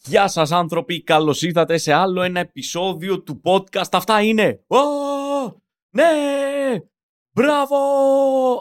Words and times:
Γεια 0.00 0.28
σας 0.28 0.52
άνθρωποι, 0.52 1.02
καλώς 1.02 1.42
ήρθατε 1.42 1.78
σε 1.78 1.92
άλλο 1.92 2.22
ένα 2.22 2.40
επεισόδιο 2.40 3.22
του 3.22 3.40
podcast. 3.44 3.88
Αυτά 3.92 4.22
είναι. 4.22 4.64
Ω, 4.66 4.76
ναι, 5.90 6.12
μπράβο. 7.34 7.76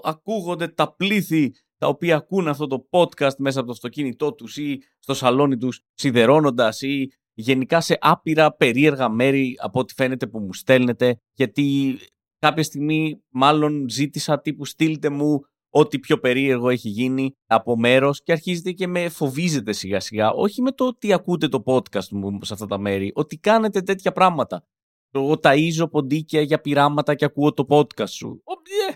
Ακούγονται 0.03 0.67
τα 0.67 0.95
πλήθη 0.95 1.51
τα 1.77 1.87
οποία 1.87 2.15
ακούν 2.15 2.47
αυτό 2.47 2.67
το 2.67 2.87
podcast 2.89 3.35
μέσα 3.37 3.59
από 3.59 3.67
το 3.67 3.73
αυτοκίνητό 3.73 4.33
τους 4.33 4.57
ή 4.57 4.79
στο 4.99 5.13
σαλόνι 5.13 5.57
τους 5.57 5.81
σιδερώνοντας 5.93 6.81
ή 6.81 7.11
γενικά 7.33 7.81
σε 7.81 7.97
άπειρα 8.01 8.53
περίεργα 8.55 9.09
μέρη 9.09 9.55
από 9.61 9.79
ό,τι 9.79 9.93
φαίνεται 9.93 10.27
που 10.27 10.39
μου 10.39 10.53
στέλνετε 10.53 11.19
γιατί 11.31 11.97
κάποια 12.39 12.63
στιγμή 12.63 13.23
μάλλον 13.29 13.89
ζήτησα 13.89 14.41
τύπου 14.41 14.65
στείλτε 14.65 15.09
μου 15.09 15.41
ό,τι 15.73 15.99
πιο 15.99 16.19
περίεργο 16.19 16.69
έχει 16.69 16.89
γίνει 16.89 17.35
από 17.45 17.77
μέρος 17.77 18.23
και 18.23 18.31
αρχίζετε 18.31 18.71
και 18.71 18.87
με 18.87 19.09
φοβίζετε 19.09 19.71
σιγά 19.71 19.99
σιγά, 19.99 20.31
όχι 20.31 20.61
με 20.61 20.71
το 20.71 20.85
ότι 20.87 21.13
ακούτε 21.13 21.47
το 21.47 21.63
podcast 21.65 22.07
μου 22.07 22.39
σε 22.41 22.53
αυτά 22.53 22.65
τα 22.65 22.77
μέρη, 22.77 23.11
ότι 23.15 23.37
κάνετε 23.37 23.81
τέτοια 23.81 24.11
πράγματα. 24.11 24.65
Εγώ 25.11 25.39
ταΐζω 25.41 25.91
ποντίκια 25.91 26.41
για 26.41 26.61
πειράματα 26.61 27.15
και 27.15 27.25
ακούω 27.25 27.53
το 27.53 27.65
podcast 27.69 28.09
σου. 28.09 28.43
Ε, 28.89 28.93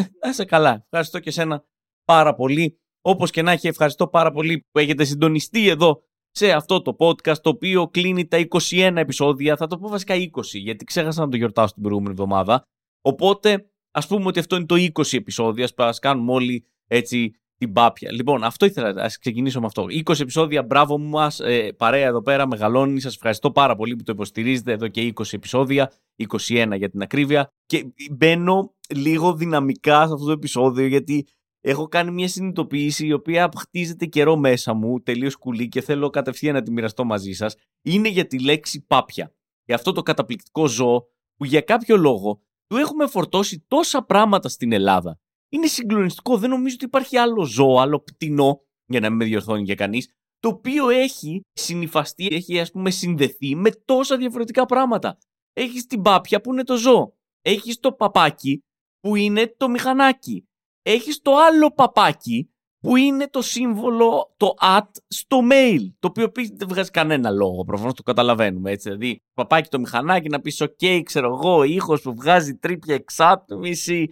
ε, 0.00 0.06
να 0.22 0.30
είσαι 0.30 0.44
καλά. 0.44 0.82
Ευχαριστώ 0.84 1.18
και 1.18 1.30
σένα 1.30 1.64
πάρα 2.04 2.34
πολύ. 2.34 2.80
Όπως 3.00 3.30
και 3.30 3.42
να 3.42 3.52
έχει, 3.52 3.68
ευχαριστώ 3.68 4.08
πάρα 4.08 4.32
πολύ 4.32 4.66
που 4.70 4.78
έχετε 4.78 5.04
συντονιστεί 5.04 5.68
εδώ 5.68 6.02
σε 6.30 6.52
αυτό 6.52 6.82
το 6.82 6.96
podcast, 6.98 7.36
το 7.36 7.50
οποίο 7.50 7.88
κλείνει 7.88 8.26
τα 8.26 8.46
21 8.48 8.92
επεισόδια. 8.96 9.56
Θα 9.56 9.66
το 9.66 9.78
πω 9.78 9.88
βασικά 9.88 10.14
20, 10.14 10.42
γιατί 10.42 10.84
ξέχασα 10.84 11.24
να 11.24 11.28
το 11.28 11.36
γιορτάσω 11.36 11.74
την 11.74 11.82
προηγούμενη 11.82 12.12
εβδομάδα. 12.12 12.66
Οπότε 13.00 13.71
Α 13.92 14.06
πούμε 14.06 14.26
ότι 14.26 14.38
αυτό 14.38 14.56
είναι 14.56 14.66
το 14.66 14.74
20 14.74 15.16
επεισόδιο, 15.16 15.66
ας 15.76 15.98
κάνουμε 15.98 16.32
όλοι 16.32 16.64
έτσι 16.86 17.32
την 17.62 17.72
πάπια. 17.72 18.12
Λοιπόν, 18.12 18.44
αυτό 18.44 18.66
ήθελα, 18.66 19.02
ας 19.02 19.18
ξεκινήσω 19.18 19.60
με 19.60 19.66
αυτό. 19.66 19.86
20 19.88 20.20
επεισόδια, 20.20 20.62
μπράβο 20.62 20.98
μου 20.98 21.08
μας, 21.08 21.40
ε, 21.40 21.72
παρέα 21.72 22.06
εδώ 22.06 22.22
πέρα, 22.22 22.46
μεγαλώνει. 22.46 23.00
Σας 23.00 23.14
ευχαριστώ 23.14 23.50
πάρα 23.50 23.76
πολύ 23.76 23.96
που 23.96 24.02
το 24.02 24.12
υποστηρίζετε 24.12 24.72
εδώ 24.72 24.88
και 24.88 25.12
20 25.16 25.32
επεισόδια, 25.32 25.92
21 26.16 26.76
για 26.76 26.90
την 26.90 27.02
ακρίβεια. 27.02 27.48
Και 27.66 27.84
μπαίνω 28.10 28.74
λίγο 28.94 29.34
δυναμικά 29.34 30.06
σε 30.06 30.12
αυτό 30.12 30.24
το 30.24 30.32
επεισόδιο, 30.32 30.86
γιατί 30.86 31.26
έχω 31.60 31.88
κάνει 31.88 32.10
μια 32.10 32.28
συνειδητοποίηση 32.28 33.06
η 33.06 33.12
οποία 33.12 33.48
χτίζεται 33.58 34.06
καιρό 34.06 34.36
μέσα 34.36 34.74
μου, 34.74 35.00
τελείως 35.00 35.36
κουλή 35.36 35.68
και 35.68 35.80
θέλω 35.80 36.10
κατευθείαν 36.10 36.54
να 36.54 36.62
τη 36.62 36.70
μοιραστώ 36.70 37.04
μαζί 37.04 37.32
σας. 37.32 37.56
Είναι 37.82 38.08
για 38.08 38.26
τη 38.26 38.40
λέξη 38.44 38.84
πάπια. 38.86 39.34
Για 39.64 39.74
αυτό 39.74 39.92
το 39.92 40.02
καταπληκτικό 40.02 40.66
ζώο 40.66 41.06
που 41.36 41.44
για 41.44 41.60
κάποιο 41.60 41.96
λόγο 41.96 42.40
του 42.72 42.78
έχουμε 42.78 43.06
φορτώσει 43.06 43.64
τόσα 43.68 44.04
πράγματα 44.04 44.48
στην 44.48 44.72
Ελλάδα. 44.72 45.18
Είναι 45.48 45.66
συγκλονιστικό. 45.66 46.38
Δεν 46.38 46.50
νομίζω 46.50 46.74
ότι 46.74 46.84
υπάρχει 46.84 47.16
άλλο 47.16 47.44
ζώο, 47.44 47.78
άλλο 47.78 48.00
πτηνό, 48.00 48.60
για 48.86 49.00
να 49.00 49.08
μην 49.08 49.18
με 49.18 49.24
διορθώνει 49.24 49.62
για 49.62 49.74
κανείς, 49.74 50.08
το 50.38 50.48
οποίο 50.48 50.88
έχει 50.88 51.40
συνυφαστεί, 51.52 52.28
έχει 52.30 52.60
ας 52.60 52.70
πούμε 52.70 52.90
συνδεθεί 52.90 53.54
με 53.54 53.70
τόσα 53.70 54.16
διαφορετικά 54.16 54.66
πράγματα. 54.66 55.18
Έχεις 55.52 55.86
την 55.86 56.02
πάπια 56.02 56.40
που 56.40 56.52
είναι 56.52 56.64
το 56.64 56.76
ζώο. 56.76 57.16
Έχεις 57.42 57.80
το 57.80 57.92
παπάκι 57.92 58.62
που 59.00 59.16
είναι 59.16 59.54
το 59.56 59.68
μηχανάκι. 59.68 60.44
Έχεις 60.82 61.20
το 61.20 61.36
άλλο 61.36 61.70
παπάκι 61.70 62.51
που 62.82 62.96
είναι 62.96 63.28
το 63.28 63.42
σύμβολο, 63.42 64.34
το 64.36 64.54
at 64.60 64.88
στο 65.08 65.38
mail. 65.50 65.92
Το 65.98 66.08
οποίο 66.08 66.24
επίση 66.24 66.52
δεν 66.56 66.68
βγάζει 66.68 66.90
κανένα 66.90 67.30
λόγο. 67.30 67.64
Προφανώς 67.64 67.94
το 67.94 68.02
καταλαβαίνουμε 68.02 68.70
έτσι. 68.70 68.88
Δηλαδή, 68.88 69.22
παπάκι 69.34 69.68
το 69.68 69.78
μηχανάκι 69.78 70.28
να 70.28 70.40
πεις: 70.40 70.62
OK, 70.62 71.00
ξέρω 71.04 71.26
εγώ, 71.34 71.62
ήχος 71.62 72.02
που 72.02 72.14
βγάζει 72.14 72.54
τρίπια 72.54 72.94
εξάτμιση. 72.94 74.08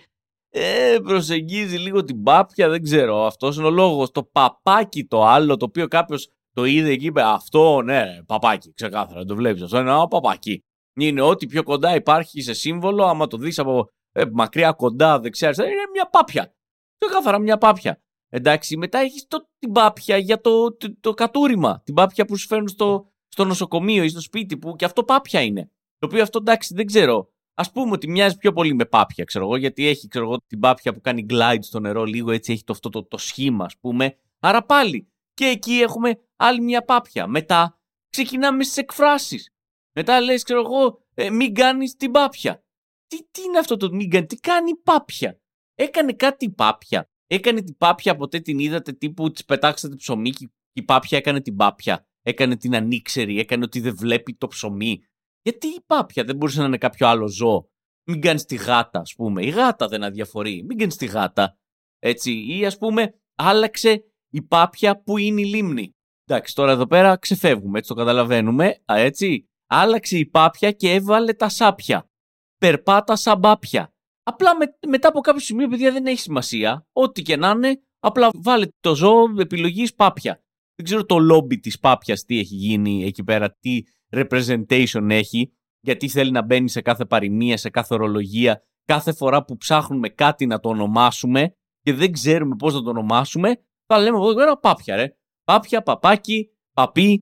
Ε, 0.53 0.97
προσεγγίζει 1.03 1.77
λίγο 1.77 2.05
την 2.05 2.23
πάπια, 2.23 2.69
δεν 2.69 2.83
ξέρω. 2.83 3.25
Αυτός 3.25 3.57
είναι 3.57 3.67
ο 3.67 3.71
λόγος. 3.71 4.11
Το 4.11 4.25
παπάκι 4.25 5.05
το 5.05 5.25
άλλο, 5.25 5.57
το 5.57 5.65
οποίο 5.65 5.89
κάποιος 5.89 6.29
το 6.53 6.65
είδε 6.65 6.97
και 6.97 7.07
είπε: 7.07 7.23
Αυτό, 7.23 7.83
ναι, 7.83 8.23
παπάκι, 8.27 8.73
ξεκάθαρα, 8.75 9.25
το 9.25 9.35
βλέπεις. 9.35 9.63
Αυτό 9.63 9.79
είναι 9.79 9.91
ένα 9.91 10.09
παπάκι. 10.09 10.65
Είναι 10.95 11.21
ό,τι 11.21 11.47
πιο 11.47 11.63
κοντά 11.63 11.95
υπάρχει 11.95 12.43
σε 12.43 12.53
σύμβολο, 12.53 13.05
άμα 13.05 13.27
το 13.27 13.37
δεις 13.37 13.59
από 13.59 13.91
ε, 14.13 14.25
μακριά 14.33 14.73
κοντά, 14.73 15.21
δεξιά, 15.21 15.49
είναι 15.49 15.91
μια 15.93 16.09
πάπια. 16.11 16.55
Ξεκάθαρα 16.99 17.39
μια 17.39 17.59
πάπια. 17.59 18.01
Εντάξει, 18.33 18.77
μετά 18.77 18.99
έχεις 18.99 19.27
την 19.59 19.73
πάπια 19.73 20.17
για 20.17 20.41
το, 20.41 20.73
το, 20.77 20.97
το, 21.01 21.15
κατούριμα. 21.15 21.83
Την 21.85 21.95
πάπια 21.95 22.25
που 22.25 22.37
σου 22.37 22.47
φέρνουν 22.47 22.69
στο, 22.69 23.13
στο 23.29 23.45
νοσοκομείο 23.45 24.03
ή 24.03 24.09
στο 24.09 24.21
σπίτι 24.21 24.57
που 24.57 24.77
και 24.77 24.85
αυτό 24.85 25.05
πάπια 25.05 25.43
είναι. 25.43 25.71
Το 25.99 26.07
οποίο 26.07 26.23
αυτό 26.23 26.39
εντάξει 26.39 26.75
δεν 26.75 26.87
ξέρω. 26.87 27.33
Α 27.55 27.71
πούμε 27.71 27.93
ότι 27.93 28.09
μοιάζει 28.09 28.37
πιο 28.37 28.53
πολύ 28.53 28.75
με 28.75 28.85
πάπια, 28.85 29.25
ξέρω 29.25 29.45
εγώ, 29.45 29.57
γιατί 29.57 29.87
έχει 29.87 30.09
ξέρω 30.09 30.25
εγώ, 30.25 30.37
την 30.47 30.61
πάπια 30.61 30.93
που 30.93 31.01
κάνει 31.01 31.27
glide 31.31 31.59
στο 31.61 31.81
νερό, 31.81 32.05
λίγο 32.05 32.31
έτσι 32.31 32.53
έχει 32.53 32.65
το, 32.65 32.73
αυτό 32.73 32.89
το, 32.89 33.05
το 33.05 33.19
σχήμα, 33.19 33.65
ας 33.65 33.79
πούμε. 33.79 34.17
Άρα 34.41 34.65
πάλι. 34.65 35.09
Και 35.35 35.45
εκεί 35.45 35.73
έχουμε 35.73 36.21
άλλη 36.37 36.61
μια 36.61 36.85
πάπια. 36.85 37.27
Μετά 37.27 37.79
ξεκινάμε 38.11 38.65
στι 38.65 38.81
εκφράσεις. 38.81 39.53
Μετά 39.93 40.21
λες, 40.21 40.43
ξέρω 40.43 40.61
εγώ, 40.61 41.07
ε, 41.15 41.31
μην 41.31 41.55
κάνεις 41.55 41.97
την 41.97 42.11
πάπια. 42.11 42.65
Τι, 43.07 43.17
τι 43.31 43.43
είναι 43.43 43.59
αυτό 43.59 43.77
το 43.77 43.91
μην 43.91 44.11
κάνει, 44.11 44.27
τι 44.27 44.37
κάνει 44.37 44.77
πάπια; 44.77 45.41
Έκανε 45.75 46.13
κάτι 46.13 46.51
πάπια; 46.51 47.10
Έκανε 47.33 47.63
την 47.63 47.77
πάπια, 47.77 48.17
ποτέ 48.17 48.41
την 48.41 48.59
είδατε 48.59 48.93
τύπου 48.93 49.31
της 49.31 49.45
πετάξατε 49.45 49.97
ψωμί 49.97 50.31
και 50.31 50.51
η 50.73 50.83
πάπια 50.83 51.19
έκανε 51.19 51.41
την 51.41 51.57
πάπια. 51.57 52.07
Έκανε 52.23 52.57
την 52.57 52.75
ανήξερη, 52.75 53.39
έκανε 53.39 53.65
ότι 53.65 53.81
δεν 53.81 53.97
βλέπει 53.97 54.35
το 54.35 54.47
ψωμί. 54.47 54.99
Γιατί 55.43 55.67
η 55.67 55.81
πάπια 55.87 56.25
δεν 56.25 56.37
μπορούσε 56.37 56.61
να 56.61 56.67
είναι 56.67 56.79
κάποιο 56.79 57.07
άλλο 57.09 57.29
ζώο; 57.29 57.71
Μην 58.05 58.21
κάνεις 58.21 58.45
τη 58.45 58.55
γάτα, 58.55 59.01
ας 59.01 59.15
πούμε. 59.15 59.45
Η 59.45 59.49
γάτα 59.49 59.89
δεν 59.89 60.03
αδιαφορεί. 60.03 60.65
Μην 60.69 60.79
κάνεις 60.79 60.97
τη 60.97 61.07
γάτα. 61.07 61.59
Έτσι. 61.99 62.59
Ή 62.59 62.67
ας 62.67 62.79
πούμε, 62.79 63.21
άλλαξε 63.35 64.05
η 64.31 64.43
πάπια 64.43 65.03
που 65.03 65.19
είναι 65.19 65.41
η 65.41 65.45
λίμνη. 65.45 65.95
Εντάξει, 66.25 66.55
τώρα 66.55 66.73
εδώ 66.73 66.87
πέρα 66.87 67.17
ξεφεύγουμε, 67.17 67.79
έτσι 67.79 67.91
το 67.91 67.97
καταλαβαίνουμε. 67.97 68.83
Α, 68.93 68.99
έτσι. 68.99 69.49
Άλλαξε 69.67 70.19
η 70.19 70.27
πάπια 70.27 70.73
και 70.73 70.93
έβαλε 70.93 71.33
τα 71.33 71.49
σάπια. 71.49 72.11
Περπάτα 72.59 73.17
σαν 73.17 73.41
πάπια. 73.41 73.95
Απλά 74.31 74.57
με, 74.57 74.77
μετά 74.89 75.09
από 75.09 75.21
κάποιο 75.21 75.41
σημείο, 75.41 75.69
παιδιά, 75.69 75.93
δεν 75.93 76.07
έχει 76.07 76.21
σημασία. 76.21 76.87
Ό,τι 76.93 77.23
και 77.23 77.37
να 77.37 77.51
είναι, 77.51 77.83
απλά 77.99 78.29
βάλε 78.35 78.67
το 78.81 78.95
ζώο 78.95 79.25
επιλογής 79.39 79.95
πάπια. 79.95 80.43
Δεν 80.75 80.85
ξέρω 80.85 81.05
το 81.05 81.19
λόμπι 81.19 81.59
της 81.59 81.79
πάπιας 81.79 82.25
τι 82.25 82.39
έχει 82.39 82.55
γίνει 82.55 83.05
εκεί 83.05 83.25
πέρα, 83.25 83.57
τι 83.61 83.83
representation 84.11 85.07
έχει, 85.09 85.53
γιατί 85.81 86.09
θέλει 86.09 86.31
να 86.31 86.43
μπαίνει 86.43 86.69
σε 86.69 86.81
κάθε 86.81 87.05
παροιμία, 87.05 87.57
σε 87.57 87.71
κάθε 87.71 87.95
ορολογία. 87.95 88.63
Κάθε 88.85 89.13
φορά 89.13 89.45
που 89.45 89.57
ψάχνουμε 89.57 90.09
κάτι 90.09 90.47
να 90.47 90.61
το 90.61 90.69
ονομάσουμε 90.69 91.55
και 91.81 91.93
δεν 91.93 92.13
ξέρουμε 92.13 92.57
πώς 92.57 92.75
να 92.75 92.83
το 92.83 92.91
ονομάσουμε, 92.91 93.61
θα 93.87 93.99
λέμε 93.99 94.17
εγώ 94.17 94.31
ένα 94.31 94.57
πάπια, 94.57 94.97
ρε. 94.97 95.17
Πάπια, 95.45 95.83
παπάκι, 95.83 96.49
παπί. 96.73 97.19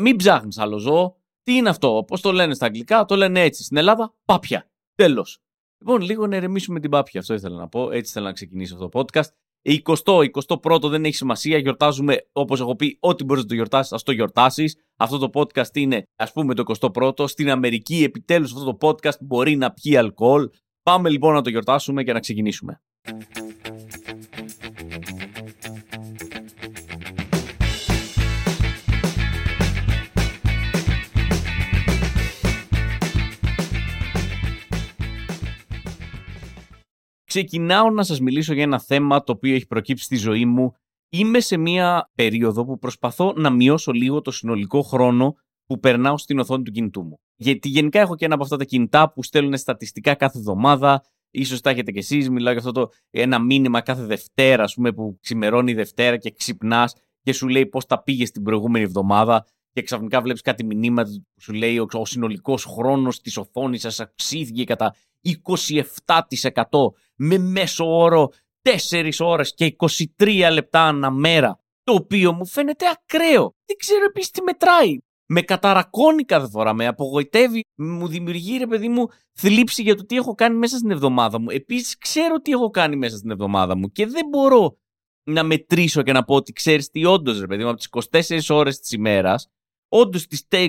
Μην 0.00 0.16
ψάχνεις 0.16 0.58
άλλο 0.58 0.78
ζώο. 0.78 1.20
Τι 1.42 1.56
είναι 1.56 1.68
αυτό, 1.68 2.04
πώς 2.06 2.20
το 2.20 2.32
λένε 2.32 2.54
στα 2.54 2.66
αγγλικά, 2.66 3.04
το 3.04 3.16
λένε 3.16 3.40
έτσι. 3.40 3.62
Στην 3.62 3.76
Ελλάδα, 3.76 4.14
πάπια. 4.24 4.70
Τέλος. 4.94 5.41
Λοιπόν, 5.82 6.00
λίγο 6.00 6.26
να 6.26 6.36
ερεμήσουμε 6.36 6.80
την 6.80 6.90
πάπια. 6.90 7.20
Αυτό 7.20 7.34
ήθελα 7.34 7.56
να 7.56 7.68
πω. 7.68 7.90
Έτσι 7.90 8.10
ήθελα 8.10 8.26
να 8.26 8.32
ξεκινήσω 8.32 8.74
αυτό 8.74 8.88
το 8.88 9.00
podcast. 9.00 9.28
20, 9.62 10.30
21ο 10.30 10.88
δεν 10.88 11.04
έχει 11.04 11.14
σημασία. 11.14 11.58
Γιορτάζουμε, 11.58 12.16
όπως 12.32 12.60
έχω 12.60 12.76
πει, 12.76 12.96
ό,τι 13.00 13.24
μπορείς 13.24 13.42
να 13.42 13.48
το 13.48 13.54
γιορτάσει, 13.54 13.94
ας 13.94 14.02
το 14.02 14.12
γιορτάσεις. 14.12 14.76
Αυτό 14.96 15.18
το 15.18 15.30
podcast 15.32 15.76
είναι, 15.76 16.02
ας 16.16 16.32
πούμε, 16.32 16.54
το 16.54 16.62
21ο. 16.62 17.28
Στην 17.28 17.50
Αμερική, 17.50 18.02
επιτέλους, 18.02 18.52
αυτό 18.52 18.76
το 18.76 18.88
podcast 18.88 19.20
μπορεί 19.20 19.56
να 19.56 19.72
πιει 19.72 19.96
αλκοόλ. 19.96 20.48
Πάμε 20.82 21.10
λοιπόν 21.10 21.34
να 21.34 21.42
το 21.42 21.50
γιορτάσουμε 21.50 22.02
και 22.02 22.12
να 22.12 22.20
ξεκινήσουμε. 22.20 22.82
Ξεκινάω 37.32 37.90
να 37.90 38.02
σας 38.02 38.20
μιλήσω 38.20 38.54
για 38.54 38.62
ένα 38.62 38.78
θέμα 38.78 39.22
το 39.22 39.32
οποίο 39.32 39.54
έχει 39.54 39.66
προκύψει 39.66 40.04
στη 40.04 40.16
ζωή 40.16 40.44
μου. 40.44 40.72
Είμαι 41.08 41.40
σε 41.40 41.56
μια 41.56 42.10
περίοδο 42.14 42.64
που 42.64 42.78
προσπαθώ 42.78 43.32
να 43.36 43.50
μειώσω 43.50 43.92
λίγο 43.92 44.20
το 44.20 44.30
συνολικό 44.30 44.82
χρόνο 44.82 45.34
που 45.66 45.78
περνάω 45.80 46.18
στην 46.18 46.38
οθόνη 46.38 46.62
του 46.62 46.70
κινητού 46.70 47.02
μου. 47.02 47.20
Γιατί 47.36 47.68
γενικά 47.68 48.00
έχω 48.00 48.14
και 48.14 48.24
ένα 48.24 48.34
από 48.34 48.42
αυτά 48.42 48.56
τα 48.56 48.64
κινητά 48.64 49.12
που 49.12 49.22
στέλνουν 49.22 49.56
στατιστικά 49.56 50.14
κάθε 50.14 50.38
εβδομάδα. 50.38 51.04
Ίσως 51.30 51.60
τα 51.60 51.70
έχετε 51.70 51.92
κι 51.92 51.98
εσείς, 51.98 52.30
μιλάω 52.30 52.52
για 52.52 52.62
αυτό 52.62 52.72
το 52.72 52.90
ένα 53.10 53.38
μήνυμα 53.38 53.80
κάθε 53.80 54.04
Δευτέρα, 54.04 54.62
ας 54.62 54.74
πούμε, 54.74 54.92
που 54.92 55.18
ξημερώνει 55.20 55.70
η 55.70 55.74
Δευτέρα 55.74 56.16
και 56.16 56.30
ξυπνάς 56.30 56.94
και 57.22 57.32
σου 57.32 57.48
λέει 57.48 57.66
πώς 57.66 57.86
τα 57.86 58.02
πήγες 58.02 58.30
την 58.30 58.42
προηγούμενη 58.42 58.84
εβδομάδα 58.84 59.46
και 59.72 59.82
ξαφνικά 59.82 60.20
βλέπεις 60.20 60.40
κάτι 60.40 60.64
μηνύματα 60.64 61.10
που 61.10 61.40
σου 61.40 61.52
λέει 61.52 61.78
ο, 61.78 61.86
ο 61.92 62.06
συνολικός 62.06 62.64
χρόνος 62.64 63.20
της 63.20 63.36
οθόνης 63.36 63.80
σας 63.80 64.00
αυξήθηκε 64.00 64.64
κατά 64.64 64.94
27% 65.24 66.64
με 67.16 67.38
μέσο 67.38 67.98
όρο 67.98 68.30
4 68.88 69.10
ώρες 69.18 69.54
και 69.54 69.76
23 70.18 70.48
λεπτά 70.52 70.82
ανά 70.82 71.10
μέρα, 71.10 71.58
το 71.84 71.92
οποίο 71.92 72.32
μου 72.32 72.46
φαίνεται 72.46 72.86
ακραίο. 72.88 73.54
Δεν 73.64 73.76
ξέρω 73.76 74.04
επίσης 74.04 74.30
τι 74.30 74.42
μετράει. 74.42 74.98
Με 75.26 75.42
καταρακώνει 75.42 76.24
κάθε 76.24 76.48
φορά, 76.48 76.72
με 76.72 76.86
απογοητεύει, 76.86 77.64
μου 77.74 78.08
δημιουργεί 78.08 78.56
ρε 78.56 78.66
παιδί 78.66 78.88
μου 78.88 79.06
θλίψη 79.32 79.82
για 79.82 79.96
το 79.96 80.04
τι 80.04 80.16
έχω 80.16 80.34
κάνει 80.34 80.56
μέσα 80.56 80.76
στην 80.76 80.90
εβδομάδα 80.90 81.40
μου. 81.40 81.50
Επίσης 81.50 81.98
ξέρω 81.98 82.40
τι 82.40 82.52
έχω 82.52 82.70
κάνει 82.70 82.96
μέσα 82.96 83.16
στην 83.16 83.30
εβδομάδα 83.30 83.76
μου 83.76 83.88
και 83.88 84.06
δεν 84.06 84.26
μπορώ 84.28 84.76
να 85.24 85.42
μετρήσω 85.42 86.02
και 86.02 86.12
να 86.12 86.24
πω 86.24 86.34
ότι 86.34 86.52
ξέρεις 86.52 86.90
τι 86.90 87.04
όντως 87.04 87.40
ρε 87.40 87.46
παιδί 87.46 87.62
μου 87.62 87.68
από 87.68 87.78
τις 87.78 87.88
24 88.48 88.56
ώρες 88.56 88.78
της 88.78 88.92
ημέρας 88.92 89.48
όντως 89.94 90.26
τις 90.26 90.46
4 90.48 90.68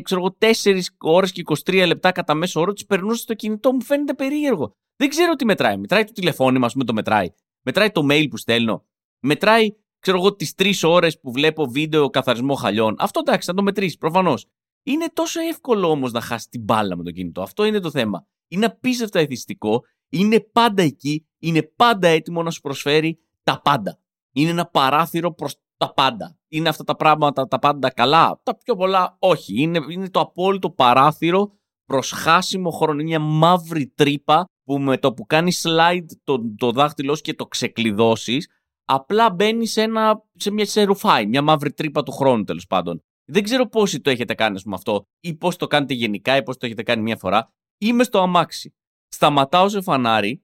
ώρες 0.98 1.32
και 1.32 1.42
23 1.46 1.84
λεπτά 1.88 2.12
κατά 2.12 2.34
μέσο 2.34 2.62
όρο 2.62 2.74
τι 2.74 2.86
περνούσε 2.86 3.22
στο 3.22 3.34
κινητό 3.34 3.74
μου. 3.74 3.84
Φαίνεται 3.84 4.14
περίεργο. 4.14 4.76
Δεν 4.96 5.10
ξέρω 5.10 5.36
τι 5.36 5.46
μετράει. 5.46 5.78
Μετράει 5.78 6.04
το 6.04 6.12
τηλεφώνημα, 6.12 6.66
ας 6.66 6.74
πούμε, 6.74 6.84
το 6.84 6.94
μετράει. 6.94 7.28
Μετράει 7.62 7.92
το 7.92 8.08
mail 8.10 8.28
που 8.30 8.38
στέλνω. 8.38 8.86
Μετράει, 9.20 9.70
ξέρω 10.00 10.18
εγώ, 10.18 10.36
τις 10.36 10.54
τρεις 10.54 10.84
ώρες 10.84 11.20
που 11.20 11.32
βλέπω 11.32 11.66
βίντεο 11.66 12.10
καθαρισμό 12.10 12.56
χαλιών. 12.56 12.96
Αυτό 13.00 13.20
εντάξει, 13.20 13.48
θα 13.48 13.54
το 13.54 13.64
μετρήσει, 13.64 13.98
προφανώς. 13.98 14.46
Είναι 14.84 15.06
τόσο 15.14 15.42
εύκολο 15.42 15.90
όμως 15.90 16.12
να 16.12 16.22
χάσεις 16.22 16.50
την 16.50 16.62
μπάλα 16.64 16.98
με 16.98 17.04
το 17.04 17.12
κινητό. 17.12 17.42
Αυτό 17.42 17.66
είναι 17.66 17.80
το 17.80 17.90
θέμα. 17.90 18.28
Είναι 18.48 18.66
απίστευτα 18.66 19.20
εθιστικό. 19.20 19.84
Είναι 20.10 20.40
πάντα 20.40 20.84
εκεί. 20.84 21.28
Είναι 21.40 21.62
πάντα 21.62 22.08
έτοιμο 22.08 22.44
να 22.44 22.52
σου 22.52 22.62
προσφέρει 22.62 23.20
τα 23.44 23.62
πάντα. 23.62 24.00
Είναι 24.32 24.50
ένα 24.50 24.66
παράθυρο 24.66 25.34
προς 25.34 25.56
τα 25.86 25.94
πάντα. 25.94 26.38
Είναι 26.48 26.70
αυτά 26.70 26.84
τα 26.84 26.96
πράγματα 26.96 27.48
τα 27.48 27.60
πάντα 27.60 27.90
καλά; 27.90 28.40
Τα 28.44 28.56
πιο 28.58 28.76
πολλά 28.76 29.16
όχι. 29.20 29.62
Είναι, 29.62 29.80
είναι 29.90 30.10
το 30.10 30.20
απόλυτο 30.20 30.70
παράθυρο 30.70 31.52
προς 31.86 32.12
χάσιμο 32.12 32.70
χρόνο. 32.70 33.00
Είναι 33.00 33.04
μια 33.04 33.20
μαύρη 33.20 33.88
τρύπα 33.88 34.46
που 34.64 34.80
με 34.80 34.98
το 34.98 35.14
που 35.14 35.26
κάνεις 35.26 35.66
slide 35.68 36.06
το, 36.24 36.54
το 36.58 36.72
δάχτυλό 36.72 37.16
και 37.16 37.34
το 37.34 37.46
ξεκλειδώσεις, 37.46 38.50
απλά 38.86 39.32
μπαίνει 39.32 39.66
σε, 39.66 39.82
ένα, 39.82 40.24
σε 40.34 40.52
μια 40.52 40.66
σε 40.66 40.84
ρουφάι, 40.84 41.26
μια 41.26 41.42
μαύρη 41.42 41.74
τρύπα 41.74 42.04
του 42.04 42.12
χρόνου 42.12 42.44
τέλος 42.44 42.68
πάντων. 42.68 43.04
Δεν 43.26 43.44
ξέρω 43.44 43.68
πόσοι 43.68 44.02
το 44.02 44.10
έχετε 44.10 44.34
κάνει 44.34 44.62
με 44.66 44.76
αυτό, 44.76 45.04
ή 45.20 45.34
πώς 45.34 45.56
το 45.56 45.68
κάνετε 45.68 45.94
γενικά, 45.94 46.38
ή 46.38 46.44
πώς 46.44 46.58
το 46.58 46.66
έχετε 46.66 46.84
κάνει 46.84 47.02
μια 47.02 47.18
φορά. 47.18 47.54
Είμαι 47.78 48.04
στο 48.04 48.20
αμάξι. 48.20 48.76
Σταματάω 49.08 49.70
σε 49.70 49.82
φανάρι 49.82 50.44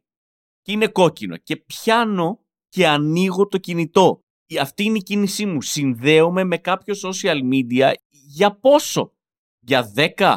και 0.62 0.71
είναι 0.71 0.88
κόκκινο. 0.88 1.38
Και 1.38 1.56
πιάνω 1.56 2.39
και 2.68 2.88
ανοίγω 2.88 3.47
το 3.47 3.57
κινητό. 3.57 4.24
Αυτή 4.57 4.84
είναι 4.84 4.98
η 4.98 5.04
κίνησή 5.04 5.46
μου. 5.46 5.62
Συνδέομαι 5.62 6.44
με 6.44 6.57
κάποιο 6.57 6.96
social 7.04 7.40
media 7.51 7.92
για 8.10 8.56
πόσο; 8.56 9.13
Για 9.60 9.94
10, 9.96 10.36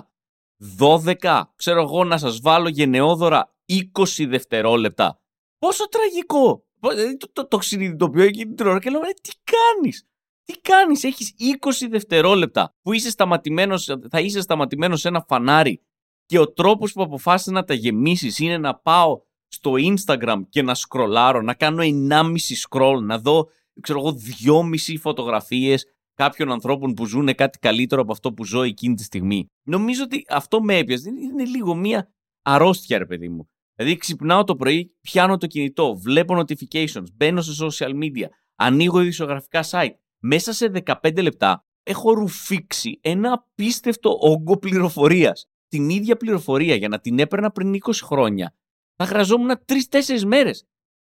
12, 0.78 1.42
ξέρω 1.56 1.82
εγώ 1.82 2.04
να 2.04 2.18
σας 2.18 2.40
βάλω 2.40 2.68
γενναιόδωρα 2.68 3.54
20 3.66 4.26
δευτερόλεπτα. 4.28 5.20
Πόσο 5.58 5.88
τραγικό. 5.88 6.66
Ε, 6.96 7.16
το, 7.16 7.32
το, 7.32 7.46
το 7.46 7.60
συνειδητοποιώ 7.60 8.22
εκείνη 8.22 8.54
την 8.54 8.66
ώρα 8.66 8.78
και 8.78 8.90
λέω, 8.90 9.00
«Ε, 9.00 9.12
τι 9.22 9.30
κάνεις; 9.44 10.06
Τι 10.44 10.60
κάνεις, 10.60 11.04
έχεις 11.04 11.34
20 11.60 11.86
δευτερόλεπτα 11.90 12.74
που 12.82 12.92
είσαι 12.92 13.10
σταματημένος, 13.10 13.96
θα 14.10 14.20
είσαι 14.20 14.40
σταματημένος 14.40 15.00
σε 15.00 15.08
ένα 15.08 15.24
φανάρι 15.28 15.82
και 16.26 16.38
ο 16.38 16.52
τρόπος 16.52 16.92
που 16.92 17.02
αποφάσισες 17.02 17.52
να 17.52 17.64
τα 17.64 17.74
γεμίσεις 17.74 18.38
είναι 18.38 18.58
να 18.58 18.74
πάω 18.74 19.20
στο 19.48 19.72
Instagram 19.76 20.42
και 20.48 20.62
να 20.62 20.74
σκρολάρω, 20.74 21.42
να 21.42 21.54
κάνω 21.54 21.82
1,5 21.82 22.34
scroll, 22.68 22.98
να 23.02 23.18
δω, 23.18 23.48
ξέρω 23.80 23.98
εγώ, 23.98 24.12
2,5 24.12 24.96
φωτογραφίες 24.98 25.84
κάποιων 26.14 26.52
ανθρώπων 26.52 26.94
που 26.94 27.06
ζουν 27.06 27.34
κάτι 27.34 27.58
καλύτερο 27.58 28.02
από 28.02 28.12
αυτό 28.12 28.32
που 28.32 28.44
ζω 28.44 28.62
εκείνη 28.62 28.94
τη 28.94 29.02
στιγμή. 29.02 29.46
Νομίζω 29.62 30.02
ότι 30.02 30.24
αυτό 30.28 30.62
με 30.62 30.76
έπιασε. 30.76 31.08
Είναι 31.08 31.44
λίγο 31.44 31.74
μία 31.74 32.12
αρρώστια, 32.42 32.98
ρε 32.98 33.06
παιδί 33.06 33.28
μου. 33.28 33.48
Δηλαδή, 33.74 33.96
ξυπνάω 33.96 34.44
το 34.44 34.56
πρωί, 34.56 34.96
πιάνω 35.00 35.36
το 35.36 35.46
κινητό, 35.46 35.96
βλέπω 35.96 36.38
notifications, 36.38 37.12
μπαίνω 37.14 37.40
σε 37.42 37.64
social 37.64 37.90
media, 37.90 38.26
ανοίγω 38.56 39.00
ειδησιογραφικά 39.00 39.64
site. 39.70 39.94
Μέσα 40.18 40.52
σε 40.52 40.70
15 40.84 41.22
λεπτά 41.22 41.64
έχω 41.82 42.12
ρουφήξει 42.12 42.98
ένα 43.02 43.32
απίστευτο 43.32 44.18
όγκο 44.20 44.58
πληροφορίας. 44.58 45.46
Την 45.68 45.88
ίδια 45.88 46.16
πληροφορία 46.16 46.74
για 46.74 46.88
να 46.88 46.98
την 46.98 47.18
έπαιρνα 47.18 47.50
πριν 47.50 47.74
20 47.74 47.78
χρόνια. 48.02 48.54
Θα 48.96 49.06
χρειαζόμουν 49.06 49.50
3-4 49.66 50.24
μέρες. 50.26 50.66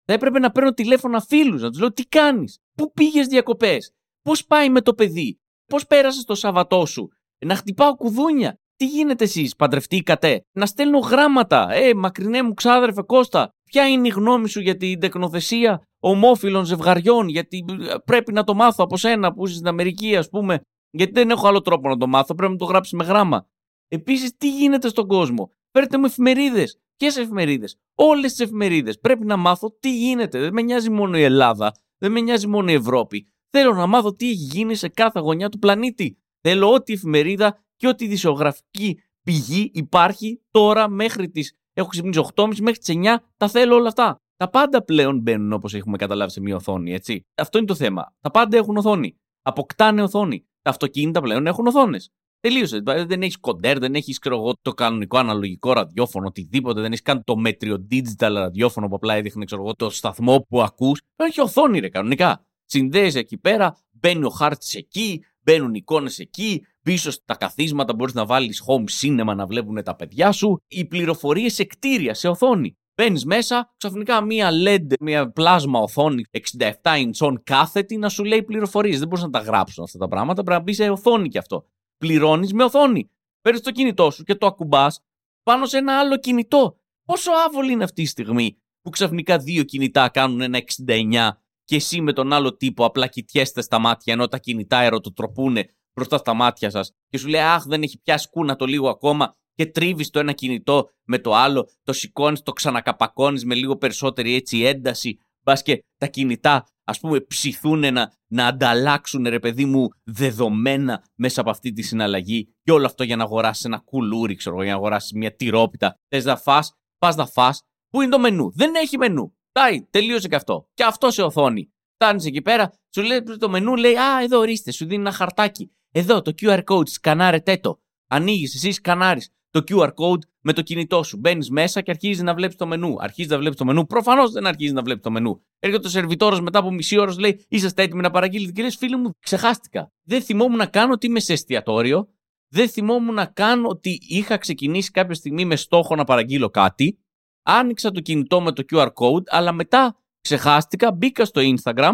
Θα 0.07 0.13
έπρεπε 0.13 0.39
να 0.39 0.51
παίρνω 0.51 0.73
τηλέφωνα 0.73 1.21
φίλους, 1.21 1.63
να 1.63 1.71
τους 1.71 1.81
λέω 1.81 1.93
τι 1.93 2.05
κάνεις, 2.07 2.59
πού 2.75 2.93
πήγες 2.93 3.27
διακοπές, 3.27 3.93
πώς 4.23 4.47
πάει 4.47 4.71
με 4.71 4.81
το 4.81 4.95
παιδί, 4.95 5.41
πώς 5.67 5.87
πέρασες 5.87 6.25
το 6.25 6.35
Σαββατό 6.35 6.87
σου, 6.87 7.09
να 7.47 7.55
χτυπάω 7.55 7.97
κουδούνια, 7.97 8.59
τι 8.77 8.87
γίνεται 8.87 9.25
εσείς, 9.25 9.57
παντρευτήκατε; 9.57 10.41
Να 10.53 10.67
στέλνω 10.67 10.99
γράμματα; 10.99 11.73
Ε, 11.73 11.95
μακρινέ 11.95 12.43
μου 12.43 12.55
ξάδερφε 12.55 13.03
Κώστα, 13.03 13.49
ποια 13.65 13.89
είναι 13.89 14.07
η 14.07 14.11
γνώμη 14.11 14.49
σου 14.49 14.61
για 14.61 14.77
την 14.77 15.01
τεκνοθεσία 15.01 15.83
ομόφυλων 16.03 16.65
ζευγαριών, 16.65 17.29
γιατί 17.29 17.65
ε, 17.81 17.95
πρέπει 18.05 18.33
να 18.33 18.45
το 18.45 18.55
μάθω 18.55 18.85
από 18.85 18.97
σένα 18.97 19.33
που 19.33 19.47
είσαι 19.47 19.55
στην 19.55 19.69
Αμερική, 19.69 20.17
ας 20.17 20.29
πούμε. 20.29 20.61
Γιατί 20.91 21.13
δεν 21.13 21.31
έχω 21.31 21.49
άλλο 21.49 21.61
τρόπο 21.61 21.89
να 21.89 21.97
το 21.97 22.07
μάθω, 22.07 22.35
πρέπει 22.35 22.53
να 22.53 22.59
το 22.59 22.65
γράψει 22.65 22.97
με 22.97 23.05
γράμμα. 23.05 23.47
Επίσης, 23.89 24.37
τι 24.37 24.51
γίνεται 24.51 24.89
στον 24.89 25.07
κόσμο; 25.07 25.51
Φέρτε 25.71 25.99
μου 25.99 26.05
εφημερίδες. 26.05 26.79
Ποιε 26.97 27.09
εφημερίδες. 27.09 27.77
Όλες 27.95 28.31
τις 28.31 28.41
εφημερίδες. 28.41 28.99
Πρέπει 28.99 29.25
να 29.25 29.37
μάθω 29.37 29.77
τι 29.81 29.97
γίνεται. 29.97 30.41
Δεν 30.41 30.53
με 30.53 30.63
νοιάζει 30.63 30.91
μόνο 30.91 31.19
η 31.19 31.23
Ελλάδα. 31.23 31.73
Δεν 31.99 32.13
με 32.13 32.21
νοιάζει 32.21 32.47
μόνο 32.47 32.71
η 32.71 32.75
Ευρώπη. 32.75 33.29
Θέλω 33.51 33.75
να 33.75 33.87
μάθω 33.87 34.15
τι 34.15 34.27
έχει 34.31 34.43
γίνει 34.43 34.75
σε 34.75 34.89
κάθε 34.89 35.21
γωνιά 35.21 35.49
του 35.49 35.59
πλανήτη. 35.59 36.19
Θέλω 36.41 36.73
ό,τι 36.73 36.93
εφημερίδα 36.93 37.65
και 37.77 37.89
ό,τι 37.89 38.07
δισογραφική 38.07 39.01
πηγή 39.23 39.71
υπάρχει 39.75 40.43
τώρα 40.51 40.89
μέχρι 40.89 41.31
τις. 41.31 41.57
Έχω 41.73 41.89
ξυπνήσει 41.89 42.21
8.30 42.35 42.57
μέχρι 42.61 42.79
τις 42.79 42.95
9. 42.97 43.17
Τα 43.37 43.49
θέλω 43.49 43.75
όλα 43.75 43.89
αυτά. 43.89 44.21
Τα 44.37 44.51
πάντα 44.51 44.85
πλέον 44.85 45.19
μπαίνουν 45.21 45.53
όπως 45.53 45.75
έχουμε 45.75 45.97
καταλάβει 45.97 46.31
σε 46.31 46.41
μια 46.41 46.57
οθόνη, 46.57 46.93
έτσι. 46.93 47.21
Αυτό 47.35 47.59
είναι 47.59 47.67
το 47.67 47.75
θέμα. 47.75 48.15
Τα 48.21 48.31
πάντα 48.31 48.57
έχουν 48.57 48.77
οθόνη. 48.77 49.17
Αποκτάνε 49.43 50.03
οθόνη. 50.03 50.47
Τα 50.63 50.71
αυτοκίνητα 50.71 51.21
πλέον 51.21 51.47
έχουν 51.47 51.67
οθόνες. 51.67 52.11
Τελείωσε. 52.47 52.83
Δεν 53.07 53.23
έχεις 53.23 53.39
κοντέρ, 53.39 53.79
δεν 53.79 53.95
έχεις 53.95 54.19
το 54.63 54.71
κανονικό 54.71 55.19
αναλογικό 55.19 55.73
ραδιόφωνο, 55.73 56.27
οτιδήποτε. 56.27 56.81
Δεν 56.81 56.91
έχεις 56.91 57.03
καν 57.03 57.25
το 57.25 57.37
μέτριο 57.37 57.87
digital 57.91 58.33
ραδιόφωνο 58.33 58.89
που 58.89 58.95
απλά 58.95 59.15
έδειχνε 59.15 59.45
ξέρω, 59.45 59.75
το 59.75 59.91
σταθμό 59.91 60.47
που 60.49 60.63
ακούς. 60.63 61.01
Έχει 61.17 61.41
οθόνη, 61.41 61.79
ρε, 61.79 61.89
κανονικά. 61.89 62.47
Συνδέεσαι 62.65 63.19
εκεί 63.19 63.39
πέρα, 63.39 63.77
μπαίνει 63.91 64.25
ο 64.25 64.29
χάρτης 64.29 64.75
εκεί, 64.75 65.25
μπαίνουν 65.41 65.75
εικόνες 65.75 66.19
εκεί, 66.19 66.63
πίσω 66.83 67.11
στα 67.11 67.35
καθίσματα 67.35 67.95
μπορείς 67.95 68.15
να 68.15 68.27
βάλεις 68.27 68.63
home 68.67 68.85
cinema 69.01 69.35
να 69.37 69.47
βλέπουν 69.47 69.83
τα 69.83 69.97
παιδιά 69.97 70.33
σου. 70.33 70.63
Οι 70.69 70.85
πληροφορίες 70.85 71.55
σε 71.55 71.65
κτίρια, 71.65 72.15
σε 72.15 72.29
οθόνη. 72.29 72.77
Μπαίνεις 72.95 73.25
μέσα, 73.25 73.75
ξαφνικά 73.77 74.25
μία 74.25 74.51
LED, 74.67 74.93
μία 75.01 75.31
πλάσμα 75.31 75.81
οθόνη 75.81 76.23
67 76.31 76.71
inch 76.83 77.35
κάθετη 77.45 77.97
να 77.97 78.09
σου 78.09 78.25
λέει 78.25 78.43
πληροφορίες. 78.43 78.99
Δεν 78.99 79.09
μπορεί 79.09 79.23
να 79.23 79.31
τα 79.31 79.39
γράψουν 79.39 79.85
αυτά 79.85 79.99
τα 79.99 80.09
πράγματα, 80.09 80.43
πρέπει 80.43 80.59
να 80.59 80.65
μπει 80.65 80.73
σε 80.73 80.89
οθόνη 80.89 81.29
κι 81.29 81.39
αυτό. 81.39 81.67
Πληρώνεις 81.99 82.53
με 82.53 82.65
οθόνη. 82.65 83.11
Παίρνεις 83.41 83.63
το 83.63 83.71
κινητό 83.71 84.11
σου 84.11 84.23
και 84.23 84.35
το 84.35 84.47
ακουμπάς 84.47 85.01
πάνω 85.43 85.67
σε 85.67 85.79
ένα 85.79 85.99
άλλο 85.99 86.17
κινητό. 86.19 86.81
Πόσο 87.05 87.31
άβολη 87.47 87.73
είναι 87.73 87.85
αυτή 87.85 88.03
η 88.03 88.07
στιγμή 88.07 88.59
που 88.81 88.91
ξαφνικά 88.91 89.39
δύο 89.39 89.63
κινητά 89.63 90.09
κάνουν 90.09 90.41
ένα 90.41 90.59
69 90.87 91.29
και 91.65 91.77
εσύ 91.77 92.01
με 92.01 92.13
τον 92.13 92.33
άλλο 92.33 92.57
τύπο 92.57 92.85
απλά 92.85 93.07
κοιτιέστε 93.07 93.63
στα 93.63 93.79
μάτια 93.79 94.13
ενώ 94.13 94.29
τα 94.29 94.39
κινητά 94.39 94.81
ερωτοτροπούνε 94.81 95.69
μπροστά 95.95 96.17
στα 96.17 96.35
μάτια 96.35 96.71
σας 96.71 96.93
και 97.09 97.19
σου 97.19 97.29
λέει 97.29 97.41
Αχ, 97.41 97.65
δεν 97.65 97.83
έχει 97.83 98.01
πιάσει 98.01 98.29
κούνα 98.29 98.57
το 98.57 98.65
λίγο 98.65 98.89
ακόμα 98.89 99.37
και 99.55 99.67
τρίβεις 99.67 100.11
το 100.11 100.19
ένα 100.19 100.33
κινητό 100.33 100.91
με 101.05 101.19
το 101.19 101.35
άλλο, 101.35 101.69
το 101.83 101.93
σηκώνεις, 101.93 102.43
το 102.43 102.53
ξανακαπακώνεις 102.53 103.45
με 103.45 103.55
λίγο 103.55 103.77
περισσότερη 103.77 104.35
έτσι 104.35 104.63
ένταση. 104.63 105.19
Μπας 105.47 105.63
και 105.63 105.85
τα 105.97 106.07
κινητά, 106.07 106.67
ας 106.85 107.01
πούμε, 107.01 107.21
ψηθούν 107.21 107.93
να, 107.93 108.13
να 108.27 108.47
ανταλλάξουν 108.47 109.29
ρε 109.29 109.39
παιδί 109.39 109.65
μου 109.65 109.89
δεδομένα 110.05 111.05
μέσα 111.15 111.41
από 111.41 111.51
αυτή 111.51 111.73
τη 111.73 111.83
συναλλαγή. 111.83 112.55
Και 112.63 112.73
όλο 112.73 112.87
αυτό 112.87 113.05
για 113.05 113.17
να 113.17 113.23
αγοράσεις 113.23 113.65
ένα 113.65 113.79
κουλούρι, 113.79 114.35
ξέρω 114.35 114.63
για 114.63 114.73
να 114.73 114.77
αγοράσεις 114.77 115.13
μια 115.13 115.37
τυρόπιτα. 115.37 115.99
Θες 116.09 116.25
να 116.25 116.37
φά, 116.37 116.59
πας 116.99 117.17
να 117.17 117.27
φά. 117.27 117.55
Πού 117.89 118.01
είναι 118.01 118.11
το 118.11 118.19
μενού, 118.19 118.53
δεν 118.55 118.75
έχει 118.75 118.99
μενού. 118.99 119.37
Πάει, 119.53 119.87
τελείωσε 119.91 120.29
και 120.29 120.37
αυτό. 120.37 120.69
Και 120.75 120.85
αυτό 120.85 121.11
σε 121.11 121.23
οθόνη. 121.23 121.73
Φτάνεις 121.95 122.25
εκεί 122.25 122.43
πέρα, 122.43 122.73
σου 122.95 123.03
λέει 123.03 123.23
το 123.23 123.49
μενού, 123.49 123.77
λέει 123.77 123.97
Α, 123.97 124.23
εδώ 124.23 124.39
ορίστε, 124.39 124.71
σου 124.71 124.87
δίνει 124.87 125.01
ένα 125.01 125.13
χαρτάκι. 125.13 125.71
Εδώ 125.91 126.23
το 126.23 126.33
QR 126.41 126.63
code, 126.65 126.89
σκανάρετε 126.89 127.57
το. 127.57 127.81
Ανοίγεις, 128.07 128.55
εσύ 128.55 128.71
σκανάρεις 128.71 129.31
το 129.61 129.65
QR 129.69 129.89
code 129.89 130.21
με 130.41 130.53
το 130.53 130.63
κινητό 130.63 131.03
σου. 131.03 131.17
Μπαίνεις 131.17 131.51
μέσα 131.51 131.81
και 131.81 131.91
αρχίζεις 131.91 132.23
να 132.23 132.35
βλέπεις 132.35 132.57
το 132.57 132.67
μενού. 132.67 132.97
Αρχίζεις 133.01 133.31
να 133.31 133.39
βλέπεις 133.39 133.59
το 133.59 133.65
μενού. 133.65 133.87
Προφανώς 133.87 134.33
δεν 134.33 134.47
αρχίζεις 134.47 134.73
να 134.73 134.83
βλέπεις 134.83 135.03
το 135.03 135.11
μενού. 135.11 135.43
Έρχεται 135.59 135.87
ο 135.87 135.91
σερβιτόρος 135.91 136.41
μετά 136.41 136.59
από 136.59 136.71
μισή 136.71 136.99
ώρα, 136.99 137.15
λέει: 137.19 137.45
Είσαστε 137.49 137.83
έτοιμοι 137.83 138.03
να 138.03 138.11
παραγγείλετε. 138.11 138.53
Και 138.53 138.63
λε, 138.63 138.71
φίλοι 138.71 138.97
μου, 138.97 139.11
ξεχάστηκα. 139.21 139.93
Δεν 140.03 140.23
θυμόμουν 140.23 140.57
να 140.57 140.67
κάνω 140.67 140.93
ότι 140.93 141.07
είμαι 141.07 141.21
σε 141.21 141.33
εστιατόριο. 141.33 142.09
Δεν 142.49 142.69
θυμόμουν 142.69 143.15
να 143.15 143.27
κάνω 143.27 143.69
ότι 143.69 143.99
είχα 144.01 144.37
ξεκινήσει 144.37 144.91
κάποια 144.91 145.15
στιγμή 145.15 145.45
με 145.45 145.57
στόχο 145.57 145.95
να 145.95 146.05
παραγγείλω 146.05 146.51
κάτι. 146.51 146.99
Άνοιξα 147.43 147.91
το 147.91 148.01
κινητό 148.01 148.41
με 148.41 148.53
το 148.53 148.63
QR 148.73 148.89
code, 148.93 149.25
αλλά 149.27 149.53
μετά 149.53 149.97
ξεχάστηκα, 150.21 150.93
μπήκα 150.93 151.25
στο 151.25 151.41
Instagram 151.45 151.93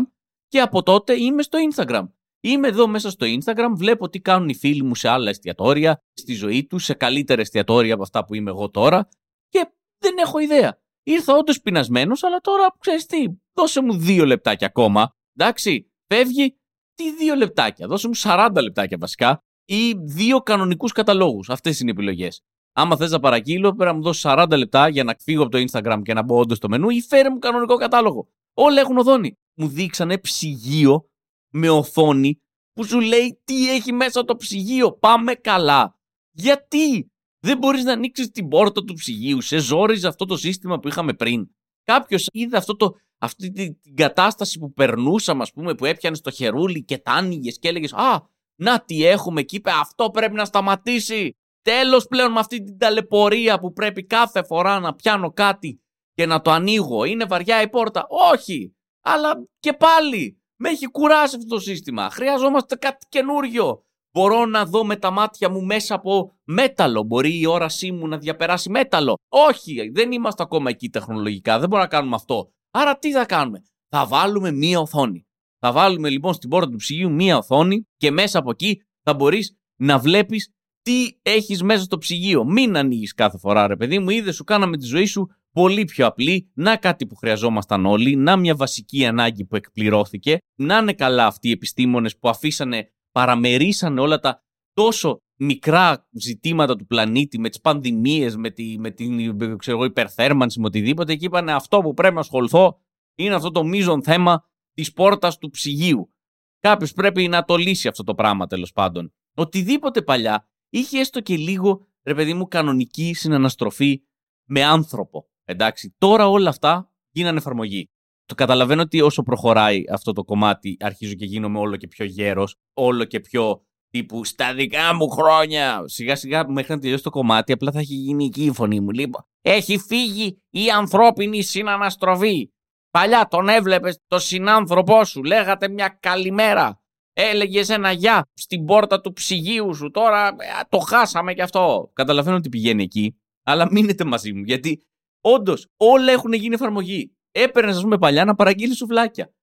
και 0.49 0.61
από 0.61 0.83
τότε 0.83 1.21
είμαι 1.21 1.42
στο 1.42 1.59
Instagram. 1.71 2.04
Είμαι 2.44 2.68
εδώ 2.68 2.87
μέσα 2.87 3.11
στο 3.11 3.26
Instagram, 3.26 3.72
βλέπω 3.75 4.08
τι 4.08 4.20
κάνουν 4.20 4.49
οι 4.49 4.54
φίλοι 4.54 4.82
μου 4.82 4.94
σε 4.94 5.08
άλλα 5.08 5.30
εστιατόρια, 5.30 6.02
στη 6.12 6.34
ζωή 6.34 6.66
τους, 6.66 6.84
σε 6.84 6.94
καλύτερα 6.94 7.40
εστιατόρια 7.40 7.94
από 7.94 8.02
αυτά 8.02 8.25
που 8.25 8.34
είμαι 8.34 8.50
εγώ 8.50 8.70
τώρα 8.70 9.08
και 9.49 9.72
δεν 9.99 10.16
έχω 10.18 10.38
ιδέα. 10.38 10.78
Ήρθα 11.02 11.37
όντως 11.37 11.61
πεινασμένος, 11.61 12.22
αλλά 12.22 12.38
τώρα 12.38 12.76
ξέρεις 12.78 13.06
τι, 13.06 13.25
δώσε 13.52 13.82
μου 13.82 13.96
δύο 13.96 14.25
λεπτάκια 14.25 14.66
ακόμα. 14.66 15.16
Εντάξει, 15.38 15.92
φεύγει. 16.06 16.56
Τι 16.94 17.12
δύο 17.16 17.34
λεπτάκια, 17.34 17.87
δώσε 17.87 18.08
μου 18.08 18.16
40 18.16 18.50
λεπτάκια 18.62 18.96
βασικά 19.00 19.44
ή 19.64 19.94
δύο 19.99 20.38
κανονικούς 20.40 20.92
καταλόγους. 20.92 21.50
Αυτές 21.50 21.80
είναι 21.80 21.90
οι 21.90 21.92
επιλογές. 21.92 22.42
Άμα 22.72 22.96
θες 22.96 23.11
να 23.11 23.20
παραγγείλω, 23.20 23.68
πρέπει 23.68 23.90
να 23.90 23.96
μου 23.96 24.02
δώσεις 24.02 24.25
40 24.26 24.46
λεπτά 24.56 24.88
για 24.88 25.04
να 25.04 25.16
φύγω 25.18 25.42
από 25.42 25.50
το 25.50 25.64
Instagram 25.70 26.00
και 26.02 26.14
να 26.14 26.22
μπω 26.22 26.38
όντως 26.38 26.56
στο 26.56 26.68
μενού 26.68 26.90
ή 26.90 27.00
φέρε 27.00 27.30
μου 27.30 27.38
κανονικό 27.38 27.76
κατάλογο. 27.76 28.28
Όλα 28.54 28.80
έχουν 28.80 28.99
οδόνη. 28.99 29.38
Μου 29.54 29.68
δείξανε 29.68 30.18
ψυγείο 30.18 31.11
με 31.52 31.68
οθόνη 31.71 32.40
που 32.73 32.85
σου 32.85 33.00
λέει 33.00 33.40
τι 33.44 33.71
έχει 33.71 33.92
μέσα 33.92 34.25
το 34.25 34.37
ψυγείο. 34.37 34.92
Πάμε 34.92 35.35
καλά. 35.35 35.99
Γιατί; 36.30 37.11
Δεν 37.44 37.59
μπορείς 37.59 37.85
να 37.85 37.92
ανοίξεις 37.92 38.30
την 38.30 38.49
πόρτα 38.49 38.85
του 38.85 38.94
ψυγείου. 38.94 39.40
Σε 39.40 39.59
ζόριζε 39.59 40.09
αυτό 40.09 40.25
το 40.25 40.37
σύστημα 40.37 40.78
που 40.78 40.88
είχαμε 40.88 41.12
πριν. 41.14 41.47
Κάποιος 41.85 42.28
είδε 42.32 42.56
αυτό 42.56 42.76
το, 42.76 42.94
αυτή 43.18 43.50
την 43.50 43.94
κατάσταση 43.94 44.59
που 44.59 44.73
περνούσαμε, 44.73 45.42
ας 45.42 45.52
πούμε, 45.52 45.75
που 45.75 45.85
έπιανε 45.85 46.16
στο 46.16 46.30
χερούλι 46.30 46.85
και 46.85 46.99
τα 46.99 47.12
άνοιγες 47.12 47.59
και 47.59 47.68
έλεγες 47.68 47.92
Α, 47.92 48.21
να 48.54 48.85
τι 48.85 49.06
έχουμε 49.06 49.42
και 49.42 49.56
είπε 49.56 49.71
Αυτό 49.71 50.11
πρέπει 50.11 50.35
να 50.35 50.44
σταματήσει. 50.44 51.37
Τέλος 51.62 52.06
πλέον 52.06 52.32
με 52.32 52.38
αυτή 52.38 52.62
την 52.62 52.78
ταλαιπωρία 52.78 53.59
που 53.59 53.73
πρέπει 53.73 54.04
κάθε 54.06 54.44
φορά 54.44 54.80
να 54.80 54.94
πιάνω 54.94 55.32
κάτι 55.32 55.80
και 56.14 56.26
να 56.26 56.40
το 56.40 56.50
ανοίγω. 56.50 57.04
Είναι 57.04 57.25
βαριά 57.25 57.62
η 57.62 57.68
πόρτα. 57.68 58.06
Όχι. 58.32 58.76
Αλλά 59.00 59.47
και 59.59 59.73
πάλι 59.73 60.41
με 60.62 60.69
έχει 60.69 60.87
κουράσει 60.87 61.37
αυτό 61.37 61.49
το 61.54 61.61
σύστημα. 61.61 62.11
Χρειαζόμαστε 62.11 62.76
κάτι 62.76 63.07
καινούριο. 63.09 63.85
Μπορώ 64.12 64.47
να 64.47 64.64
δω 64.64 64.85
με 64.85 64.97
τα 64.97 65.11
μάτια 65.11 65.50
μου 65.50 65.64
μέσα 65.64 65.95
από 65.95 66.33
μέταλλο. 66.45 67.02
Μπορεί 67.02 67.40
η 67.40 67.47
όρασή 67.47 67.92
μου 67.92 68.09
να 68.09 68.19
διαπεράσει 68.19 68.71
μέταλλο. 68.71 69.14
Όχι, 69.28 69.90
δεν 69.95 70.12
είμαστε 70.12 70.42
ακόμα 70.42 70.71
εκεί 70.71 70.88
τεχνολογικά. 70.88 71.59
Δεν 71.59 71.69
μπορούμε 71.69 71.88
να 71.88 71.97
κάνουμε 71.97 72.14
αυτό. 72.14 72.52
Άρα 72.71 72.99
τι 72.99 73.12
θα 73.12 73.25
κάνουμε; 73.26 73.62
Θα 73.88 74.07
βάλουμε 74.07 74.50
μία 74.50 74.81
οθόνη. 74.81 75.26
Θα 75.59 75.73
βάλουμε 75.73 76.09
λοιπόν 76.09 76.35
στην 76.35 76.49
πόρτα 76.49 76.71
του 76.71 76.76
ψυγείου 76.76 77.11
μία 77.11 77.37
οθόνη 77.37 77.87
και 77.97 78.11
μέσα 78.11 78.38
από 78.38 78.50
εκεί 78.50 78.83
θα 79.02 79.14
μπορείς 79.14 79.57
να 79.76 79.99
βλέπεις 79.99 80.52
τι 80.83 81.09
έχεις 81.23 81.62
μέσα 81.62 81.83
στο 81.83 81.99
ψυγείο. 81.99 82.45
Μην 82.45 82.76
ανοίγεις 82.76 83.14
κάθε 83.14 83.38
φορά 83.38 83.66
ρε 83.66 83.76
παιδί 83.76 83.99
μου. 83.99 84.11
Είδε 84.11 84.33
σου 84.33 84.45
κάναμε 84.45 84.76
τη 84.76 84.85
ζωή 84.87 85.07
σου 85.07 85.28
πολύ 85.52 85.85
πιο 85.85 86.06
απλή. 86.06 86.50
Να 86.54 86.76
κάτι 86.76 87.06
που 87.06 87.14
χρειαζόμασταν 87.14 87.87
όλοι. 87.87 88.16
Να 88.16 88.37
μια 88.37 88.54
βασική 88.54 89.06
ανάγκη 89.06 89.44
που 89.44 89.56
εκπληρώθηκε. 89.56 90.38
Να 90.59 90.78
είναι 90.78 90.92
καλά 90.92 91.26
αυτοί 91.26 91.49
οι 91.49 91.52
επιστήμονες 91.52 92.18
που 92.18 92.28
αφήσανε, 92.28 92.92
παραμερίσανε 93.12 94.00
όλα 94.00 94.18
τα 94.18 94.42
τόσο 94.73 95.18
μικρά 95.38 96.09
ζητήματα 96.11 96.76
του 96.76 96.87
πλανήτη 96.87 97.38
με 97.38 97.49
τις 97.49 97.61
πανδημίες, 97.61 98.37
με, 98.37 98.50
τη, 98.50 98.78
με 98.78 98.90
την 98.90 99.37
ξέρω, 99.59 99.85
υπερθέρμανση, 99.85 100.61
με 100.61 100.66
οτιδήποτε 100.66 101.14
και 101.14 101.25
είπανε 101.25 101.52
αυτό 101.52 101.80
που 101.80 101.94
πρέπει 101.94 102.14
να 102.14 102.21
ασχοληθώ 102.21 102.80
είναι 103.14 103.35
αυτό 103.35 103.50
το 103.50 103.64
μείζον 103.64 104.02
θέμα 104.02 104.50
της 104.73 104.92
πόρτας 104.92 105.38
του 105.38 105.50
ψυγείου. 105.50 106.14
Κάποιος 106.61 106.92
πρέπει 106.92 107.28
να 107.28 107.44
το 107.44 107.56
λύσει 107.56 107.88
αυτό 107.88 108.02
το 108.02 108.14
πράγμα 108.14 108.47
τέλος 108.47 108.73
πάντων. 108.73 109.12
Οτιδήποτε 109.35 110.02
παλιά 110.02 110.49
είχε 110.68 110.99
έστω 110.99 111.21
και 111.21 111.37
λίγο, 111.37 111.87
ρε 112.02 112.14
παιδί 112.14 112.35
μου, 112.35 112.49
κανονική 112.49 113.14
συναναστροφή 113.14 114.02
με 114.44 114.64
άνθρωπο. 114.64 115.30
Εντάξει, 115.52 115.94
τώρα 115.99 116.28
όλα 116.28 116.49
αυτά 116.49 116.90
γίνανε 117.11 117.38
εφαρμογή. 117.38 117.90
Το 118.25 118.35
καταλαβαίνω 118.35 118.82
ότι 118.82 119.00
όσο 119.00 119.23
προχωράει 119.23 119.82
αυτό 119.90 120.12
το 120.12 120.25
κομμάτι 120.25 120.76
αρχίζω 120.80 121.14
και 121.14 121.25
γίνομαι 121.25 121.59
όλο 121.59 121.76
και 121.76 121.88
πιο 121.88 122.04
γέρος, 122.04 122.56
όλο 122.73 123.04
και 123.04 123.21
πιο 123.21 123.62
τύπου 123.90 124.25
στα 124.25 124.54
δικά 124.54 124.94
μου 124.94 125.09
χρόνια. 125.09 125.82
Σιγά 125.87 126.16
σιγά 126.16 126.49
μέχρι 126.49 126.75
να 126.75 126.80
τελειώσει 126.80 127.02
το 127.02 127.11
κομμάτι 127.11 127.52
απλά 127.52 127.73
θα 127.73 127.78
έχει 127.78 127.94
γίνει 127.94 128.25
εκεί 128.25 128.44
η 128.44 128.52
φωνή 128.52 128.80
μου. 128.80 128.90
Λοιπόν, 128.90 129.26
έχει 129.40 129.78
φύγει 129.78 130.42
η 130.50 130.71
ανθρώπινη 130.71 131.42
συναναστροφή. 131.42 132.50
Παλιά 132.90 133.28
τον 133.30 133.49
έβλεπες 133.49 133.99
το 134.06 134.18
συνάνθρωπό 134.18 135.04
σου, 135.04 135.23
λέγατε 135.25 135.68
μια 135.68 135.99
καλημέρα. 136.00 136.82
Έλεγες 137.12 137.68
ένα 137.68 137.92
γεια 137.92 138.23
στην 138.35 138.64
πόρτα 138.64 139.00
του 139.00 139.12
ψυγείου 139.12 139.75
σου. 139.75 139.90
Τώρα 139.90 140.28
ε, 140.28 140.32
το 140.68 140.78
χάσαμε 140.78 141.35
κι 141.35 141.42
αυτό. 141.42 141.90
Καταλαβαίνω 141.92 142.37
ότι 142.37 142.49
πηγαίνει 142.49 142.82
εκεί, 142.82 143.16
αλλά 143.42 143.68
μείνετε 143.71 144.04
μαζί 144.04 144.32
μου 144.32 144.42
γιατί 144.42 144.82
όντως 145.22 145.66
όλα 145.76 146.12
έχουν 146.12 146.32
γίνει 146.32 146.54
εφαρμογή. 146.54 147.16
Έπαιρνες, 147.30 147.76
ας 147.76 147.82
πούμε, 147.82 147.98
παλιά 147.98 148.24
να 148.24 148.34
παραγγείλεις 148.34 148.76
σουβλάκια. 148.76 149.34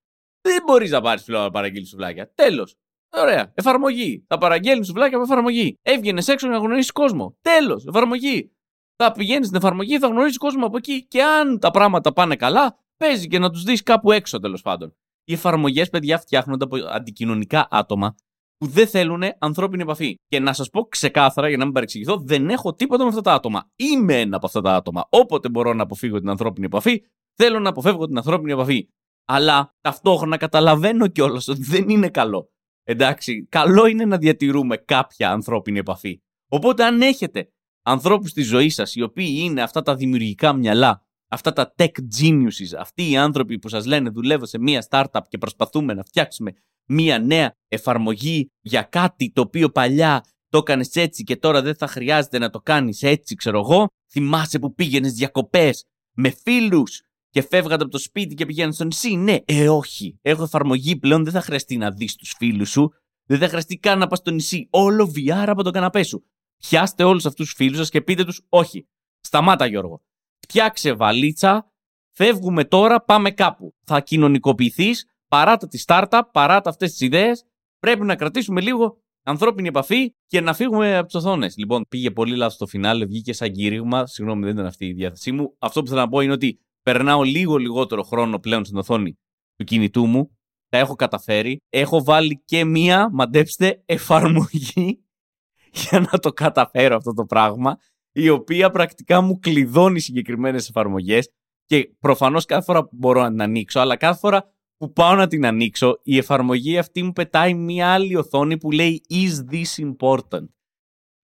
Δεν 0.41 0.63
μπορείς 0.65 0.91
να 0.91 1.01
πάρεις 1.01 1.24
πλέον 1.24 1.43
να 1.43 1.50
παραγγείλεις 1.50 1.89
σουβλάκια. 1.89 2.31
Τέλος. 2.36 2.75
Ωραία. 3.15 3.51
Εφαρμογή. 3.55 4.25
Θα 4.27 4.38
παραγγέλνεις 4.38 4.88
σουβλάκια 4.88 5.17
από 5.17 5.25
εφαρμογή. 5.31 5.75
Έβγαινες 5.81 6.27
έξω 6.27 6.48
να 6.48 6.57
γνωρίσεις 6.57 6.91
κόσμο. 6.91 7.38
Τέλος. 7.41 7.86
Εφαρμογή. 7.86 8.51
Θα 8.95 9.12
πηγαίνεις 9.12 9.45
στην 9.45 9.57
εφαρμογή, 9.57 10.00
θα 10.00 10.07
γνωρίσεις 10.07 10.38
κόσμο 10.38 10.65
από 10.65 10.77
εκεί 10.77 11.07
και 11.07 11.24
αν 11.24 11.59
τα 11.59 11.71
πράγματα 11.71 12.13
πάνε 12.13 12.36
καλά, 12.36 12.79
παίζει 12.98 13.27
και 13.27 13.39
να 13.39 13.50
τους 13.50 13.63
δεις 13.63 13.83
κάπου 13.83 14.12
έξω 14.12 14.39
τέλος 14.39 14.62
πάντων. 14.62 14.95
Οι 15.24 15.33
εφαρμογές, 15.33 15.89
παιδιά, 15.89 16.17
φτιάχνονται 16.17 16.63
από 16.63 16.77
αντικοινωνικά 16.89 17.67
άτομα 17.71 18.15
που 18.60 18.68
δεν 18.68 18.88
θέλουν 18.88 19.22
ανθρώπινη 19.39 19.82
επαφή. 19.82 20.16
Και 20.28 20.39
να 20.39 20.54
σας 20.54 20.70
πω 20.70 20.82
ξεκάθαρα, 20.82 21.48
για 21.48 21.58
να 21.58 21.63
μην 21.63 21.74
παρεξηγηθώ, 21.74 22.18
δεν 22.18 22.50
έχω 22.50 22.74
τίποτα 22.74 23.04
με 23.04 23.10
αυτά 23.10 23.22
τα 23.22 23.34
άτομα. 23.34 23.72
Είμαι 23.75 24.20
ένα 24.20 24.36
από 24.36 24.46
αυτά 24.46 24.62
τα 24.62 24.75
άτομα. 24.75 25.08
Όποτε 25.10 25.50
μπορώ 25.50 25.74
να 25.74 25.84
αποφύγω 25.84 26.20
την 26.20 26.30
ανθρώπινη 26.30 26.66
επαφή, 26.66 27.01
θέλω 27.36 27.60
να 27.60 27.70
αποφεύγω 27.70 28.06
την 28.06 28.18
ανθρώπινη 28.18 28.51
επαφή. 28.51 28.88
Αλλά 29.25 29.75
ταυτόχρονα 29.82 30.38
καταλαβαίνω 30.38 31.08
κιόλας 31.08 31.48
ότι 31.48 31.63
δεν 31.63 31.89
είναι 31.89 32.10
καλό. 32.10 32.51
Εντάξει, 32.84 33.48
καλό 33.50 33.86
είναι 33.86 34.06
να 34.06 34.18
διατηρούμε 34.18 34.78
κάποια 34.78 35.32
ανθρώπινη 35.32 35.80
επαφή. 35.80 36.22
Οπότε 36.50 36.84
αν 36.84 37.01
έχετε 37.01 37.50
ανθρώπους 37.82 38.30
στη 38.30 38.42
ζωή 38.42 38.70
σας 38.70 38.96
οι 38.96 39.01
οποίοι 39.01 39.36
είναι 39.39 39.62
αυτά 39.62 39.82
τα 39.82 39.96
δημιουργικά 39.96 40.54
μυαλά 40.54 41.04
αυτά 41.30 41.54
τα 41.54 41.74
tech 41.78 41.92
geniuses, 42.22 42.78
αυτοί 42.80 43.10
οι 43.10 43.18
άνθρωποι 43.18 43.60
που 43.60 43.70
σας 43.70 43.86
λένε 43.86 44.10
δουλεύω 44.10 44.46
σε 44.46 44.60
μία 44.60 44.88
startup 44.89 45.22
και 45.28 45.38
προσπαθούμε 45.38 45.94
να 45.94 46.04
φτιάξουμε 46.04 46.54
μία 46.89 47.19
νέα 47.19 47.53
εφαρμογή 47.67 48.51
για 48.62 48.81
κάτι 48.81 49.31
το 49.31 49.41
οποίο 49.41 49.69
παλιά 49.69 50.24
το 50.50 50.58
έκανες 50.58 50.96
έτσι 50.96 51.24
και 51.24 51.36
τώρα 51.36 51.62
δεν 51.62 51.75
θα 51.75 51.88
χρειάζεται 51.88 52.38
να 52.38 52.50
το 52.50 52.60
κάνεις 52.60 53.03
έτσι, 53.03 53.36
ξέρω 53.36 53.60
εγώ. 53.60 53.88
Θυμάσαι 54.12 54.60
που 54.60 54.74
πήγαινες 54.74 55.13
διακοπές 55.13 55.86
με 56.15 56.29
φίλους 56.29 57.01
και 57.29 57.41
φεύγατε 57.41 57.84
από 57.84 57.91
το 57.91 57.98
σπίτι 57.98 58.36
και 58.36 58.46
πηγαίνετε 58.46 58.75
στο 58.75 58.84
νησί. 58.84 59.15
Ναι, 59.15 59.38
ε, 59.46 59.69
όχι. 59.69 60.19
Έχω 60.22 60.43
εφαρμογή 60.43 60.96
πλέον, 60.96 61.24
δεν 61.24 61.34
θα 61.34 61.41
χρειαστεί 61.41 61.77
να 61.77 61.91
δεις 61.91 62.15
τους 62.15 62.34
φίλους 62.38 62.69
σου. 62.69 62.93
Δεν 63.25 63.39
θα 63.39 63.48
χρειαστεί 63.48 63.77
καν 63.77 64.00
να 64.00 64.08
πας 64.08 64.19
στο 64.19 64.31
νησί. 64.31 64.67
Όλο 64.69 65.12
VR 65.15 65.46
από 65.48 65.63
το 65.63 65.72
καναπέ 65.72 66.03
σου. 66.03 66.25
Πιάστε 66.58 67.03
όλους 67.03 67.25
αυτούς 67.25 67.46
τους 67.46 67.55
φίλους 67.55 67.77
σας 67.77 67.89
και 67.89 68.01
πείτε 68.01 68.24
τους, 68.24 68.41
Όχι. 68.50 68.88
Σταμάτα, 69.19 69.65
Γιώργο 69.65 70.01
φτιάξε 70.50 70.93
βαλίτσα, 70.93 71.72
φεύγουμε 72.15 72.65
τώρα, 72.65 73.01
πάμε 73.01 73.31
κάπου. 73.31 73.75
Θα 73.84 74.01
κοινωνικοποιηθείς, 74.01 75.05
παράτα 75.29 75.67
τη 75.67 75.83
startup, 75.88 76.21
παράτα 76.31 76.69
αυτές 76.69 76.91
τις 76.91 77.01
ιδέες. 77.01 77.45
Πρέπει 77.79 78.05
να 78.05 78.15
κρατήσουμε 78.15 78.62
λίγο 78.62 79.01
ανθρώπινη 79.24 79.67
επαφή 79.67 80.15
και 80.27 80.41
να 80.41 80.53
φύγουμε 80.53 80.98
από 80.98 81.05
τις 81.05 81.15
οθόνες. 81.15 81.57
Λοιπόν, 81.57 81.86
πήγε 81.89 82.12
πολύ 82.12 82.36
λάθος 82.36 82.57
το 82.57 82.67
φινάλε, 82.67 83.05
βγήκε 83.05 83.33
σαν 83.33 83.51
κήρυγμα. 83.51 84.07
Συγγνώμη, 84.07 84.43
δεν 84.43 84.53
ήταν 84.53 84.65
αυτή 84.65 84.86
η 84.86 84.93
διάθεσή 84.93 85.31
μου. 85.31 85.55
Αυτό 85.59 85.81
που 85.81 85.88
θέλω 85.88 86.00
να 86.00 86.09
πω 86.09 86.19
είναι 86.19 86.33
ότι 86.33 86.59
περνάω 86.81 87.21
λίγο 87.21 87.57
λιγότερο 87.57 88.03
χρόνο 88.03 88.39
πλέον 88.39 88.65
στην 88.65 88.77
οθόνη 88.77 89.17
του 89.55 89.63
κινητού 89.63 90.05
μου. 90.05 90.38
Τα 90.69 90.77
έχω 90.77 90.95
καταφέρει. 90.95 91.57
Έχω 91.69 92.03
βάλει 92.03 92.41
και 92.45 92.65
μία, 92.65 93.09
μαντέψτε, 93.12 93.81
εφαρμογή 93.86 95.03
για 95.89 96.00
να 96.00 96.19
το 96.19 96.31
καταφέρω 96.31 96.95
αυτό 96.95 97.13
το 97.13 97.25
πράγμα 97.25 97.77
η 98.12 98.29
οποία 98.29 98.69
πρακτικά 98.69 99.21
μου 99.21 99.39
κλειδώνει 99.39 100.00
συγκεκριμένες 100.00 100.69
εφαρμογές 100.69 101.29
και 101.65 101.89
προφανώς 102.00 102.45
κάθε 102.45 102.63
φορά 102.63 102.83
που 102.83 102.89
μπορώ 102.91 103.21
να 103.21 103.29
την 103.29 103.41
ανοίξω, 103.41 103.79
αλλά 103.79 103.95
κάθε 103.95 104.19
φορά 104.19 104.53
που 104.79 104.93
πάω 104.93 105.15
να 105.15 105.27
την 105.27 105.45
ανοίξω, 105.45 106.00
η 106.03 106.17
εφαρμογή 106.17 106.77
αυτή 106.77 107.03
μου 107.03 107.12
πετάει 107.12 107.53
μια 107.53 107.93
άλλη 107.93 108.15
οθόνη 108.15 108.57
που 108.57 108.71
λέει 108.71 109.01
«Is 109.09 109.53
this 109.53 109.86
important» 109.86 110.48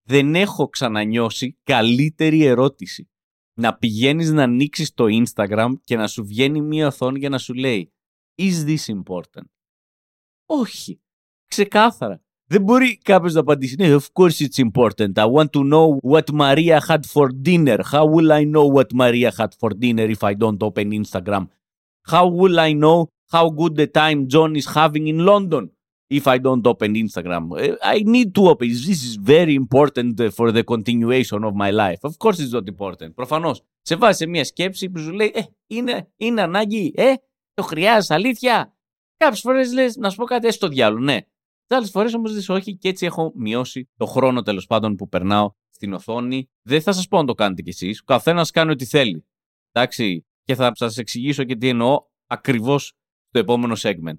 δεν 0.06 0.34
έχω 0.34 0.68
ξανανιώσει 0.68 1.58
καλύτερη 1.62 2.44
ερώτηση. 2.44 3.10
Να 3.58 3.76
πηγαίνεις 3.76 4.30
να 4.30 4.42
ανοίξεις 4.42 4.94
το 4.94 5.04
Instagram 5.08 5.72
και 5.84 5.96
να 5.96 6.06
σου 6.06 6.26
βγαίνει 6.26 6.60
μία 6.60 6.86
οθόνη 6.86 7.18
για 7.18 7.28
να 7.28 7.38
σου 7.38 7.54
λέει 7.54 7.92
Is 8.38 8.64
this 8.66 8.94
important? 8.94 9.46
Όχι. 10.46 11.00
Ξεκάθαρα. 11.46 12.20
Δεν 12.48 12.62
μπορεί 12.62 12.98
κάποιος 12.98 13.34
να 13.34 13.40
απαντήσει. 13.40 13.74
Ναι, 13.78 13.96
of 13.96 14.06
course 14.12 14.46
it's 14.46 14.64
important. 14.64 15.12
I 15.14 15.26
want 15.26 15.50
to 15.50 15.62
know 15.72 15.98
what 16.12 16.24
Maria 16.32 16.78
had 16.88 17.00
for 17.12 17.28
dinner. 17.42 17.78
How 17.92 18.04
will 18.04 18.30
I 18.30 18.44
know 18.44 18.66
what 18.76 18.86
Maria 18.94 19.30
had 19.38 19.52
for 19.58 19.70
dinner 19.78 20.08
if 20.16 20.22
I 20.22 20.34
don't 20.34 20.62
open 20.62 20.90
Instagram? 21.02 21.44
How 22.12 22.26
will 22.40 22.58
I 22.68 22.72
know 22.82 22.98
how 23.34 23.46
good 23.60 23.74
the 23.76 23.88
time 24.02 24.18
John 24.32 24.50
is 24.60 24.66
having 24.78 25.06
in 25.12 25.18
London; 25.30 25.64
If 26.08 26.26
I 26.28 26.38
don't 26.38 26.64
open 26.66 26.94
Instagram? 26.94 27.42
I 27.82 27.98
need 28.14 28.32
to 28.34 28.42
open. 28.52 28.68
This 28.68 29.02
is 29.08 29.16
very 29.16 29.54
important 29.54 30.14
for 30.36 30.52
the 30.52 30.62
continuation 30.62 31.40
of 31.48 31.54
my 31.54 31.70
life. 31.72 32.00
Of 32.02 32.14
course 32.18 32.38
it's 32.38 32.52
not 32.52 32.66
important. 32.68 33.14
Προφανώς. 33.14 33.62
Σε 33.82 33.96
βάζει 33.96 34.16
σε 34.16 34.26
μια 34.26 34.44
σκέψη 34.44 34.90
που 34.90 34.98
σου 34.98 35.10
λέει, 35.12 35.32
Ε, 35.34 35.40
είναι, 35.66 36.12
είναι 36.16 36.42
ανάγκη, 36.42 36.92
Ε, 36.96 37.12
το 37.54 37.62
χρειάζεσαι, 37.62 38.14
αλήθεια. 38.14 38.76
Κάποιες 39.16 39.40
φορές 39.40 39.72
λες, 39.72 39.96
να 39.96 40.10
σου 40.10 40.16
πω 40.16 40.24
κάτι, 40.24 40.46
έστω 40.46 40.68
διάλογο, 40.68 41.04
ναι. 41.04 41.20
Τι 41.66 41.74
άλλες 41.74 41.90
φορές 41.90 42.14
όμως 42.14 42.32
δεν 42.34 42.56
όχι 42.56 42.76
και 42.76 42.88
έτσι 42.88 43.06
έχω 43.06 43.32
μειώσει 43.34 43.90
το 43.96 44.06
χρόνο 44.06 44.42
τέλος 44.42 44.66
πάντων 44.66 44.96
που 44.96 45.08
περνάω 45.08 45.50
στην 45.70 45.92
οθόνη. 45.92 46.50
Δεν 46.62 46.80
θα 46.80 46.92
σας 46.92 47.08
πω 47.08 47.18
να 47.18 47.24
το 47.24 47.34
κάνετε 47.34 47.62
κι 47.62 47.68
εσείς. 47.68 48.00
Ο 48.00 48.04
καθένας 48.04 48.50
κάνει 48.50 48.70
ό,τι 48.70 48.84
θέλει. 48.84 49.26
Εντάξει. 49.72 50.25
Και 50.46 50.54
θα 50.54 50.72
σας 50.74 50.96
εξηγήσω 50.96 51.44
και 51.44 51.56
τι 51.56 51.68
εννοώ 51.68 52.02
ακριβώς 52.26 52.92
στο 53.28 53.38
επόμενο 53.38 53.74
segment. 53.78 54.18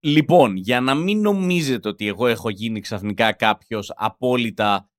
Λοιπόν, 0.00 0.56
για 0.56 0.80
να 0.80 0.94
μην 0.94 1.20
νομίζετε 1.20 1.88
ότι 1.88 2.06
εγώ 2.06 2.26
έχω 2.26 2.48
γίνει 2.48 2.80
ξαφνικά 2.80 3.32
κάποιος 3.32 3.92
απόλυτα 3.96 4.90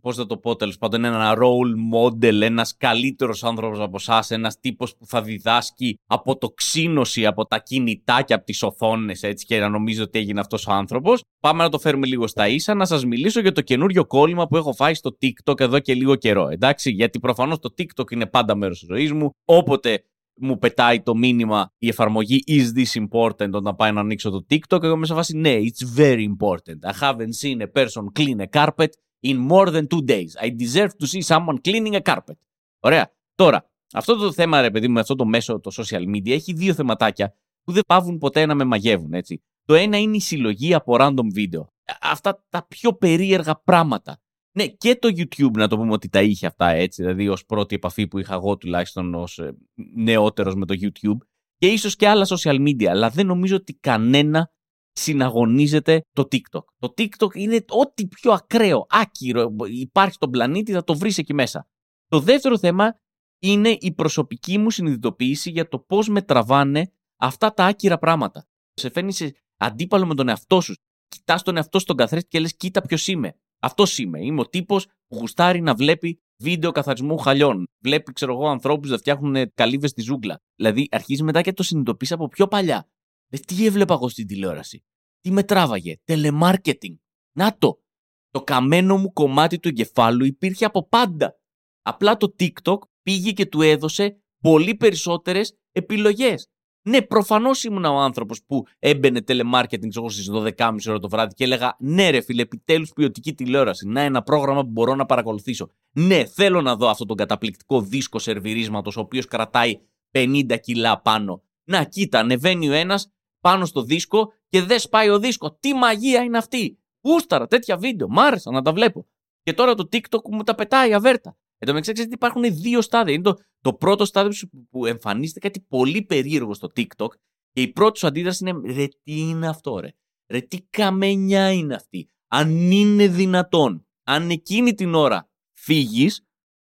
πώς 0.00 0.16
θα 0.16 0.26
το 0.26 0.36
πω 0.36 0.56
τέλος 0.56 0.78
πάντων, 0.78 1.04
ένα 1.04 1.34
role 1.38 1.96
model, 1.96 2.40
ένας 2.40 2.76
καλύτερος 2.76 3.44
άνθρωπος 3.44 3.80
από 3.80 3.96
εσάς, 3.96 4.30
ένας 4.30 4.60
τύπος 4.60 4.96
που 4.96 5.06
θα 5.06 5.22
διδάσκει 5.22 5.98
από 6.06 6.38
το 6.38 6.48
ξύνωση, 6.48 7.26
από 7.26 7.46
τα 7.46 7.58
κινητά 7.58 8.22
και 8.22 8.34
από 8.34 8.44
τις 8.44 8.62
οθόνες 8.62 9.22
έτσι 9.22 9.46
και 9.46 9.58
να 9.58 9.68
νομίζω 9.68 10.02
ότι 10.02 10.18
έγινε 10.18 10.40
αυτός 10.40 10.66
ο 10.66 10.72
άνθρωπος. 10.72 11.22
Πάμε 11.40 11.62
να 11.62 11.68
το 11.68 11.78
φέρουμε 11.78 12.06
λίγο 12.06 12.26
στα 12.26 12.48
ίσα, 12.48 12.74
να 12.74 12.84
σας 12.84 13.04
μιλήσω 13.04 13.40
για 13.40 13.52
το 13.52 13.60
καινούριο 13.60 14.06
κόλλημα 14.06 14.46
που 14.46 14.56
έχω 14.56 14.72
φάει 14.72 14.94
στο 14.94 15.16
TikTok 15.22 15.60
εδώ 15.60 15.78
και 15.78 15.94
λίγο 15.94 16.14
καιρό, 16.16 16.48
εντάξει, 16.48 16.90
γιατί 16.90 17.20
προφανώς 17.20 17.58
το 17.58 17.74
TikTok 17.78 18.10
είναι 18.12 18.26
πάντα 18.26 18.56
μέρος 18.56 18.78
της 18.78 18.88
ζωής 18.88 19.12
μου, 19.12 19.30
όποτε 19.44 20.04
μου 20.36 20.58
πετάει 20.58 21.02
το 21.02 21.16
μήνυμα 21.16 21.72
η 21.78 21.88
εφαρμογή 21.88 22.44
Is 22.46 22.78
this 22.78 23.02
important 23.02 23.50
όταν 23.50 23.76
πάει 23.76 23.92
να 23.92 24.00
ανοίξω 24.00 24.30
το 24.30 24.46
TikTok. 24.50 24.82
Εγώ 24.82 24.96
μέσα 24.96 25.14
βάση 25.14 25.36
ναι, 25.36 25.56
it's 25.60 26.00
very 26.00 26.26
important. 26.36 26.90
I 26.90 26.92
haven't 27.00 27.34
seen 27.42 27.60
a 27.60 27.82
person 27.82 28.04
clean 28.18 28.40
a 28.40 28.58
carpet 28.58 28.88
in 29.24 29.36
more 29.50 29.70
than 29.70 29.86
two 29.86 30.02
days. 30.04 30.36
I 30.40 30.48
deserve 30.48 30.92
to 30.98 31.06
see 31.06 31.22
someone 31.22 31.58
cleaning 31.68 31.94
a 31.94 32.02
carpet. 32.12 32.36
Ωραία. 32.80 33.12
Τώρα, 33.34 33.70
αυτό 33.92 34.16
το 34.16 34.32
θέμα, 34.32 34.60
ρε 34.60 34.70
παιδί 34.70 34.88
μου, 34.88 34.98
αυτό 34.98 35.14
το 35.14 35.24
μέσο, 35.24 35.60
το 35.60 35.70
social 35.74 36.14
media, 36.14 36.30
έχει 36.30 36.52
δύο 36.52 36.74
θεματάκια 36.74 37.34
που 37.64 37.72
δεν 37.72 37.82
πάβουν 37.86 38.18
ποτέ 38.18 38.46
να 38.46 38.54
με 38.54 38.64
μαγεύουν, 38.64 39.12
έτσι. 39.12 39.42
Το 39.64 39.74
ένα 39.74 39.98
είναι 39.98 40.16
η 40.16 40.20
συλλογή 40.20 40.74
από 40.74 40.96
random 40.98 41.36
video. 41.36 41.64
Αυτά 42.00 42.44
τα 42.48 42.66
πιο 42.66 42.92
περίεργα 42.94 43.60
πράγματα. 43.64 44.18
Ναι, 44.56 44.66
και 44.66 44.96
το 44.96 45.08
YouTube 45.08 45.52
να 45.52 45.68
το 45.68 45.76
πούμε 45.76 45.92
ότι 45.92 46.08
τα 46.08 46.22
είχε 46.22 46.46
αυτά 46.46 46.68
έτσι, 46.68 47.02
δηλαδή 47.02 47.28
ως 47.28 47.44
πρώτη 47.44 47.74
επαφή 47.74 48.06
που 48.06 48.18
είχα 48.18 48.34
εγώ 48.34 48.56
τουλάχιστον 48.56 49.14
ως 49.14 49.38
ε, 49.38 49.56
νεότερος 49.94 50.54
με 50.54 50.66
το 50.66 50.74
YouTube 50.80 51.26
και 51.56 51.66
ίσως 51.66 51.96
και 51.96 52.08
άλλα 52.08 52.26
social 52.28 52.60
media, 52.60 52.84
αλλά 52.84 53.10
δεν 53.10 53.26
νομίζω 53.26 53.56
ότι 53.56 53.74
κανένα 53.74 54.50
συναγωνίζεται 54.94 56.02
το 56.12 56.22
TikTok. 56.32 56.64
Το 56.78 56.94
TikTok 56.98 57.34
είναι 57.34 57.64
ό,τι 57.68 58.06
πιο 58.06 58.32
ακραίο, 58.32 58.86
άκυρο 58.88 59.50
υπάρχει 59.64 60.14
στον 60.14 60.30
πλανήτη, 60.30 60.72
θα 60.72 60.84
το 60.84 60.94
βρεις 60.94 61.18
εκεί 61.18 61.34
μέσα. 61.34 61.68
Το 62.08 62.20
δεύτερο 62.20 62.58
θέμα 62.58 62.98
είναι 63.38 63.76
η 63.80 63.92
προσωπική 63.92 64.58
μου 64.58 64.70
συνειδητοποίηση 64.70 65.50
για 65.50 65.68
το 65.68 65.78
πώς 65.78 66.08
με 66.08 66.22
τραβάνε 66.22 66.92
αυτά 67.16 67.54
τα 67.54 67.64
άκυρα 67.64 67.98
πράγματα. 67.98 68.46
Σε 68.74 68.90
φέρνει 68.90 69.12
σε 69.12 69.34
αντίπαλο 69.56 70.06
με 70.06 70.14
τον 70.14 70.28
εαυτό 70.28 70.60
σου. 70.60 70.74
Κοιτάς 71.08 71.42
τον 71.42 71.56
εαυτό 71.56 71.78
στον 71.78 71.96
καθρέφτη 71.96 72.28
και 72.28 72.40
λες 72.40 72.56
κοίτα 72.56 72.80
ποιος 72.80 73.06
είμαι. 73.06 73.34
Αυτός 73.58 73.98
είμαι. 73.98 74.24
Είμαι 74.24 74.40
ο 74.40 74.48
τύπος 74.48 74.86
που 74.86 75.16
γουστάρει 75.18 75.60
να 75.60 75.74
βλέπει 75.74 76.20
βίντεο 76.42 76.72
καθαρισμού 76.72 77.18
χαλιών. 77.18 77.64
Βλέπει, 77.82 78.12
ξέρω 78.12 78.32
εγώ, 78.32 78.48
ανθρώπους 78.48 78.90
να 78.90 78.96
φτιάχνουν 78.96 79.52
καλύβες 79.54 79.90
στη 79.90 80.02
ζούγκλα. 80.02 80.40
Δηλαδή, 80.56 80.88
αρχίζει 80.90 81.22
μετά 81.22 81.42
και 81.42 81.52
το 81.52 81.62
συνειδητοποιείς 81.62 82.12
από 82.12 82.28
πιο 82.28 82.48
παλιά. 82.48 82.88
Ε, 83.28 83.38
τι 83.38 83.66
έβλεπα 83.66 83.94
εγώ 83.94 84.08
στην 84.08 84.26
τηλεόραση. 84.26 84.84
Τι 85.20 85.30
με 85.30 85.42
τράβαγε. 85.42 85.96
Τελεμάρκετινγκ. 86.04 86.96
Να 87.36 87.58
το. 87.58 87.82
Το 88.30 88.42
καμένο 88.42 88.96
μου 88.96 89.12
κομμάτι 89.12 89.58
του 89.58 89.68
εγκεφάλου 89.68 90.24
υπήρχε 90.24 90.64
από 90.64 90.88
πάντα. 90.88 91.38
Απλά 91.82 92.16
το 92.16 92.34
TikTok 92.38 92.78
πήγε 93.02 93.32
και 93.32 93.46
του 93.46 93.62
έδωσε 93.62 94.22
πολύ 94.40 94.74
περισσότερες 94.74 95.58
επιλογές. 95.72 96.48
Ναι, 96.88 97.02
προφανώς 97.02 97.64
ήμουν 97.64 97.84
ο 97.84 97.98
άνθρωπος 97.98 98.44
που 98.46 98.66
έμπαινε 98.78 99.20
τηλεμάρκετινγκ 99.20 99.92
στις 99.92 100.30
12.30 100.32 100.76
ώρα 100.88 100.98
το 100.98 101.08
βράδυ 101.08 101.34
και 101.34 101.44
έλεγα 101.44 101.76
Ναι, 101.78 102.10
ρε 102.10 102.20
φίλε, 102.20 102.42
επιτέλους 102.42 102.92
ποιοτική 102.92 103.34
τηλεόραση. 103.34 103.88
Να 103.88 104.00
ένα 104.00 104.22
πρόγραμμα 104.22 104.62
που 104.62 104.70
μπορώ 104.70 104.94
να 104.94 105.06
παρακολουθήσω. 105.06 105.68
Ναι, 105.92 106.24
θέλω 106.24 106.60
να 106.60 106.76
δω 106.76 106.88
αυτό 106.88 107.04
τον 107.04 107.16
καταπληκτικό 107.16 107.80
δίσκο 107.80 108.18
σερβιρίσματος, 108.18 108.96
ο 108.96 109.00
οποίος 109.00 109.26
κρατάει 109.26 109.80
50 110.12 110.56
κιλά 110.60 111.00
πάνω. 111.00 111.42
Να, 111.64 111.84
κοίτα, 111.84 112.18
ανεβαίνει 112.18 112.68
ο 112.68 112.72
ένας 112.72 113.13
πάνω 113.44 113.64
στο 113.64 113.82
δίσκο 113.82 114.32
και 114.48 114.62
δεν 114.62 114.78
σπάει 114.78 115.08
ο 115.08 115.18
δίσκο. 115.18 115.56
Τι 115.60 115.74
μαγεία 115.74 116.22
είναι 116.22 116.38
αυτή. 116.38 116.78
Ούσταρα 117.00 117.46
τέτοια 117.46 117.76
βίντεο. 117.76 118.08
Μ' 118.08 118.18
άρεσα 118.18 118.50
να 118.50 118.62
τα 118.62 118.72
βλέπω. 118.72 119.06
Και 119.42 119.52
τώρα 119.52 119.74
το 119.74 119.88
TikTok 119.92 120.30
μου 120.30 120.42
τα 120.42 120.54
πετάει 120.54 120.94
αβέρτα. 120.94 121.30
Εν 121.58 121.66
τω 121.66 121.72
μεταξύ, 121.72 121.92
ξέρετε, 121.92 122.14
υπάρχουν 122.14 122.42
δύο 122.42 122.80
στάδια. 122.80 123.14
Είναι 123.14 123.22
το, 123.22 123.36
το 123.60 123.74
πρώτο 123.74 124.04
στάδιο 124.04 124.48
που 124.70 124.86
εμφανίζεται 124.86 125.38
κάτι 125.38 125.60
πολύ 125.60 126.02
περίεργο 126.02 126.54
στο 126.54 126.68
TikTok 126.76 127.08
και 127.52 127.62
η 127.62 127.68
πρώτη 127.68 127.98
σου 127.98 128.06
αντίδραση 128.06 128.48
είναι 128.48 128.72
ρε, 128.72 128.86
τι 129.02 129.20
είναι 129.20 129.48
αυτό, 129.48 129.78
ρε; 129.78 129.88
Ρε, 130.28 130.40
τι 130.40 130.60
καμενιά 130.60 131.52
είναι 131.52 131.74
αυτή; 131.74 132.10
Αν 132.28 132.70
είναι 132.70 133.08
δυνατόν, 133.08 133.86
αν 134.04 134.30
εκείνη 134.30 134.74
την 134.74 134.94
ώρα 134.94 135.30
φύγεις, 135.52 136.26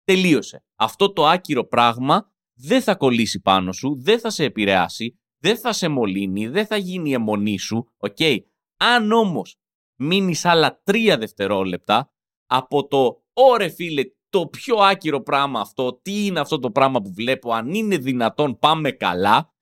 τελείωσε. 0.04 0.64
Αυτό 0.74 1.12
το 1.12 1.26
άκυρο 1.26 1.64
πράγμα 1.64 2.32
δεν 2.54 2.82
θα 2.82 2.94
κολλήσει 2.94 3.40
πάνω 3.40 3.72
σου, 3.72 3.96
δεν 4.02 4.20
θα 4.20 4.30
σε 4.30 4.44
επηρεάσει, 4.44 5.18
δεν 5.44 5.56
θα 5.56 5.72
σε 5.72 5.88
μολύνει, 5.88 6.46
δεν 6.48 6.66
θα 6.66 6.76
γίνει 6.76 7.10
η 7.10 7.12
εμμονή 7.12 7.58
σου, 7.58 7.92
οκ. 7.96 8.16
Αν 8.76 9.12
όμως 9.12 9.56
μείνεις 10.00 10.44
άλλα 10.44 10.80
τρία 10.84 11.18
δευτερόλεπτα 11.18 12.12
από 12.46 12.88
το 12.88 13.22
«Ωρε 13.32 13.68
φίλε, 13.68 14.02
το 14.28 14.46
πιο 14.46 14.76
άκυρο 14.76 15.22
πράγμα 15.22 15.60
αυτό, 15.60 16.00
τι 16.02 16.26
είναι 16.26 16.40
αυτό 16.40 16.58
το 16.58 16.70
πράγμα 16.70 17.00
που 17.00 17.12
βλέπω, 17.12 17.52
αν 17.52 17.74
είναι 17.74 17.96
δυνατόν 17.96 18.58
πάμε 18.58 18.90
καλά. 18.90 19.54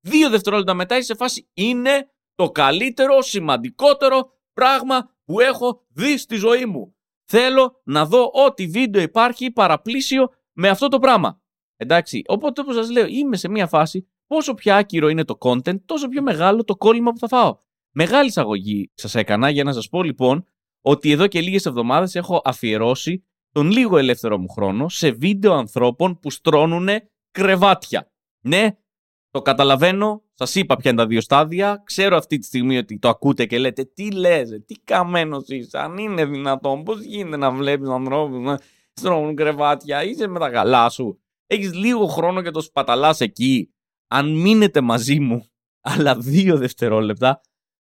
Δύο 0.00 0.30
δευτερόλεπτα 0.30 0.74
μετά 0.74 0.96
είσαι 0.96 1.04
σε 1.04 1.14
φάση 1.14 1.50
είναι 1.54 2.10
το 2.34 2.50
καλύτερο, 2.50 3.22
σημαντικότερο 3.22 4.32
πράγμα 4.52 5.16
που 5.24 5.40
έχω 5.40 5.86
δει 5.88 6.18
στη 6.18 6.36
ζωή 6.36 6.66
μου. 6.66 6.96
Θέλω 7.24 7.80
να 7.84 8.06
δω 8.06 8.30
ό,τι 8.46 8.66
βίντεο 8.66 9.02
υπάρχει 9.02 9.50
παραπλήσιο 9.50 10.28
με 10.52 10.68
αυτό 10.68 10.88
το 10.88 10.98
πράγμα. 10.98 11.42
Εντάξει, 11.76 12.22
οπότε 12.26 12.60
όπως 12.60 12.74
σας 12.74 12.90
λέω 12.90 13.06
είμαι 13.06 13.36
σε 13.36 13.48
μια 13.48 13.66
φάση 13.66 14.06
πόσο 14.32 14.54
πιο 14.54 14.74
άκυρο 14.74 15.08
είναι 15.08 15.24
το 15.24 15.38
content 15.40 15.80
τόσο 15.84 16.08
πιο 16.08 16.22
μεγάλο 16.22 16.64
το 16.64 16.76
κόλλημα 16.76 17.10
που 17.12 17.18
θα 17.18 17.28
φάω. 17.28 17.56
Μεγάλη 17.90 18.28
εισαγωγή 18.28 18.90
σας 18.94 19.14
έκανα 19.14 19.50
για 19.50 19.64
να 19.64 19.72
σας 19.72 19.88
πω 19.88 20.02
λοιπόν 20.02 20.44
ότι 20.80 21.10
εδώ 21.10 21.26
και 21.26 21.40
λίγες 21.40 21.66
εβδομάδες 21.66 22.14
έχω 22.14 22.40
αφιερώσει 22.44 23.24
τον 23.52 23.70
λίγο 23.70 23.98
ελεύθερο 23.98 24.38
μου 24.38 24.48
χρόνο 24.48 24.88
σε 24.88 25.10
βίντεο 25.10 25.52
ανθρώπων 25.52 26.18
που 26.18 26.30
στρώνουν 26.30 26.88
κρεβάτια. 27.30 28.12
Ναι, 28.44 28.68
το 29.30 29.42
καταλαβαίνω, 29.42 30.22
σας 30.34 30.54
είπα 30.54 30.76
ποια 30.76 30.90
είναι 30.90 31.00
τα 31.00 31.06
δύο 31.06 31.20
στάδια. 31.20 31.82
Ξέρω 31.84 32.16
αυτή 32.16 32.38
τη 32.38 32.46
στιγμή 32.46 32.78
ότι 32.78 32.98
το 32.98 33.08
ακούτε 33.08 33.46
και 33.46 33.58
λέτε 33.58 33.84
τι 33.84 34.10
λε, 34.10 34.42
τι 34.42 34.74
καμένος 34.84 35.44
είσαι, 35.48 35.78
αν 35.78 35.98
είναι 35.98 36.24
δυνατόν, 36.24 36.82
πώς 36.82 37.00
γίνεται 37.00 37.36
να 37.36 37.50
βλέπεις 37.50 37.88
ανθρώπους 37.88 38.40
να 38.40 38.58
στρώνουν 38.92 39.36
κρεβάτια, 39.36 40.04
είσαι 40.04 40.26
με 40.26 40.38
τα 40.38 40.50
καλά 40.50 40.88
σου. 40.88 41.20
Έχεις 41.46 41.74
λίγο 41.74 42.06
χρόνο 42.06 42.42
και 42.42 42.50
το 42.50 42.60
σπαταλάς 42.60 43.20
εκεί. 43.20 43.72
Αν 44.14 44.32
μείνετε 44.32 44.80
μαζί 44.80 45.20
μου, 45.20 45.46
άλλα 45.80 46.16
δύο 46.18 46.56
δευτερόλεπτα, 46.56 47.40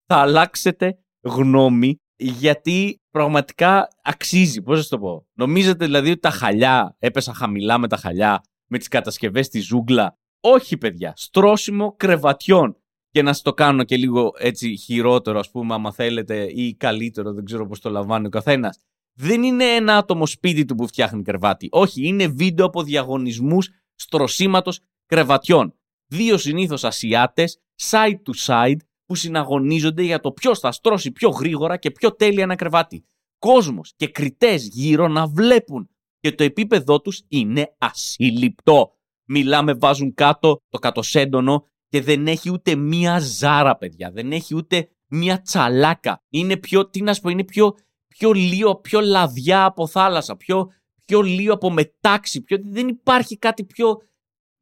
θα 0.05 0.15
αλλάξετε 0.15 0.99
γνώμη 1.21 1.95
γιατί 2.15 3.01
πραγματικά 3.09 3.87
αξίζει. 4.03 4.61
Πώς 4.61 4.77
να 4.77 4.97
το 4.97 5.05
πω; 5.05 5.27
Νομίζετε 5.33 5.85
δηλαδή 5.85 6.09
ότι 6.09 6.19
τα 6.19 6.29
χαλιά, 6.29 6.95
έπεσα 6.99 7.33
χαμηλά 7.33 7.77
με 7.77 7.87
τα 7.87 7.97
χαλιά, 7.97 8.41
με 8.67 8.77
τις 8.77 8.87
κατασκευές 8.87 9.45
στη 9.45 9.59
ζούγκλα. 9.59 10.17
Όχι, 10.39 10.77
παιδιά. 10.77 11.13
Στρώσιμο 11.15 11.95
κρεβατιών. 11.97 12.77
Και 13.09 13.21
να 13.21 13.33
σα 13.33 13.41
το 13.41 13.53
κάνω 13.53 13.83
και 13.83 13.97
λίγο 13.97 14.31
έτσι 14.37 14.75
χειρότερο, 14.77 15.39
ας 15.39 15.51
πούμε, 15.51 15.73
άμα 15.73 15.91
θέλετε, 15.91 16.43
ή 16.43 16.75
καλύτερο, 16.75 17.33
δεν 17.33 17.45
ξέρω 17.45 17.67
πώς 17.67 17.79
το 17.79 17.89
λαμβάνει 17.89 18.25
ο 18.25 18.29
καθένας. 18.29 18.79
Δεν 19.13 19.43
είναι 19.43 19.63
ένα 19.63 19.97
άτομο 19.97 20.25
σπίτι 20.25 20.65
του 20.65 20.75
που 20.75 20.87
φτιάχνει 20.87 21.21
κρεβάτι. 21.21 21.67
Όχι, 21.71 22.07
είναι 22.07 22.27
βίντεο 22.27 22.65
από 22.65 22.83
διαγωνισμούς 22.83 23.69
στρωσίματος 23.95 24.79
κρεβατιών. 25.05 25.76
Δύο 26.07 26.37
συνήθως 26.37 26.83
Ασιάτες, 26.83 27.59
side 27.81 28.15
to 28.25 28.45
side, 28.45 28.77
που 29.05 29.15
συναγωνίζονται 29.15 30.01
για 30.01 30.19
το 30.19 30.31
ποιος 30.31 30.59
θα 30.59 30.71
στρώσει 30.71 31.11
πιο 31.11 31.29
γρήγορα 31.29 31.77
και 31.77 31.91
πιο 31.91 32.15
τέλεια 32.15 32.43
ένα 32.43 32.55
κρεβάτι. 32.55 33.05
Κόσμος 33.39 33.93
και 33.95 34.07
κριτές 34.07 34.67
γύρω 34.67 35.07
να 35.07 35.27
βλέπουν 35.27 35.89
και 36.19 36.31
το 36.31 36.43
επίπεδό 36.43 37.01
τους 37.01 37.23
είναι 37.27 37.75
ασύλληπτο. 37.77 38.91
Μιλάμε, 39.25 39.73
βάζουν 39.73 40.13
κάτω 40.13 40.61
το 40.69 40.79
κατοσέντονο 40.79 41.65
και 41.89 42.01
δεν 42.01 42.27
έχει 42.27 42.51
ούτε 42.51 42.75
μία 42.75 43.19
ζάρα, 43.19 43.77
παιδιά. 43.77 44.11
Δεν 44.11 44.31
έχει 44.31 44.55
ούτε 44.55 44.89
μία 45.07 45.41
τσαλάκα. 45.41 46.23
Είναι 46.29 46.57
πιο, 46.57 46.89
τι 46.89 47.01
να 47.01 47.13
σου 47.13 47.21
πω, 47.21 47.29
είναι 47.29 47.43
πιο, 47.43 47.75
πιο 48.07 48.31
λίγο, 48.31 48.75
πιο 48.75 48.99
λαδιά 48.99 49.65
από 49.65 49.87
θάλασσα, 49.87 50.35
πιο, 50.35 50.71
πιο 51.05 51.21
λίγο 51.21 51.53
από 51.53 51.71
μετάξι. 51.71 52.41
Πιο, 52.41 52.57
δεν 52.61 52.87
υπάρχει 52.87 53.37
κάτι 53.37 53.63
πιο 53.63 54.01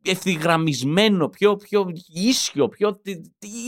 ευθυγραμμισμένο, 0.06 1.30
πιο, 1.30 1.56
πιο 1.56 1.92
ίσιο, 2.08 2.68
πιο, 2.68 3.02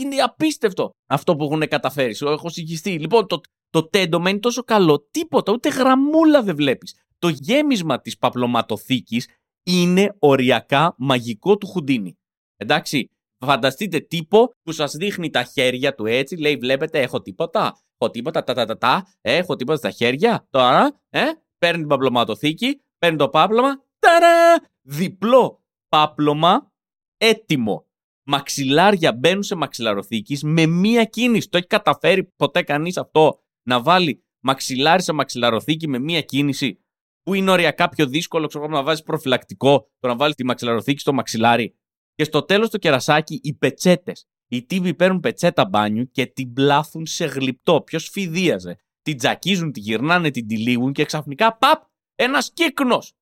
είναι 0.02 0.16
απίστευτο 0.24 0.90
αυτό 1.08 1.36
που 1.36 1.44
έχουν 1.44 1.68
καταφέρει. 1.68 2.16
Έχω 2.20 2.48
συγχυστεί. 2.48 2.98
Λοιπόν, 2.98 3.26
το, 3.26 3.40
το 3.70 3.88
τέντομα 3.88 4.30
είναι 4.30 4.38
τόσο 4.38 4.62
καλό, 4.62 5.08
τίποτα, 5.10 5.52
ούτε 5.52 5.68
γραμμούλα 5.68 6.42
δεν 6.42 6.56
βλέπεις. 6.56 6.94
Το 7.18 7.28
γέμισμα 7.28 8.00
της 8.00 8.18
παπλωματοθήκης 8.18 9.28
είναι 9.62 10.16
οριακά 10.18 10.94
μαγικό 10.98 11.56
του 11.56 11.66
Χουντίνι. 11.66 12.18
Εντάξει, 12.56 13.10
φανταστείτε 13.44 14.00
τύπο 14.00 14.50
που 14.62 14.72
σας 14.72 14.92
δείχνει 14.92 15.30
τα 15.30 15.42
χέρια 15.42 15.94
του 15.94 16.06
έτσι, 16.06 16.36
λέει 16.36 16.56
βλέπετε 16.56 17.00
έχω 17.00 17.20
τίποτα, 17.22 17.78
έχω 17.98 18.10
τίποτα, 18.10 18.44
τα 18.44 18.54
τα 18.54 18.64
τα 18.64 18.78
τα, 18.78 19.06
έχω 19.20 19.56
τίποτα 19.56 19.78
στα 19.78 19.90
χέρια, 19.90 20.46
τώρα, 20.50 21.00
ε, 21.08 21.22
παίρνει 21.58 21.78
την 21.78 21.88
παπλωματοθήκη, 21.88 22.80
παίρνει 22.98 23.18
το 23.18 23.28
πάπλωμα, 23.28 23.84
ταρά, 23.98 24.68
διπλό 24.82 25.62
πάπλωμα 25.88 26.72
έτοιμο. 27.16 27.86
Μαξιλάρια 28.22 29.12
μπαίνουν 29.12 29.42
σε 29.42 29.54
μαξιλαροθήκης 29.54 30.42
με 30.42 30.66
μία 30.66 31.04
κίνηση. 31.04 31.48
Το 31.48 31.56
έχει 31.56 31.66
καταφέρει 31.66 32.24
ποτέ 32.24 32.62
κανείς 32.62 32.96
αυτό 32.96 33.42
να 33.62 33.82
βάλει 33.82 34.24
μαξιλάρι 34.40 35.02
σε 35.02 35.12
μαξιλαροθήκη 35.12 35.88
με 35.88 35.98
μία 35.98 36.20
κίνηση. 36.20 36.82
Που 37.22 37.34
είναι 37.34 37.50
οριακά 37.50 37.88
πιο 37.88 38.06
δύσκολο, 38.06 38.46
ξέρω 38.46 38.66
να 38.66 38.82
βάζεις 38.82 39.02
προφυλακτικό, 39.02 39.90
το 39.98 40.08
να 40.08 40.16
βάλεις 40.16 40.34
τη 40.34 40.44
μαξιλαροθήκη 40.44 41.00
στο 41.00 41.12
μαξιλάρι. 41.12 41.78
Και 42.14 42.24
στο 42.24 42.42
τέλος 42.42 42.70
το 42.70 42.78
κερασάκι, 42.78 43.40
οι 43.42 43.54
πετσέτες. 43.54 44.26
Οι 44.48 44.64
τύποι 44.64 44.94
παίρνουν 44.94 45.20
πετσέτα 45.20 45.66
μπάνιου 45.66 46.10
και 46.10 46.26
την 46.26 46.52
πλάθουν 46.52 47.06
σε 47.06 47.24
γλυπτό. 47.24 47.82
Ποιος 47.82 48.08
φιδίαζε. 48.08 48.78
Την 49.02 49.16
τζακίζουν, 49.16 49.72
την 49.72 49.82
γυρνάνε, 49.82 50.30
την 50.30 50.46
τυλίγουν 50.46 50.92
και 50.92 51.04
ξαφνικά 51.04 51.56
παπ, 51.56 51.82
ένας 52.14 52.52
κύκνος. 52.52 53.12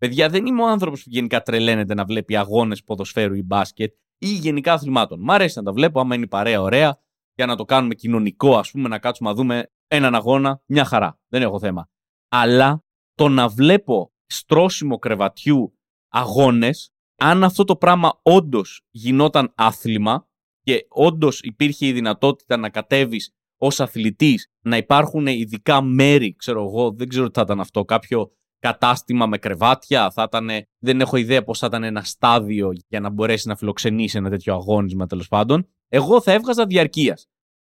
Παιδιά, 0.00 0.28
δεν 0.28 0.46
είμαι 0.46 0.62
ο 0.62 0.66
άνθρωπος 0.68 1.02
που 1.02 1.08
γενικά 1.10 1.42
τρελαίνεται 1.42 1.94
να 1.94 2.04
βλέπει 2.04 2.36
αγώνες 2.36 2.84
ποδοσφαίρου 2.84 3.34
ή 3.34 3.42
μπάσκετ 3.42 3.94
ή 4.18 4.26
γενικά 4.26 4.72
αθλημάτων. 4.72 5.20
Μ' 5.20 5.30
αρέσει 5.30 5.58
να 5.58 5.64
τα 5.64 5.72
βλέπω, 5.72 6.00
άμα 6.00 6.14
είναι 6.14 6.24
η 6.24 6.28
παρέα 6.28 6.60
ωραία, 6.60 7.00
για 7.34 7.46
να 7.46 7.56
το 7.56 7.64
κάνουμε 7.64 7.94
κοινωνικό, 7.94 8.56
ας 8.56 8.70
πούμε, 8.70 8.88
να 8.88 8.98
κάτσουμε 8.98 9.28
να 9.28 9.34
δούμε 9.34 9.72
έναν 9.86 10.14
αγώνα, 10.14 10.62
μια 10.66 10.84
χαρά. 10.84 11.20
Δεν 11.28 11.42
έχω 11.42 11.58
θέμα. 11.58 11.88
Αλλά 12.28 12.84
το 13.14 13.28
να 13.28 13.48
βλέπω 13.48 14.12
στρώσιμο 14.26 14.98
κρεβατιού 14.98 15.78
αγώνες, 16.08 16.92
αν 17.16 17.44
αυτό 17.44 17.64
το 17.64 17.76
πράγμα 17.76 18.20
όντως 18.22 18.82
γινόταν 18.90 19.52
άθλημα 19.54 20.28
και 20.60 20.86
όντως 20.88 21.40
υπήρχε 21.40 21.86
η 21.86 21.92
δυνατότητα 21.92 22.56
να 22.56 22.70
κατέβεις 22.70 23.34
ως 23.60 23.80
αθλητής, 23.80 24.52
να 24.60 24.76
υπάρχουν 24.76 25.26
ειδικά 25.26 25.82
μέρη, 25.82 26.34
ξέρω 26.34 26.62
εγώ, 26.62 26.92
δεν 26.92 27.08
ξέρω 27.08 27.26
τι 27.26 27.32
θα 27.32 27.40
ήταν 27.40 27.60
αυτό, 27.60 27.84
κάποιο 27.84 28.32
κατάστημα 28.60 29.26
με 29.26 29.38
κρεβάτια, 29.38 30.10
θα 30.10 30.22
ήταν, 30.22 30.48
δεν 30.78 31.00
έχω 31.00 31.16
ιδέα 31.16 31.44
πώς 31.44 31.58
θα 31.58 31.66
ήταν 31.66 31.82
ένα 31.82 32.02
στάδιο 32.02 32.72
για 32.88 33.00
να 33.00 33.10
μπορέσει 33.10 33.48
να 33.48 33.56
φιλοξενήσει 33.56 34.16
ένα 34.16 34.30
τέτοιο 34.30 34.54
αγώνισμα 34.54 35.06
τέλος 35.06 35.28
πάντων. 35.28 35.68
Εγώ 35.88 36.20
θα 36.20 36.32
έβγαζα 36.32 36.66
διαρκείας. 36.66 37.26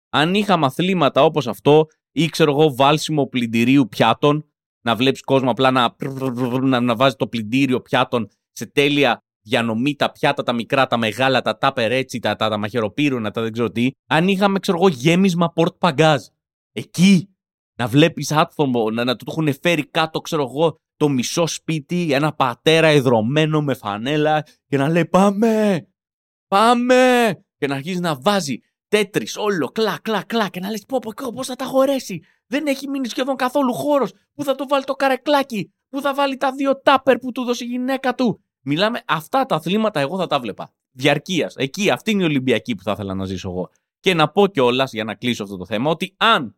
Αν 0.08 0.34
είχαμε 0.34 0.66
αθλήματα 0.66 1.24
όπως 1.24 1.46
αυτό, 1.46 1.86
ή 2.12 2.26
ξέρω 2.26 2.50
εγώ, 2.50 2.74
βάλσιμο 2.74 3.26
πλυντηρίου 3.26 3.88
πιάτων, 3.88 4.46
να 4.84 4.96
βλέπεις 4.96 5.22
κόσμο 5.22 5.50
απλά 5.50 5.70
να, 5.70 5.94
να, 6.62 6.80
να 6.80 6.96
βάζει 6.96 7.16
το 7.16 7.26
πλυντήριο 7.26 7.80
πιάτων 7.80 8.28
σε 8.50 8.66
τέλεια 8.66 9.18
διανομή, 9.42 9.94
τα 9.94 10.12
πιάτα, 10.12 10.42
τα 10.42 10.52
μικρά, 10.52 10.86
τα 10.86 10.96
μεγάλα, 10.96 11.42
τα 11.42 11.58
τάπερ 11.58 11.92
έτσι, 11.92 12.18
τα, 12.18 12.36
τα, 12.36 12.48
τα 12.48 12.58
μαχαιροπύρουνα, 12.58 13.30
τα 13.30 13.42
δεν 13.42 13.52
ξέρω 13.52 13.70
τι. 13.70 13.90
Αν 14.08 14.28
είχαμε, 14.28 14.58
ξέρω 14.58 14.78
εγώ, 14.78 14.88
γέμισμα 14.88 15.52
πορτ 15.52 15.74
παγκάζ. 15.78 16.26
Εκεί 16.72 17.36
να 17.78 17.86
βλέπεις 17.86 18.32
άτομο, 18.32 18.90
να, 18.90 19.04
να 19.04 19.16
του 19.16 19.24
έχουν 19.28 19.54
φέρει 19.60 19.86
κάτω, 19.86 20.20
ξέρω 20.20 20.42
εγώ, 20.42 20.76
το 20.96 21.08
μισό 21.08 21.46
σπίτι, 21.46 22.12
ένα 22.12 22.32
πατέρα 22.34 22.86
εδρωμένο 22.86 23.62
με 23.62 23.74
φανέλα 23.74 24.42
και 24.66 24.76
να 24.76 24.88
λέει 24.88 25.06
Πάμε! 25.06 25.86
Πάμε! 26.48 27.32
Και 27.56 27.66
να 27.66 27.74
αρχίζει 27.74 28.00
να 28.00 28.16
βάζει 28.20 28.58
τέτρις 28.88 29.36
όλο, 29.36 29.68
κλα, 29.68 29.98
κλα, 30.02 30.22
κλα 30.22 30.48
και 30.48 30.60
να 30.60 30.70
λες 30.70 30.84
πω, 30.88 30.98
πω, 30.98 31.32
πώς 31.34 31.46
θα 31.46 31.54
τα 31.54 31.64
χωρέσει. 31.64 32.20
Δεν 32.46 32.66
έχει 32.66 32.88
μείνει 32.88 33.08
σχεδόν 33.08 33.36
καθόλου 33.36 33.72
χώρος. 33.72 34.12
Πού 34.34 34.44
θα 34.44 34.54
το 34.54 34.66
βάλει 34.68 34.84
το 34.84 34.94
καρεκλάκι. 34.94 35.72
Πού 35.88 36.00
θα 36.00 36.14
βάλει 36.14 36.36
τα 36.36 36.52
δύο 36.52 36.80
τάπερ 36.80 37.18
που 37.18 37.32
του 37.32 37.44
δώσει 37.44 37.64
η 37.64 37.66
γυναίκα 37.66 38.14
του. 38.14 38.44
Μιλάμε 38.64 39.02
αυτά 39.06 39.46
τα 39.46 39.54
αθλήματα 39.54 40.00
εγώ 40.00 40.18
θα 40.18 40.26
τα 40.26 40.40
βλέπα. 40.40 40.72
Διαρκείας. 40.90 41.54
Εκεί, 41.56 41.90
αυτή 41.90 42.10
είναι 42.10 42.22
η 42.22 42.26
Ολυμπιακή 42.26 42.74
που 42.74 42.82
θα 42.82 42.92
ήθελα 42.92 43.14
να 43.14 43.24
ζήσω 43.24 43.48
εγώ. 43.48 43.70
Και 44.00 44.14
να 44.14 44.28
πω 44.28 44.46
κιόλας 44.46 44.92
για 44.92 45.04
να 45.04 45.14
κλείσω 45.14 45.42
αυτό 45.42 45.56
το 45.56 45.66
θέμα 45.66 45.90
ότι 45.90 46.14
αν, 46.16 46.56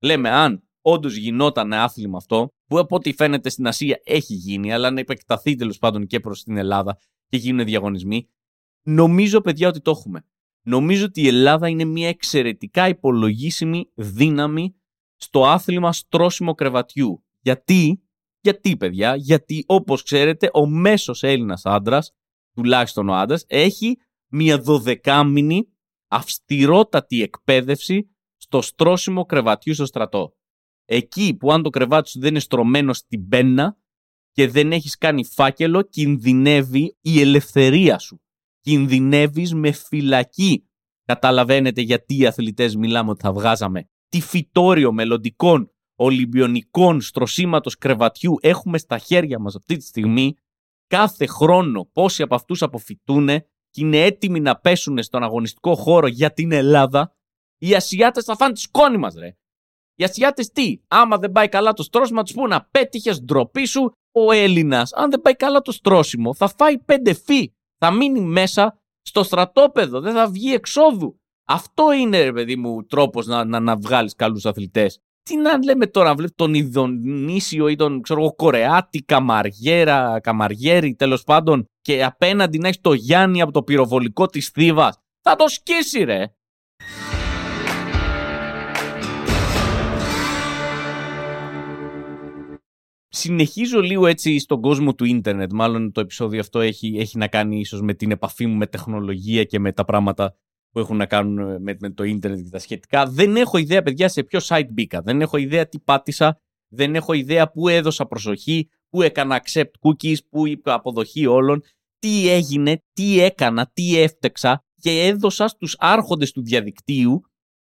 λέμε 0.00 0.30
αν 0.30 0.62
όντως 0.80 1.16
γινόταν 1.16 1.72
άθλημα 1.72 2.16
αυτό, 2.16 2.48
που 2.66 2.78
από 2.78 2.96
ό,τι 2.96 3.12
φαίνεται 3.12 3.48
στην 3.48 3.66
Ασία 3.66 4.00
έχει 4.04 4.34
γίνει, 4.34 4.72
αλλά 4.72 4.90
να 4.90 5.00
επεκταθεί 5.00 5.54
τέλος 5.54 5.78
πάντων 5.78 6.06
και 6.06 6.20
προς 6.20 6.42
την 6.42 6.56
Ελλάδα 6.56 6.98
και 7.28 7.36
γίνουν 7.36 7.64
διαγωνισμοί, 7.64 8.28
νομίζω 8.82 9.40
παιδιά 9.40 9.68
ότι 9.68 9.80
το 9.80 9.90
έχουμε. 9.90 10.26
Νομίζω 10.62 11.04
ότι 11.04 11.22
η 11.22 11.26
Ελλάδα 11.26 11.68
είναι 11.68 11.84
μια 11.84 12.08
εξαιρετικά 12.08 12.88
υπολογίσιμη 12.88 13.90
δύναμη 13.94 14.74
στο 15.16 15.46
άθλημα 15.46 15.92
στρώσιμο 15.92 16.54
κρεβατιού. 16.54 17.24
Γιατί, 17.40 18.02
γιατί 18.40 18.76
παιδιά, 18.76 19.16
γιατί 19.16 19.64
όπως 19.66 20.02
ξέρετε 20.02 20.50
ο 20.52 20.66
μέσος 20.66 21.22
Έλληνας 21.22 21.64
άντρας, 21.64 22.12
τουλάχιστον 22.54 23.08
ο 23.08 23.14
άντρας, 23.14 23.44
έχει 23.46 23.98
μια 24.28 24.58
δωδεκάμινη 24.58 25.68
αυστηρότατη 26.08 27.22
εκπαίδευση 27.22 28.13
στο 28.54 28.62
στρώσιμο 28.62 29.24
κρεβατιού 29.24 29.74
στο 29.74 29.86
στρατό. 29.86 30.36
Εκεί 30.84 31.36
που 31.36 31.52
αν 31.52 31.62
το 31.62 31.70
κρεβάτι 31.70 32.08
σου 32.08 32.20
δεν 32.20 32.28
είναι 32.28 32.38
στρωμένο 32.38 32.92
στην 32.92 33.28
πένα 33.28 33.76
και 34.32 34.48
δεν 34.48 34.72
έχεις 34.72 34.98
κάνει 34.98 35.24
φάκελο, 35.24 35.82
κινδυνεύει 35.82 36.96
η 37.00 37.20
ελευθερία 37.20 37.98
σου. 37.98 38.20
Κινδυνεύεις 38.60 39.54
με 39.54 39.72
φυλακή. 39.72 40.68
Καταλαβαίνετε 41.04 41.80
γιατί 41.80 42.16
οι 42.16 42.26
αθλητές 42.26 42.76
μιλάμε 42.76 43.10
ότι 43.10 43.20
θα 43.20 43.32
βγάζαμε 43.32 43.88
τι 44.08 44.20
φυτόριο 44.20 44.92
μελλοντικών 44.92 45.68
Ολυμπιονικών 45.96 47.00
στρωσίματος 47.00 47.78
κρεβατιού 47.78 48.34
έχουμε 48.40 48.78
στα 48.78 48.98
χέρια 48.98 49.38
μας 49.38 49.54
αυτή 49.54 49.76
τη 49.76 49.84
στιγμή. 49.84 50.34
Κάθε 50.86 51.26
χρόνο 51.26 51.88
πόσοι 51.92 52.22
από 52.22 52.34
αυτούς 52.34 52.62
αποφυτούν 52.62 53.26
και 53.70 53.80
είναι 53.80 54.04
έτοιμοι 54.04 54.40
να 54.40 54.56
πέσουν 54.56 55.02
στον 55.02 55.22
αγωνιστικό 55.22 55.74
χώρο 55.74 56.06
για 56.06 56.32
την 56.32 56.52
Ελλάδα, 56.52 57.16
οι 57.58 57.74
Ασιάτες 57.74 58.24
θα 58.24 58.36
φάνε 58.36 58.52
τη 58.52 58.60
σκόνη 58.60 58.96
μας 58.96 59.14
ρε. 59.14 59.36
Οι 59.94 60.04
Ασιάτες 60.04 60.50
τι, 60.50 60.76
άμα 60.88 61.18
δεν 61.18 61.32
πάει 61.32 61.48
καλά 61.48 61.72
το 61.72 61.82
στρώσιμο, 61.82 62.22
τους 62.22 62.34
πούνε 62.34 62.54
απέτυχε, 62.54 63.14
ντροπή 63.14 63.64
σου. 63.64 63.92
Ο 64.12 64.32
Έλληνας, 64.32 64.92
αν 64.92 65.10
δεν 65.10 65.20
πάει 65.20 65.36
καλά 65.36 65.60
το 65.60 65.72
στρώσιμο, 65.72 66.34
θα 66.34 66.48
φάει 66.58 66.78
πέντε 66.78 67.14
φύ. 67.14 67.52
Θα 67.78 67.90
μείνει 67.90 68.20
μέσα 68.20 68.78
στο 69.02 69.22
στρατόπεδο, 69.22 70.00
δεν 70.00 70.14
θα 70.14 70.28
βγει 70.28 70.52
εξόδου. 70.52 71.18
Αυτό 71.46 71.92
είναι, 71.92 72.22
ρε 72.22 72.32
παιδί 72.32 72.56
μου, 72.56 72.84
τρόπος 72.84 73.26
να, 73.26 73.44
να, 73.44 73.60
να 73.60 73.76
βγάλεις 73.76 74.14
καλούς 74.14 74.46
αθλητές. 74.46 74.98
Τι 75.22 75.36
να 75.36 75.64
λέμε 75.64 75.86
τώρα, 75.86 76.14
βλέπει 76.14 76.32
τον 76.32 76.54
Ιδονήσιο 76.54 77.68
ή 77.68 77.76
τον 77.76 78.02
ξέρω 78.02 78.20
εγώ, 78.20 78.34
Κορεάτη, 78.34 79.02
Καμαριέρα, 79.02 80.20
Καμαριέρη 80.20 80.94
τέλος 80.94 81.24
πάντων, 81.24 81.66
και 81.80 82.04
απέναντι 82.04 82.58
να 82.58 82.68
έχεις 82.68 82.80
το 82.80 82.92
Γιάννη 82.92 83.40
από 83.40 83.52
το 83.52 83.62
πυροβολικό 83.62 84.26
της 84.26 84.48
Θήβας. 84.48 84.98
Θα 85.20 85.36
το 85.36 85.48
σκίσει, 85.48 86.04
ρε. 86.04 86.34
Συνεχίζω 93.14 93.80
λίγο 93.80 94.06
έτσι 94.06 94.38
στον 94.38 94.60
κόσμο 94.60 94.94
του 94.94 95.04
ίντερνετ. 95.04 95.52
Μάλλον 95.52 95.92
το 95.92 96.00
επεισόδιο 96.00 96.40
αυτό 96.40 96.60
έχει, 96.60 96.96
έχει 96.98 97.18
να 97.18 97.28
κάνει 97.28 97.58
ίσως 97.58 97.80
με 97.80 97.94
την 97.94 98.10
επαφή 98.10 98.46
μου 98.46 98.56
με 98.56 98.66
τεχνολογία 98.66 99.44
και 99.44 99.58
με 99.58 99.72
τα 99.72 99.84
πράγματα 99.84 100.36
που 100.70 100.78
έχουν 100.78 100.96
να 100.96 101.06
κάνουν 101.06 101.62
με, 101.62 101.76
με 101.80 101.90
το 101.90 102.04
ίντερνετ 102.04 102.44
και 102.44 102.50
τα 102.50 102.58
σχετικά. 102.58 103.06
Δεν 103.06 103.36
έχω 103.36 103.58
ιδέα, 103.58 103.82
παιδιά, 103.82 104.08
σε 104.08 104.22
ποιο 104.22 104.40
site 104.42 104.68
μπήκα. 104.70 105.02
Δεν 105.02 105.20
έχω 105.20 105.36
ιδέα 105.36 105.68
τι 105.68 105.78
πάτησα. 105.78 106.40
Δεν 106.68 106.94
έχω 106.94 107.12
ιδέα 107.12 107.50
πού 107.50 107.68
έδωσα 107.68 108.06
προσοχή, 108.06 108.68
πού 108.88 109.02
έκανα 109.02 109.42
accept 109.44 109.70
cookies, 109.80 110.16
πού 110.28 110.46
είπα 110.46 110.74
αποδοχή 110.74 111.26
όλων. 111.26 111.62
Τι 111.98 112.28
έγινε, 112.30 112.82
τι 112.92 113.20
έκανα, 113.20 113.70
τι 113.72 114.00
έφτεξα 114.00 114.64
και 114.80 114.90
έδωσα 114.90 115.48
στους 115.48 115.76
άρχοντες 115.78 116.32
του 116.32 116.42
διαδικτύου 116.42 117.22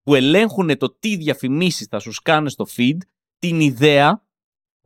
που 0.03 0.15
ελέγχουν 0.15 0.79
το 0.79 0.97
τι 0.99 1.17
διαφημίσεις 1.17 1.87
θα 1.87 1.99
σου 1.99 2.13
σκάνε 2.13 2.49
στο 2.49 2.67
feed 2.77 2.97
την 3.39 3.61
ιδέα 3.61 4.25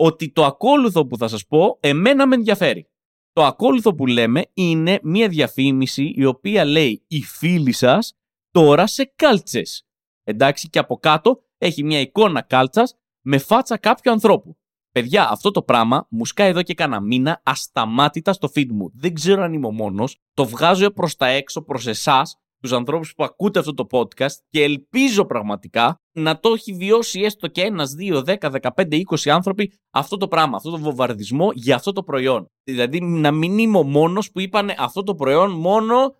ότι 0.01 0.33
το 0.33 0.45
ακόλουθο 0.45 1.07
που 1.07 1.17
θα 1.17 1.29
σας 1.29 1.47
πω 1.47 1.77
εμένα 1.81 2.27
με 2.27 2.35
ενδιαφέρει. 2.35 2.91
Το 3.33 3.45
ακόλουθο 3.45 3.95
που 3.95 4.07
λέμε 4.07 4.45
είναι 4.55 5.01
μια 5.03 5.29
διαφήμιση 5.29 6.13
η 6.17 6.25
οποία 6.25 6.65
λέει 6.65 7.05
«Οι 7.09 7.23
φίλοι 7.23 7.73
σας 7.73 8.17
τώρα 8.51 8.87
σε 8.87 9.13
κάλτσες». 9.17 9.87
Εντάξει 10.25 10.69
και 10.69 10.79
από 10.79 10.97
κάτω 10.97 11.43
έχει 11.59 11.85
μια 11.85 12.01
εικόνα 12.01 12.43
κάλτσας 12.43 12.95
με 13.21 13.39
φάτσα 13.39 13.77
κάποιου 13.77 14.11
ανθρώπου. 14.11 14.57
Παιδιά, 14.93 15.29
αυτό 15.29 15.51
το 15.51 15.63
πράγμα 15.63 16.07
μου 16.11 16.25
σκάει 16.25 16.49
εδώ 16.49 16.63
και 16.63 16.75
κάνα 16.75 17.01
μήνα 17.01 17.41
ασταμάτητα 17.45 18.33
στο 18.33 18.49
feed 18.55 18.69
μου. 18.69 18.91
Δεν 18.95 19.15
ξέρω 19.15 19.43
αν 19.43 19.53
είμαι 19.53 19.67
ο 19.67 19.73
μόνος. 19.73 20.21
Το 20.35 20.47
βγάζω 20.47 20.91
προς 20.91 21.17
τα 21.17 21.27
έξω, 21.27 21.63
προς 21.63 21.87
εσάς, 21.87 22.41
τους 22.61 22.73
ανθρώπους 22.73 23.15
που 23.15 23.25
ακούτε 23.25 23.59
αυτό 23.59 23.75
το 23.75 23.87
podcast 23.91 24.35
και 24.49 24.63
ελπίζω 24.63 25.25
πραγματικά 25.25 25.97
να 26.13 26.41
το 26.41 26.53
έχει 26.53 26.73
βιώσει 26.73 27.21
έστω 27.21 27.47
και 27.49 27.63
ένας, 27.63 27.93
δύο, 27.93 28.23
δέκα, 28.23 28.51
δεκαπέντε, 28.51 28.97
είκοσι 28.97 29.31
άνθρωποι 29.31 29.73
αυτό 29.91 30.17
το 30.17 30.29
πράγμα, 30.29 30.57
αυτό 30.57 30.71
το 30.71 30.79
βομβαρδισμό 30.79 31.51
για 31.55 31.75
αυτό 31.75 31.93
το 31.93 32.03
προϊόν. 32.03 32.47
Δηλαδή 32.65 33.01
να 33.01 33.31
μην 33.31 33.59
είμαι 33.59 33.79
ο 33.79 33.83
μόνος 33.83 34.31
που 34.31 34.41
είπανε 34.41 34.75
αυτό 34.79 35.03
το 35.03 35.15
προϊόν 35.15 35.51
μόνο 35.51 36.17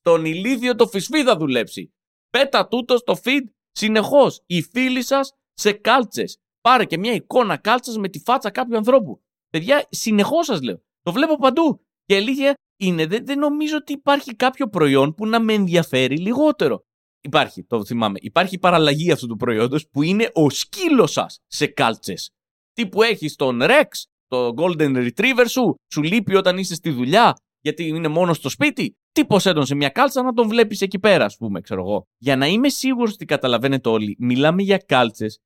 στον 0.00 0.24
ηλίθιο 0.24 0.74
το 0.74 0.86
φυσφί 0.86 1.22
θα 1.22 1.36
δουλέψει. 1.36 1.92
Πέτα 2.30 2.68
τούτο 2.68 2.96
στο 2.96 3.16
feed 3.24 3.44
συνεχώς. 3.70 4.42
Οι 4.46 4.62
φίλοι 4.62 5.02
σας 5.02 5.32
σε 5.54 5.72
κάλτσες. 5.72 6.38
Πάρε 6.60 6.84
και 6.84 6.98
μια 6.98 7.12
εικόνα 7.12 7.56
κάλτσας 7.56 7.96
με 7.96 8.08
τη 8.08 8.18
φάτσα 8.18 8.50
κάποιου 8.50 8.76
ανθρώπου. 8.76 9.22
Παιδιά, 9.50 9.86
συνεχώς 9.90 10.46
σας 10.46 10.62
λέω. 10.62 10.82
Το 11.02 11.12
βλέπω 11.12 11.36
παντού. 11.36 11.86
Και 12.04 12.16
αλήθεια 12.16 12.54
είναι, 12.78 13.06
δεν, 13.06 13.26
δεν 13.26 13.38
νομίζω 13.38 13.76
ότι 13.76 13.92
υπάρχει 13.92 14.34
κάποιο 14.34 14.68
προϊόν 14.68 15.14
που 15.14 15.26
να 15.26 15.40
με 15.40 15.52
ενδιαφέρει 15.52 16.18
λιγότερο. 16.18 16.82
Υπάρχει, 17.20 17.64
το 17.64 17.84
θυμάμαι. 17.84 18.18
Υπάρχει 18.22 18.58
παραλλαγή 18.58 19.12
αυτού 19.12 19.26
του 19.26 19.36
προϊόντος 19.36 19.88
που 19.88 20.02
είναι 20.02 20.30
ο 20.32 20.50
σκύλος 20.50 21.12
σας 21.12 21.38
σε 21.46 21.66
κάλτσες. 21.66 22.30
Τι 22.72 22.88
που 22.88 23.02
έχεις 23.02 23.34
τον 23.34 23.60
Rex, 23.62 23.86
το 24.26 24.52
Golden 24.56 25.08
Retriever 25.08 25.44
σου, 25.48 25.74
σου 25.92 26.02
λείπει 26.02 26.34
όταν 26.34 26.58
είσαι 26.58 26.74
στη 26.74 26.90
δουλειά, 26.90 27.34
γιατί 27.60 27.86
είναι 27.86 28.08
μόνος 28.08 28.36
στο 28.36 28.48
σπίτι; 28.48 28.94
Τι 29.12 29.26
τον 29.26 29.66
σε 29.66 29.74
μια 29.74 29.88
κάλτσα 29.88 30.22
να 30.22 30.32
τον 30.32 30.48
βλέπεις 30.48 30.80
εκεί 30.80 30.98
πέρα, 30.98 31.24
ας 31.24 31.36
πούμε, 31.36 31.60
ξέρω 31.60 31.80
εγώ. 31.80 32.02
Για 32.18 32.36
να 32.36 32.46
είμαι 32.46 32.68
σίγουρος 32.68 33.12
ότι 33.12 33.24
καταλαβαίνετε 33.24 33.88
όλοι, 33.88 34.16
μιλάμε 34.18 34.62
για 34.62 34.78
κάλτσες 34.78 35.38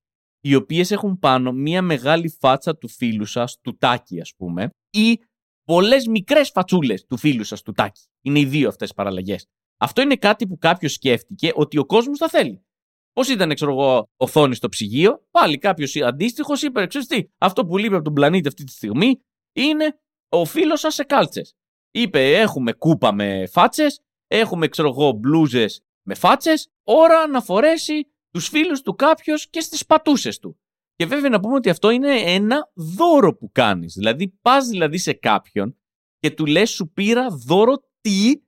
οι 0.45 0.55
οποίες 0.55 0.91
έχουν 0.91 1.19
πάνω 1.19 1.51
μία 1.51 1.81
μεγάλη 1.81 2.29
φάτσα 2.39 2.77
του 2.77 2.87
φίλου 2.87 3.25
σας, 3.25 3.57
του 3.61 3.77
Τάκη 3.77 4.21
ας 4.21 4.33
πούμε, 4.37 4.69
ή 4.89 5.19
πολλές 5.63 6.07
μικρές 6.07 6.49
φατσούλες 6.49 7.05
του 7.05 7.17
φίλου 7.17 7.43
σας, 7.43 7.61
του 7.61 7.71
Τάκη. 7.71 8.01
Είναι 8.21 8.39
οι 8.39 8.45
δύο 8.45 8.67
αυτές 8.67 8.89
οι 8.89 8.93
παραλλαγές. 8.93 9.47
Αυτό 9.77 10.01
είναι 10.01 10.15
κάτι 10.15 10.47
που 10.47 10.57
κάποιος 10.57 10.93
σκέφτηκε 10.93 11.51
ότι 11.53 11.77
ο 11.77 11.85
κόσμος 11.85 12.17
θα 12.17 12.27
θέλει. 12.27 12.65
Πώς 13.13 13.29
ήταν, 13.29 13.53
ξέρω 13.53 13.71
εγώ, 13.71 14.09
οθόνη 14.17 14.55
στο 14.55 14.69
ψυγείο, 14.69 15.27
πάλι 15.31 15.57
κάποιος 15.57 15.95
αντίστοιχος 15.95 16.61
είπε: 16.61 16.87
Ξέρετε 16.87 17.15
τι, 17.15 17.27
αυτό 17.37 17.65
που 17.65 17.77
λείπει 17.77 17.93
από 17.95 18.03
τον 18.03 18.13
πλανήτη 18.13 18.47
αυτή 18.47 18.63
τη 18.63 18.71
στιγμή 18.71 19.21
είναι 19.53 19.99
ο 20.29 20.45
φίλος 20.45 20.79
σας 20.79 20.93
σε 20.93 21.03
κάλτσες. 21.03 21.55
Είπε: 21.91 22.39
Έχουμε 22.39 22.73
κούπα 22.73 23.13
με 23.13 23.47
φάτσες, 23.47 23.99
έχουμε, 24.27 24.67
ξέρω 24.67 24.87
εγώ, 24.87 25.11
μπλούζες 25.11 25.81
με 26.07 26.13
φάτσες, 26.15 26.69
ώρα 26.83 27.27
να 27.27 27.41
φορέσει 27.41 28.07
τους 28.29 28.47
φίλους 28.47 28.81
του 28.81 28.95
κάποιος 28.95 29.49
και 29.49 29.59
στις 29.59 29.85
πατούσες 29.85 30.39
του. 30.39 30.59
Και 30.95 31.05
βέβαια 31.05 31.29
να 31.29 31.39
πούμε 31.39 31.55
ότι 31.55 31.69
αυτό 31.69 31.89
είναι 31.89 32.15
ένα 32.15 32.71
δώρο 32.73 33.35
που 33.35 33.49
κάνεις. 33.51 33.93
Δηλαδή, 33.93 34.29
πας 34.41 34.67
δηλαδή 34.67 34.97
σε 34.97 35.13
κάποιον 35.13 35.77
και 36.19 36.31
του 36.31 36.45
λες: 36.45 36.71
Σου 36.71 36.91
πήρα 36.93 37.29
δώρο 37.29 37.83
τι; 38.01 38.41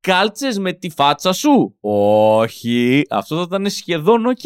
Κάλτσες 0.00 0.58
με 0.58 0.72
τη 0.72 0.90
φάτσα 0.90 1.32
σου. 1.32 1.76
Όχι, 1.80 3.06
αυτό 3.10 3.36
θα 3.36 3.42
ήταν 3.42 3.70
σχεδόν 3.70 4.26
οκ. 4.26 4.40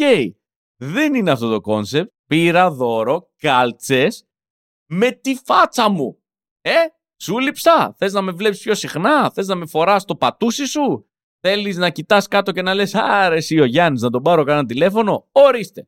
Δεν 0.75 1.13
είναι 1.13 1.31
αυτό 1.31 1.49
το 1.49 1.61
κόνσεπτ. 1.61 2.13
Πήρα 2.25 2.71
δώρο 2.71 3.29
κάλτσες 3.37 4.25
με 4.85 5.11
τη 5.11 5.35
φάτσα 5.45 5.89
μου. 5.89 6.23
Ε, 6.61 6.71
σου 7.21 7.39
λείψα. 7.39 7.95
Θες 7.97 8.13
να 8.13 8.21
με 8.21 8.31
βλέπεις 8.31 8.59
πιο 8.59 8.75
συχνά, 8.75 9.31
θες 9.31 9.47
να 9.47 9.55
με 9.55 9.65
φοράς 9.65 10.05
το 10.05 10.15
πατούσι 10.15 10.65
σου; 10.65 11.05
Θέλεις 11.39 11.77
να 11.77 11.89
κοιτάς 11.89 12.27
κάτω 12.27 12.51
και 12.51 12.61
να 12.61 12.73
λες: 12.73 12.95
Άρε, 12.95 13.35
εσύ 13.35 13.59
ο 13.59 13.65
Γιάννης, 13.65 14.01
να 14.01 14.09
τον 14.09 14.21
πάρω 14.21 14.43
κανένα 14.43 14.65
τηλέφωνο. 14.65 15.27
Ορίστε. 15.31 15.87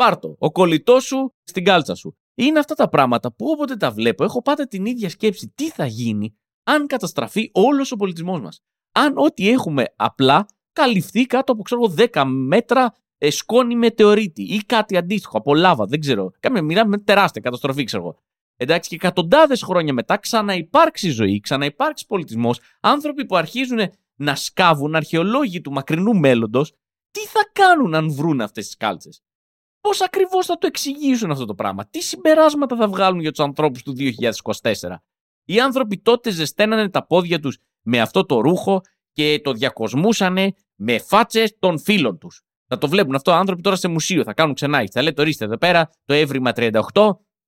Πάρτο. 0.00 0.36
Ο 0.38 0.52
κολλητός 0.52 1.04
σου 1.04 1.34
στην 1.44 1.64
κάλτσα 1.64 1.94
σου. 1.94 2.16
Είναι 2.34 2.58
αυτά 2.58 2.74
τα 2.74 2.88
πράγματα 2.88 3.32
που 3.32 3.46
όποτε 3.46 3.76
τα 3.76 3.90
βλέπω, 3.90 4.24
έχω 4.24 4.42
πάντα 4.42 4.66
την 4.66 4.84
ίδια 4.84 5.08
σκέψη. 5.08 5.52
Τι 5.54 5.70
θα 5.70 5.86
γίνει 5.86 6.36
αν 6.62 6.86
καταστραφεί 6.86 7.50
όλος 7.52 7.92
ο 7.92 7.96
πολιτισμός 7.96 8.40
μας; 8.40 8.62
Αν 8.92 9.12
ό,τι 9.16 9.50
έχουμε 9.50 9.84
απλά 9.96 10.46
καλυφθεί 10.72 11.26
κάτω 11.26 11.52
από 11.52 11.62
ξέρω, 11.62 11.94
10 11.96 12.24
μέτρα 12.24 12.94
ε, 13.18 13.30
σκόνη 13.30 13.76
μετεωρίτη 13.76 14.42
ή 14.42 14.56
κάτι 14.66 14.96
αντίστοιχο 14.96 15.38
από 15.38 15.54
λάβα, 15.54 15.84
δεν 15.84 16.00
ξέρω. 16.00 16.30
Κάμε 16.40 16.60
μιλάμε 16.60 16.88
με 16.88 16.98
τεράστια 16.98 17.40
καταστροφή, 17.40 17.84
ξέρω 17.84 18.02
εγώ. 18.02 18.16
Εντάξει, 18.56 18.88
και 18.88 18.94
εκατοντάδες 18.94 19.62
χρόνια 19.62 19.92
μετά 19.92 20.16
ξαναυπάρξει 20.16 21.10
ζωή, 21.10 21.40
ξαναυπάρξει 21.40 22.06
πολιτισμός, 22.06 22.60
άνθρωποι 22.80 23.26
που 23.26 23.36
αρχίζουν 23.36 23.78
να 24.14 24.34
σκάβουν, 24.34 24.94
αρχαιολόγοι 24.94 25.60
του 25.60 25.72
μακρινού 25.72 26.14
μέλλοντος, 26.16 26.72
τι 27.10 27.20
θα 27.20 27.50
κάνουν 27.52 27.94
αν 27.94 28.12
βρουν 28.12 28.40
αυτές 28.40 28.64
τις 28.64 28.76
κάλτσες; 28.76 29.22
Πώς 29.80 30.00
ακριβώς 30.02 30.46
θα 30.46 30.58
το 30.58 30.66
εξηγήσουν 30.66 31.30
αυτό 31.30 31.44
το 31.44 31.54
πράγμα, 31.54 31.86
τι 31.86 32.02
συμπεράσματα 32.02 32.76
θα 32.76 32.88
βγάλουν 32.88 33.20
για 33.20 33.30
τους 33.30 33.44
ανθρώπους 33.44 33.82
του 33.82 33.92
2024. 33.92 35.02
Οι 35.44 35.60
άνθρωποι 35.60 35.98
τότε 35.98 36.30
ζεσταίνανε 36.30 36.88
τα 36.88 37.06
πόδια 37.06 37.40
τους 37.40 37.58
με 37.82 38.00
αυτό 38.00 38.26
το 38.26 38.40
ρούχο 38.40 38.80
και 39.12 39.40
το 39.44 39.52
διακοσμούσανε 39.52 40.52
με 40.74 40.98
φάτσες 40.98 41.56
των 41.58 41.78
φίλων 41.78 42.18
τους. 42.18 42.42
Θα 42.66 42.78
το 42.78 42.88
βλέπουν 42.88 43.14
αυτό 43.14 43.32
άνθρωποι 43.32 43.62
τώρα 43.62 43.76
σε 43.76 43.88
μουσείο, 43.88 44.24
θα 44.24 44.34
κάνουν 44.34 44.54
ξενά. 44.54 44.84
Θα 44.92 45.02
λέτε, 45.02 45.20
ορίστε 45.20 45.44
εδώ 45.44 45.56
πέρα 45.56 45.90
το 46.04 46.14
έβριμα 46.14 46.52
38. 46.54 46.70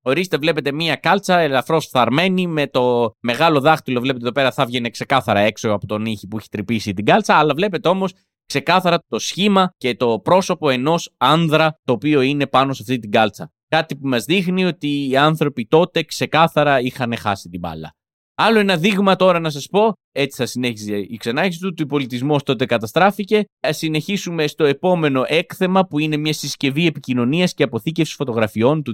Ορίστε, 0.04 0.36
βλέπετε 0.36 0.72
μία 0.72 0.96
κάλτσα 0.96 1.38
ελαφρώς 1.38 1.86
φθαρμένη 1.86 2.46
με 2.46 2.66
το 2.66 3.14
μεγάλο 3.20 3.60
δάχτυλο. 3.60 4.00
Βλέπετε 4.00 4.24
εδώ 4.24 4.32
πέρα 4.32 4.52
θα 4.52 4.66
βγαίνει 4.66 4.90
ξεκάθαρα 4.90 5.40
έξω 5.40 5.70
από 5.70 5.86
τον 5.86 6.06
ήχη 6.06 6.26
που 6.28 6.38
έχει 6.38 6.48
τρυπήσει 6.48 6.92
την 6.92 7.04
κάλτσα. 7.04 7.34
Αλλά 7.34 7.54
βλέπετε 7.54 7.88
όμως 7.88 8.12
ξεκάθαρα 8.52 8.98
το 9.08 9.18
σχήμα 9.18 9.74
και 9.76 9.94
το 9.94 10.20
πρόσωπο 10.20 10.70
ενός 10.70 11.14
άνδρα 11.16 11.80
το 11.84 11.92
οποίο 11.92 12.20
είναι 12.20 12.46
πάνω 12.46 12.72
σε 12.72 12.82
αυτή 12.82 12.98
την 12.98 13.10
κάλτσα. 13.10 13.52
Κάτι 13.68 13.96
που 13.96 14.08
μας 14.08 14.24
δείχνει 14.24 14.64
ότι 14.64 15.08
οι 15.08 15.16
άνθρωποι 15.16 15.66
τότε 15.66 16.02
ξεκάθαρα 16.02 16.80
είχαν 16.80 17.16
χάσει 17.16 17.48
την 17.48 17.60
μπάλα. 17.60 17.94
Άλλο 18.34 18.58
ένα 18.58 18.76
δείγμα 18.76 19.16
τώρα 19.16 19.40
να 19.40 19.50
σας 19.50 19.66
πω, 19.66 19.92
έτσι 20.12 20.36
θα 20.36 20.46
συνέχιζε 20.46 20.96
η 20.96 21.16
ξενάγηση 21.16 21.60
του, 21.60 21.68
ότι 21.70 21.82
ο 21.82 21.86
πολιτισμός 21.86 22.42
τότε 22.42 22.66
καταστράφηκε. 22.66 23.44
Α 23.66 23.72
συνεχίσουμε 23.72 24.46
στο 24.46 24.64
επόμενο 24.64 25.24
έκθεμα 25.26 25.86
που 25.86 25.98
είναι 25.98 26.16
μια 26.16 26.32
συσκευή 26.32 26.86
επικοινωνίας 26.86 27.54
και 27.54 27.62
αποθήκευσης 27.62 28.14
φωτογραφιών 28.14 28.82
του 28.82 28.92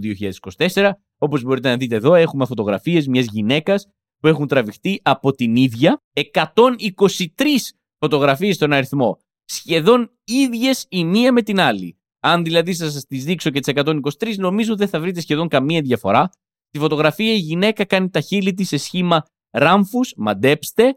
2024. 0.74 0.90
Όπως 1.18 1.42
μπορείτε 1.42 1.68
να 1.68 1.76
δείτε 1.76 1.96
εδώ, 1.96 2.14
έχουμε 2.14 2.46
φωτογραφίες 2.46 3.06
μιας 3.06 3.26
γυναίκας 3.30 3.86
που 4.20 4.28
έχουν 4.28 4.46
τραβηχτεί 4.46 5.00
από 5.02 5.32
την 5.32 5.56
ίδια 5.56 6.00
123 6.12 7.72
φωτογραφίες 7.98 8.54
στον 8.54 8.72
αριθμό. 8.72 9.18
Σχεδόν 9.50 10.10
ίδιες 10.24 10.86
η 10.88 11.04
μία 11.04 11.32
με 11.32 11.42
την 11.42 11.60
άλλη. 11.60 11.98
Αν 12.20 12.44
δηλαδή 12.44 12.72
σας 12.72 13.04
τις 13.04 13.24
δείξω 13.24 13.50
και 13.50 13.60
τις 13.60 13.72
123, 13.74 14.36
νομίζω 14.36 14.76
δεν 14.76 14.88
θα 14.88 15.00
βρείτε 15.00 15.20
σχεδόν 15.20 15.48
καμία 15.48 15.80
διαφορά. 15.80 16.30
Στη 16.68 16.78
φωτογραφία 16.78 17.32
η 17.32 17.38
γυναίκα 17.38 17.84
κάνει 17.84 18.10
τα 18.10 18.20
χείλη 18.20 18.54
της 18.54 18.68
σε 18.68 18.76
σχήμα 18.76 19.26
ράμφους, 19.50 20.14
μαντέψτε, 20.16 20.96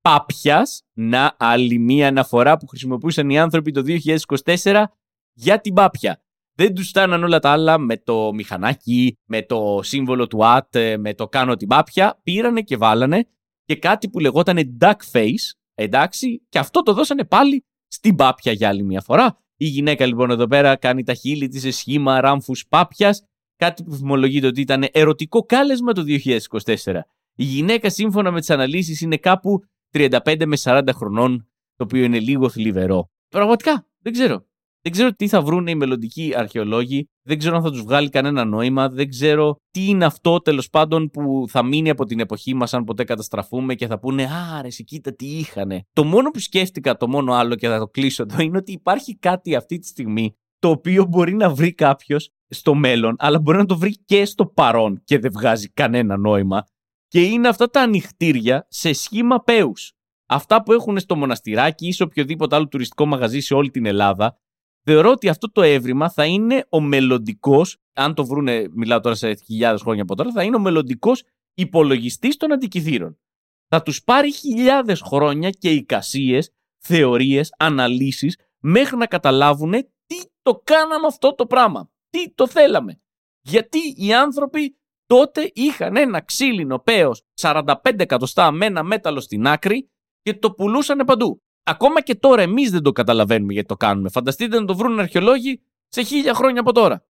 πάπιας, 0.00 0.82
να 0.92 1.36
άλλη 1.38 1.78
μία 1.78 2.08
αναφορά 2.08 2.56
που 2.56 2.66
χρησιμοποιούσαν 2.66 3.30
οι 3.30 3.38
άνθρωποι 3.38 3.70
το 3.70 3.82
2024 3.82 4.84
για 5.32 5.60
την 5.60 5.74
πάπια. 5.74 6.22
Δεν 6.54 6.74
τους 6.74 6.88
στάναν 6.88 7.24
όλα 7.24 7.38
τα 7.38 7.50
άλλα 7.50 7.78
με 7.78 7.96
το 7.96 8.32
μηχανάκι, 8.32 9.18
με 9.28 9.42
το 9.42 9.80
σύμβολο 9.82 10.26
του 10.26 10.46
ΑΤ, 10.46 10.76
με 10.98 11.14
το 11.14 11.28
κάνω 11.28 11.56
την 11.56 11.68
πάπια. 11.68 12.20
Πήρανε 12.22 12.60
και 12.60 12.76
βάλανε 12.76 13.28
και 13.64 13.76
κάτι 13.76 14.08
που 14.10 14.18
λεγόταν 14.18 14.78
duck 14.80 14.96
face, 15.12 15.50
εντάξει, 15.74 16.46
και 16.48 16.58
αυτό 16.58 16.82
το 16.82 16.92
δώσανε 16.92 17.24
πάλι 17.24 17.64
στην 17.88 18.16
πάπια 18.16 18.52
για 18.52 18.68
άλλη 18.68 18.82
μια 18.82 19.00
φορά. 19.00 19.36
Η 19.56 19.64
γυναίκα 19.64 20.06
λοιπόν 20.06 20.30
εδώ 20.30 20.46
πέρα 20.46 20.76
κάνει 20.76 21.02
τα 21.02 21.14
χείλη 21.14 21.48
της 21.48 21.60
σε 21.60 21.70
σχήμα 21.70 22.20
ράμφους 22.20 22.66
πάπιας 22.68 23.22
κάτι 23.56 23.82
που 23.82 23.94
φημολογείται 23.94 24.46
ότι 24.46 24.60
ήταν 24.60 24.88
ερωτικό 24.92 25.42
κάλεσμα 25.42 25.92
το 25.92 26.02
2024. 26.06 27.00
Η 27.34 27.44
γυναίκα 27.44 27.90
σύμφωνα 27.90 28.30
με 28.30 28.38
τις 28.40 28.50
αναλύσεις 28.50 29.00
είναι 29.00 29.16
κάπου 29.16 29.64
35 29.92 30.44
με 30.46 30.56
40 30.62 30.88
χρονών, 30.94 31.48
το 31.76 31.84
οποίο 31.84 32.04
είναι 32.04 32.18
λίγο 32.18 32.48
θλιβερό. 32.48 33.10
Πραγματικά, 33.28 33.86
δεν 33.98 34.12
ξέρω. 34.12 34.46
Δεν 34.82 34.92
ξέρω 34.92 35.12
τι 35.12 35.28
θα 35.28 35.42
βρουν 35.42 35.66
οι 35.66 35.74
μελλοντικοί 35.74 36.32
αρχαιολόγοι, 36.36 37.08
δεν 37.22 37.38
ξέρω 37.38 37.56
αν 37.56 37.62
θα 37.62 37.70
τους 37.70 37.82
βγάλει 37.82 38.08
κανένα 38.08 38.44
νόημα, 38.44 38.88
δεν 38.88 39.08
ξέρω 39.08 39.56
τι 39.70 39.86
είναι 39.86 40.04
αυτό 40.04 40.38
τέλος 40.38 40.70
πάντων 40.70 41.10
που 41.10 41.44
θα 41.48 41.62
μείνει 41.62 41.90
από 41.90 42.04
την 42.04 42.20
εποχή 42.20 42.54
μας, 42.54 42.74
αν 42.74 42.84
ποτέ 42.84 43.04
καταστραφούμε 43.04 43.74
και 43.74 43.86
θα 43.86 43.98
πούνε 43.98 44.22
Α, 44.22 44.62
ρε, 44.62 44.68
κοίτα 44.68 45.14
τι 45.14 45.26
είχανε. 45.26 45.82
Το 45.92 46.04
μόνο 46.04 46.30
που 46.30 46.38
σκέφτηκα, 46.38 46.96
το 46.96 47.08
μόνο 47.08 47.32
άλλο 47.32 47.54
και 47.54 47.68
θα 47.68 47.78
το 47.78 47.88
κλείσω 47.88 48.22
εδώ, 48.22 48.42
είναι 48.42 48.56
ότι 48.56 48.72
υπάρχει 48.72 49.16
κάτι 49.18 49.54
αυτή 49.54 49.78
τη 49.78 49.86
στιγμή 49.86 50.34
το 50.58 50.68
οποίο 50.68 51.04
μπορεί 51.04 51.34
να 51.34 51.50
βρει 51.50 51.74
κάποιος 51.74 52.30
στο 52.48 52.74
μέλλον, 52.74 53.14
αλλά 53.18 53.40
μπορεί 53.40 53.58
να 53.58 53.66
το 53.66 53.78
βρει 53.78 53.94
και 54.04 54.24
στο 54.24 54.46
παρόν 54.46 55.00
και 55.04 55.18
δεν 55.18 55.30
βγάζει 55.32 55.68
κανένα 55.68 56.16
νόημα. 56.16 56.64
Και 57.08 57.22
είναι 57.22 57.48
αυτά 57.48 57.70
τα 57.70 57.80
ανοιχτήρια 57.80 58.66
σε 58.68 58.92
σχήμα 58.92 59.42
πέους. 59.42 59.92
Αυτά 60.26 60.62
που 60.62 60.72
έχουν 60.72 60.98
στο 60.98 61.16
μοναστηράκι 61.16 61.86
ή 61.86 61.92
σε 61.92 62.02
οποιοδήποτε 62.02 62.56
άλλο 62.56 62.68
τουριστικό 62.68 63.06
μαγαζί 63.06 63.40
σε 63.40 63.54
όλη 63.54 63.70
την 63.70 63.86
Ελλάδα. 63.86 64.36
Θεωρώ 64.84 65.10
ότι 65.10 65.28
αυτό 65.28 65.52
το 65.52 65.62
έβριμα 65.62 66.10
θα 66.10 66.26
είναι 66.26 66.66
ο 66.68 66.80
μελλοντικός, 66.80 67.76
αν 67.92 68.14
το 68.14 68.26
βρούνε, 68.26 68.68
μιλάω 68.70 69.00
τώρα 69.00 69.14
σε 69.14 69.34
χιλιάδες 69.34 69.80
χρόνια 69.80 70.02
από 70.02 70.14
τώρα, 70.14 70.32
θα 70.32 70.42
είναι 70.42 70.56
ο 70.56 70.60
μελλοντικός 70.60 71.22
υπολογιστής 71.54 72.36
των 72.36 72.52
αντικειθήρων. 72.52 73.18
Θα 73.68 73.82
τους 73.82 74.02
πάρει 74.04 74.32
χιλιάδες 74.32 75.00
χρόνια 75.00 75.50
και 75.50 75.70
εικασίες, 75.70 76.50
θεωρίες, 76.78 77.54
αναλύσεις, 77.58 78.38
μέχρι 78.58 78.96
να 78.96 79.06
καταλάβουν 79.06 79.72
τι 80.06 80.16
το 80.42 80.60
κάναμε 80.64 81.06
αυτό 81.06 81.34
το 81.34 81.46
πράγμα 81.46 81.90
τι 82.10 82.32
το 82.34 82.46
θέλαμε. 82.46 83.00
Γιατί 83.40 83.78
οι 83.96 84.14
άνθρωποι 84.14 84.76
τότε 85.06 85.50
είχαν 85.54 85.96
ένα 85.96 86.20
ξύλινο 86.20 86.78
πέος 86.78 87.22
45 87.40 87.74
εκατοστά 87.82 88.50
με 88.50 88.66
ένα 88.66 88.82
μέταλλο 88.82 89.20
στην 89.20 89.46
άκρη 89.46 89.90
και 90.22 90.34
το 90.34 90.52
πουλούσαν 90.52 91.04
παντού. 91.06 91.41
Ακόμα 91.64 92.02
και 92.02 92.14
τώρα 92.14 92.42
εμείς 92.42 92.70
δεν 92.70 92.82
το 92.82 92.92
καταλαβαίνουμε 92.92 93.52
γιατί 93.52 93.68
το 93.68 93.76
κάνουμε. 93.76 94.08
Φανταστείτε 94.08 94.60
να 94.60 94.64
το 94.64 94.76
βρουν 94.76 94.98
αρχαιολόγοι 94.98 95.60
σε 95.88 96.02
χίλια 96.02 96.34
χρόνια 96.34 96.60
από 96.60 96.72
τώρα. 96.72 97.06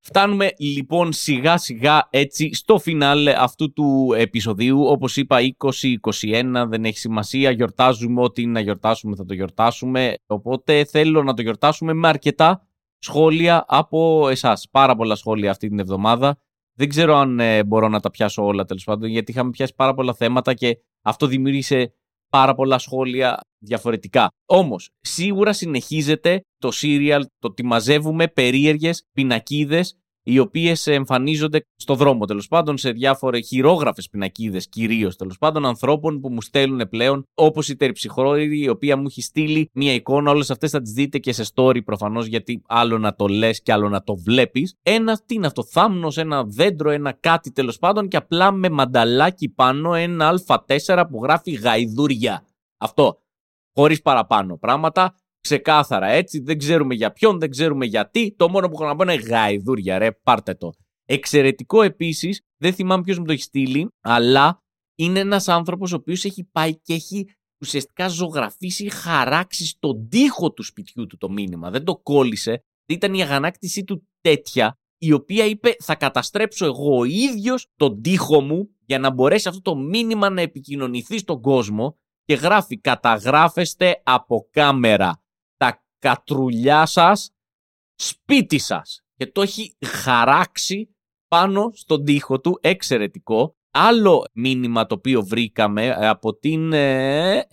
Φτάνουμε 0.00 0.50
λοιπόν 0.58 1.12
σιγά 1.12 1.56
σιγά 1.56 2.08
έτσι 2.10 2.54
στο 2.54 2.78
φινάλε 2.78 3.34
αυτού 3.38 3.72
του 3.72 4.14
επεισοδίου. 4.16 4.84
Όπως 4.84 5.16
είπα 5.16 5.38
20-21 6.20 6.66
δεν 6.68 6.84
έχει 6.84 6.98
σημασία. 6.98 7.50
Γιορτάζουμε 7.50 8.22
ό,τι 8.22 8.42
είναι 8.42 8.52
να 8.52 8.60
γιορτάσουμε 8.60 9.16
θα 9.16 9.24
το 9.24 9.34
γιορτάσουμε. 9.34 10.14
Οπότε 10.26 10.84
θέλω 10.84 11.22
να 11.22 11.34
το 11.34 11.42
γιορτάσουμε 11.42 11.92
με 11.92 12.08
αρκετά 12.08 12.68
σχόλια 12.98 13.64
από 13.68 14.28
εσάς. 14.28 14.68
Πάρα 14.70 14.96
πολλά 14.96 15.14
σχόλια 15.14 15.50
αυτή 15.50 15.68
την 15.68 15.78
εβδομάδα. 15.78 16.38
Δεν 16.78 16.88
ξέρω 16.88 17.16
αν 17.16 17.40
ε, 17.40 17.64
μπορώ 17.64 17.88
να 17.88 18.00
τα 18.00 18.10
πιάσω 18.10 18.44
όλα 18.44 18.64
τέλος 18.64 18.84
πάντων 18.84 19.08
γιατί 19.08 19.30
είχαμε 19.30 19.50
πιάσει 19.50 19.74
πάρα 19.74 19.94
πολλά 19.94 20.14
θέματα 20.14 20.54
και 20.54 20.78
αυτό 21.02 21.26
δημιούργησε 21.26 21.92
πάρα 22.28 22.54
πολλά 22.54 22.78
σχόλια 22.78 23.40
διαφορετικά. 23.58 24.28
Όμως, 24.46 24.90
σίγουρα 25.00 25.52
συνεχίζεται 25.52 26.40
το 26.58 26.70
serial, 26.82 27.20
το 27.38 27.48
ότι 27.48 27.64
μαζεύουμε 27.64 28.28
περίεργες 28.28 29.06
πινακίδες 29.12 29.96
οι 30.28 30.38
οποίες 30.38 30.86
εμφανίζονται 30.86 31.66
στο 31.76 31.94
δρόμο 31.94 32.24
τέλος 32.24 32.48
πάντων 32.48 32.78
σε 32.78 32.90
διάφορες 32.90 33.46
χειρόγραφες 33.46 34.08
πινακίδες, 34.08 34.68
κυρίως 34.68 35.16
τέλος 35.16 35.38
πάντων, 35.38 35.66
ανθρώπων 35.66 36.20
που 36.20 36.32
μου 36.32 36.42
στέλνουν 36.42 36.88
πλέον, 36.88 37.24
όπως 37.34 37.68
η 37.68 37.76
τερψυχόρη, 37.76 38.60
η 38.60 38.68
οποία 38.68 38.96
μου 38.96 39.04
έχει 39.06 39.22
στείλει 39.22 39.70
μία 39.72 39.92
εικόνα. 39.92 40.30
Όλες 40.30 40.50
αυτές 40.50 40.70
θα 40.70 40.80
τις 40.80 40.92
δείτε 40.92 41.18
και 41.18 41.32
σε 41.32 41.44
story 41.54 41.84
προφανώς, 41.84 42.26
γιατί 42.26 42.62
άλλο 42.66 42.98
να 42.98 43.14
το 43.14 43.26
λες 43.26 43.62
και 43.62 43.72
άλλο 43.72 43.88
να 43.88 44.02
το 44.02 44.16
βλέπεις. 44.16 44.74
Ένα, 44.82 45.20
τι 45.26 45.34
είναι 45.34 45.46
αυτό, 45.46 45.64
θάμνος, 45.64 46.16
ένα 46.16 46.44
δέντρο, 46.44 46.90
ένα 46.90 47.12
κάτι 47.12 47.52
τέλος 47.52 47.78
πάντων, 47.78 48.08
και 48.08 48.16
απλά 48.16 48.52
με 48.52 48.68
μανταλάκι 48.68 49.48
πάνω 49.48 49.94
ένα 49.94 50.40
Α4 50.46 51.04
που 51.10 51.20
γράφει 51.22 51.50
γαϊδούρια. 51.50 52.46
Αυτό. 52.76 53.20
Χωρίς 53.74 54.02
παραπάνω 54.02 54.58
πράγματα 54.58 55.14
ξεκάθαρα 55.46 56.06
έτσι. 56.06 56.40
Δεν 56.40 56.58
ξέρουμε 56.58 56.94
για 56.94 57.12
ποιον, 57.12 57.38
δεν 57.38 57.50
ξέρουμε 57.50 57.86
γιατί. 57.86 58.34
Το 58.36 58.48
μόνο 58.48 58.68
που 58.68 58.72
έχω 58.74 58.84
να 58.84 58.96
πω 58.96 59.02
είναι 59.02 59.14
γαϊδούρια, 59.14 59.98
ρε, 59.98 60.12
πάρτε 60.12 60.54
το. 60.54 60.72
Εξαιρετικό 61.04 61.82
επίσης, 61.82 62.40
δεν 62.56 62.72
θυμάμαι 62.72 63.02
ποιος 63.02 63.18
μου 63.18 63.24
το 63.24 63.32
έχει 63.32 63.42
στείλει, 63.42 63.88
αλλά 64.00 64.62
είναι 64.94 65.18
ένας 65.18 65.48
άνθρωπος 65.48 65.92
ο 65.92 65.96
οποίος 65.96 66.24
έχει 66.24 66.44
πάει 66.44 66.80
και 66.80 66.94
έχει 66.94 67.26
ουσιαστικά 67.60 68.08
ζωγραφίσει, 68.08 68.90
χαράξει 68.90 69.66
στον 69.66 70.08
τοίχο 70.08 70.52
του 70.52 70.62
σπιτιού 70.62 71.06
του 71.06 71.16
το 71.16 71.30
μήνυμα. 71.30 71.70
Δεν 71.70 71.84
το 71.84 71.96
κόλλησε. 71.96 72.64
Ήταν 72.88 73.14
η 73.14 73.22
αγανάκτησή 73.22 73.84
του 73.84 74.08
τέτοια, 74.20 74.78
η 74.98 75.12
οποία 75.12 75.44
είπε 75.44 75.76
θα 75.78 75.94
καταστρέψω 75.94 76.66
εγώ 76.66 76.98
ο 76.98 77.04
ίδιος 77.04 77.66
τον 77.76 78.02
τοίχο 78.02 78.40
μου 78.40 78.70
για 78.86 78.98
να 78.98 79.10
μπορέσει 79.10 79.48
αυτό 79.48 79.60
το 79.60 79.76
μήνυμα 79.76 80.30
να 80.30 80.40
επικοινωνηθεί 80.40 81.18
στον 81.18 81.40
κόσμο 81.40 81.98
και 82.24 82.34
γράφει 82.34 82.78
καταγράφεστε 82.78 84.00
από 84.04 84.48
κάμερα 84.50 85.22
κατρουλιά 85.98 86.86
σας 86.86 87.30
σπίτι 87.94 88.58
σας. 88.58 89.00
Και 89.16 89.26
το 89.26 89.42
έχει 89.42 89.76
χαράξει 89.86 90.96
πάνω 91.28 91.70
στον 91.74 92.04
τοίχο 92.04 92.40
του, 92.40 92.58
εξαιρετικό. 92.60 93.56
Άλλο 93.70 94.24
μήνυμα 94.32 94.86
το 94.86 94.94
οποίο 94.94 95.22
βρήκαμε 95.22 95.86
ε, 95.86 96.08
από 96.08 96.38
την 96.38 96.72
ε, 96.72 97.46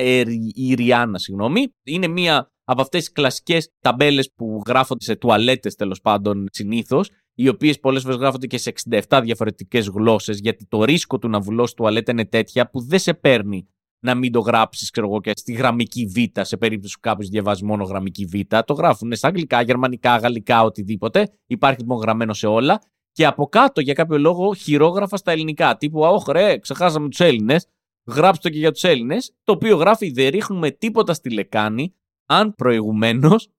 Ιριάννα, 0.54 1.18
συγγνώμη, 1.18 1.74
είναι 1.84 2.08
μία 2.08 2.52
από 2.64 2.82
αυτές 2.82 3.00
τις 3.00 3.12
κλασικές 3.12 3.70
ταμπέλες 3.80 4.32
που 4.36 4.62
γράφονται 4.68 5.04
σε 5.04 5.16
τουαλέτες 5.16 5.76
τέλος 5.76 6.02
πάντων 6.02 6.48
συνήθως, 6.52 7.10
οι 7.34 7.48
οποίες 7.48 7.80
πολλές 7.80 8.02
φορές 8.02 8.18
γράφονται 8.18 8.48
και 8.48 8.58
σε 8.58 8.74
67 9.10 9.20
διαφορετικές 9.24 9.88
γλώσσες, 9.88 10.40
γιατί 10.40 10.66
το 10.66 10.84
ρίσκο 10.84 11.18
του 11.18 11.30
να 11.30 11.40
βουλώσεις 11.40 11.76
τουαλέτα 11.76 12.12
είναι 12.12 12.26
τέτοια 12.26 12.70
που 12.70 12.82
δεν 12.82 13.00
σε 13.00 13.14
παίρνει 13.14 13.68
να 14.04 14.16
μην 14.16 14.32
το 14.32 14.40
γράψεις, 14.40 14.90
ξέρω 14.90 15.08
εγώ, 15.08 15.22
και 15.22 15.32
στη 15.36 15.54
γραμμική 15.54 16.06
Β, 16.06 16.40
σε 16.42 16.58
περίπτωση 16.58 16.94
που 16.94 17.00
κάποιος 17.02 17.30
διαβάζει 17.30 17.66
μόνο 17.66 17.84
γραμμική 17.84 18.26
Β. 18.26 18.56
Το 18.66 18.74
γράφουν 18.74 19.16
στα 19.16 19.28
αγγλικά, 19.28 19.62
γερμανικά, 19.62 20.18
γαλλικά, 20.18 20.64
οτιδήποτε. 20.64 21.32
Υπάρχει 21.46 21.80
λοιπόν 21.80 21.98
γραμμένο 21.98 22.34
σε 22.34 22.48
όλα. 22.48 22.82
Και 23.12 23.26
από 23.26 23.48
κάτω 23.48 23.82
για 23.82 23.94
κάποιο 23.94 24.18
λόγο 24.18 24.54
χειρόγραφα 24.54 25.18
στα 25.18 25.32
ελληνικά. 25.32 25.78
Τύπου, 25.78 26.06
Αχ, 26.06 26.28
ρε, 26.28 26.58
ξεχάσαμε 26.58 27.10
τους 27.10 27.20
Έλληνες. 27.20 27.68
Γράψτε 28.08 28.48
το 28.48 28.54
και 28.54 28.60
για 28.60 28.72
τους 28.72 28.84
Έλληνες. 28.84 29.36
Το 29.44 29.52
οποίο 29.52 29.78
γράφει, 29.78 30.12
δεν 30.12 30.30
ρίχνουμε 30.30 30.72
τίποτα 30.72 31.14
στη 31.14 31.34
λεκάνη, 31.34 31.96
αν 32.26 32.54
προηγουμένως 32.56 33.50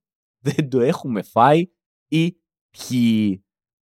δεν 0.44 0.68
το 0.70 0.80
έχουμε 0.80 1.22
φάει 1.22 1.66
ή 2.08 2.36
πιει. 2.70 3.44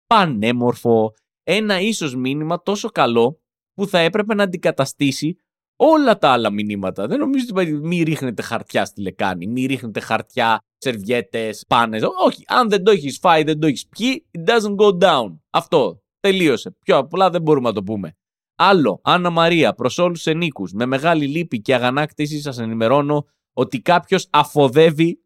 Πανέμορφο. 0.07 1.15
Ένα 1.43 1.81
ίσως 1.81 2.15
μήνυμα 2.15 2.63
τόσο 2.63 2.89
καλό 2.89 3.41
που 3.73 3.87
θα 3.87 3.99
έπρεπε 3.99 4.35
να 4.35 4.43
αντικαταστήσει 4.43 5.37
όλα 5.77 6.19
τα 6.19 6.31
άλλα 6.31 6.51
μηνύματα. 6.51 7.07
Δεν 7.07 7.19
νομίζω 7.19 7.47
ότι 7.55 7.73
μη 7.73 8.03
ρίχνετε 8.03 8.43
χαρτιά 8.43 8.85
στη 8.85 9.01
λεκάνη, 9.01 9.47
μη 9.47 9.67
ρίχνετε 9.67 10.01
χαρτιά, 10.01 10.61
σερβιέτες, 10.79 11.65
πάνες. 11.69 12.03
Όχι, 12.27 12.45
αν 12.47 12.69
δεν 12.69 12.83
το 12.83 12.91
έχεις 12.91 13.19
φάει, 13.19 13.43
δεν 13.43 13.61
το 13.61 13.67
έχεις 13.67 13.87
πιει, 13.87 14.27
it 14.39 14.51
doesn't 14.51 14.77
go 14.77 14.99
down. 14.99 15.39
Αυτό. 15.51 16.01
Τελείωσε. 16.21 16.71
Πιο 16.71 16.97
απλά 16.97 17.31
δεν 17.31 17.43
μπορούμε 17.43 17.69
να 17.69 17.75
το 17.75 17.83
πούμε. 17.83 18.17
Άλλο, 18.55 19.01
Άννα 19.03 19.31
Μαρία, 19.31 19.75
προς 19.75 19.99
όλους 19.99 20.23
του 20.23 20.31
ενίκου, 20.31 20.69
με 20.73 20.87
μεγάλη 20.87 21.27
λύπη 21.27 21.61
και 21.61 21.75
αγανάκτηση 21.75 22.41
σας 22.41 22.59
ενημερώνω 22.59 23.27
ότι 23.53 23.81
κάποιος 23.81 24.29
αφοδεύει 24.31 25.21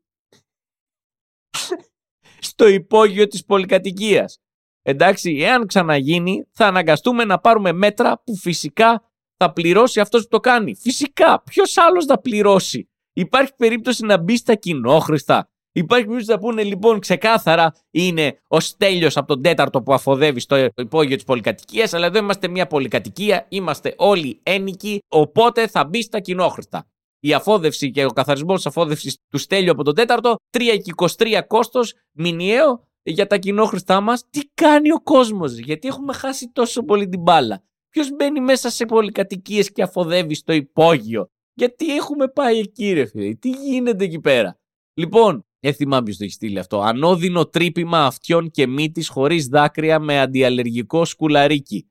στο 2.39 2.69
υπόγειο 2.69 3.27
της 3.27 3.45
πολυκατοικίας. 3.45 4.39
Εντάξει, 4.83 5.37
εάν 5.41 5.67
ξαναγίνει, 5.67 6.47
θα 6.51 6.67
αναγκαστούμε 6.67 7.25
να 7.25 7.39
πάρουμε 7.39 7.73
μέτρα 7.73 8.23
που 8.25 8.37
φυσικά 8.37 9.10
θα 9.45 9.53
πληρώσει 9.53 10.01
αυτός 10.01 10.23
που 10.23 10.29
το 10.29 10.41
κάνει. 10.41 10.75
Φυσικά, 10.75 11.43
ποιος 11.43 11.77
άλλος 11.77 12.05
θα 12.05 12.21
πληρώσει; 12.21 12.89
Υπάρχει 13.13 13.53
περίπτωση 13.57 14.05
να 14.05 14.19
μπει 14.19 14.37
στα 14.37 14.55
κοινόχρηστα. 14.55 15.51
Υπάρχει 15.73 16.07
περίπτωση 16.07 16.31
να 16.31 16.39
πούνε 16.39 16.63
λοιπόν 16.63 16.99
ξεκάθαρα 16.99 17.75
είναι 17.91 18.41
ο 18.49 18.61
Στέλιος 18.61 19.17
από 19.17 19.27
τον 19.27 19.43
τέταρτο 19.43 19.83
που 19.83 19.95
αφοδεύει 19.95 20.41
στο 20.41 20.69
υπόγειο 20.77 21.17
της 21.17 21.25
πολυκατοικίας, 21.25 21.95
αλλά 21.95 22.07
εδώ 22.07 22.19
είμαστε 22.19 22.49
μια 22.49 22.67
πολυκατοικία, 22.67 23.47
είμαστε 23.49 23.95
όλοι 23.97 24.41
ένικοι, 24.43 24.99
οπότε 25.09 25.67
θα 25.67 25.85
μπει 25.85 26.03
στα 26.03 26.21
κοινόχρηστα. 26.21 26.87
Η 27.21 27.33
αφόδευση 27.33 27.91
και 27.91 28.05
ο 28.05 28.11
καθαρισμός 28.11 28.57
της 28.57 28.67
αφόδευσης 28.67 29.17
του 29.29 29.39
Στέλιου 29.39 29.71
από 29.71 29.85
τον 29.85 29.95
τέταρτο, 29.95 30.37
3 30.51 30.61
και 30.83 30.93
23 30.97 31.43
κόστος 31.47 31.95
μηνιαίο 32.13 32.89
για 33.03 33.27
τα 33.27 33.37
κοινόχρηστά 33.37 34.01
μας. 34.01 34.25
Τι 34.31 34.41
κάνει 34.55 34.93
ο 34.93 35.01
κόσμος, 35.03 35.59
γιατί 35.59 35.89
έχουμε 35.89 36.13
χάσει 36.13 36.51
τόσο 36.53 36.83
πολύ 36.83 37.09
την 37.09 37.21
μπάλα. 37.21 37.63
Ποιος 37.91 38.11
μπαίνει 38.11 38.41
μέσα 38.41 38.71
σε 38.71 38.85
πολυκατοικίες 38.85 39.73
και 39.73 39.83
αφοδεύει 39.83 40.35
στο 40.35 40.53
υπόγειο; 40.53 41.31
Γιατί 41.55 41.95
έχουμε 41.97 42.29
πάει 42.29 42.59
εκεί, 42.59 42.93
ρε 42.93 43.07
φίλε. 43.07 43.35
Τι 43.35 43.51
γίνεται 43.51 44.05
εκεί 44.05 44.21
πέρα; 44.21 44.59
Λοιπόν, 44.95 45.45
δεν 45.61 45.75
θυμάμαι 45.75 46.03
ποιος 46.03 46.17
το 46.17 46.25
έχει 46.25 46.33
στείλει 46.33 46.59
αυτό. 46.59 46.81
Ανώδυνο 46.81 47.47
τρύπημα 47.47 48.07
αυτιών 48.07 48.51
και 48.51 48.67
μύτης 48.67 49.09
χωρίς 49.09 49.47
δάκρυα 49.47 49.99
με 49.99 50.21
αντιαλλεργικό 50.21 51.05
σκουλαρίκι. 51.05 51.91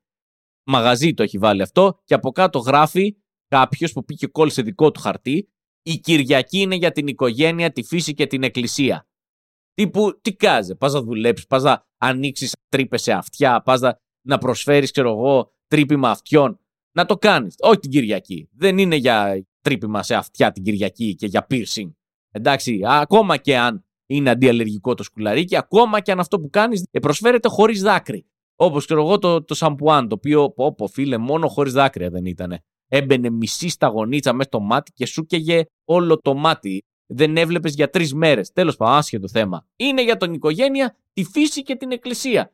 Μαγαζί 0.64 1.14
το 1.14 1.24
έχει 1.24 1.38
βάλει 1.38 1.62
αυτό 1.62 2.02
και 2.04 2.14
από 2.14 2.32
κάτω 2.32 2.60
γράφει 2.60 3.16
κάποιος 3.48 3.92
που 3.92 4.06
πήγε 4.06 4.28
κόλλησε 4.28 4.62
δικό 4.62 4.92
του 4.92 5.00
χαρτί. 5.00 5.50
Η 5.82 5.98
Κυριακή 5.98 6.60
είναι 6.60 6.76
για 6.76 6.92
την 6.92 7.08
οικογένεια, 7.08 7.72
τη 7.72 7.84
φύση 7.84 8.14
και 8.14 8.28
την 8.28 8.44
εκκλησία. 8.44 9.08
Τύπου, 9.74 10.20
τι 10.22 10.36
κάζε, 10.36 10.76
πας 10.76 10.94
να 10.94 11.02
δουλέψεις, 11.02 11.48
πας 11.48 11.64
να 11.64 11.88
ανοίξεις 11.98 12.56
τρύπες 12.70 13.02
σε 13.02 13.12
αυτιά, 13.12 13.62
πας 13.62 13.80
να, 13.80 14.00
να 14.22 14.38
προσφέρεις, 14.38 14.92
ξέρω 14.92 15.10
εγώ, 15.10 15.54
τρύπημα 15.70 16.10
αυτιών. 16.10 16.60
Να 16.92 17.06
το 17.06 17.18
κάνεις. 17.18 17.56
Όχι 17.60 17.80
την 17.80 17.92
Κυριακή. 17.92 18.50
Δεν 18.52 18.78
είναι 18.78 18.96
για 18.96 19.46
τρύπημα 19.62 20.04
σε 20.04 20.16
αυτιά 20.16 20.52
την 20.52 20.64
Κυριακή 20.64 21.16
και 21.16 21.26
για 21.26 21.48
piercing. 21.50 21.92
Εντάξει, 22.32 22.82
ακόμα 22.86 23.38
και 23.38 23.58
αν 23.58 23.86
είναι 24.06 24.30
αντιαλλεργικό 24.30 24.94
το 24.94 25.04
σκουλαρίκι, 25.04 25.56
ακόμα 25.56 26.00
και 26.00 26.12
αν 26.12 26.20
αυτό 26.20 26.40
που 26.40 26.50
κάνεις 26.50 26.84
προσφέρεται 27.02 27.48
χωρίς 27.48 27.82
δάκρυ. 27.82 28.26
Όπως 28.56 28.86
ξέρω 28.86 29.02
εγώ 29.02 29.20
το, 29.20 29.44
το 29.44 29.54
σαμπουάν, 29.54 30.08
το 30.08 30.16
οποίο, 30.16 30.52
πω, 30.52 30.88
φίλε, 30.88 31.18
μόνο 31.18 31.48
χωρίς 31.48 31.74
δάκρυα 31.74 32.10
δεν 32.10 32.26
ήταν. 32.26 32.60
Έμπαινε 32.88 33.30
μισή 33.30 33.70
σταγονίτσα 33.70 34.34
μέσα 34.34 34.50
στο 34.50 34.60
μάτι 34.60 34.92
και 34.92 35.06
σου 35.06 35.26
καίγε 35.26 35.66
όλο 35.86 36.18
το 36.18 36.34
μάτι. 36.34 36.84
Δεν 37.06 37.38
έβλεπες 37.38 37.74
για 37.74 37.90
τρεις 37.90 38.14
μέρες. 38.14 38.52
Τέλος 38.52 38.76
πάντων, 38.76 38.96
άσχετο 38.96 39.28
θέμα. 39.30 39.68
Είναι 39.76 40.04
για 40.04 40.18
τον 40.18 40.34
οικογένεια, 40.34 40.96
τη 41.14 41.24
φύση 41.24 41.62
και 41.64 41.76
την 41.76 41.92
εκκλησία. 41.92 42.54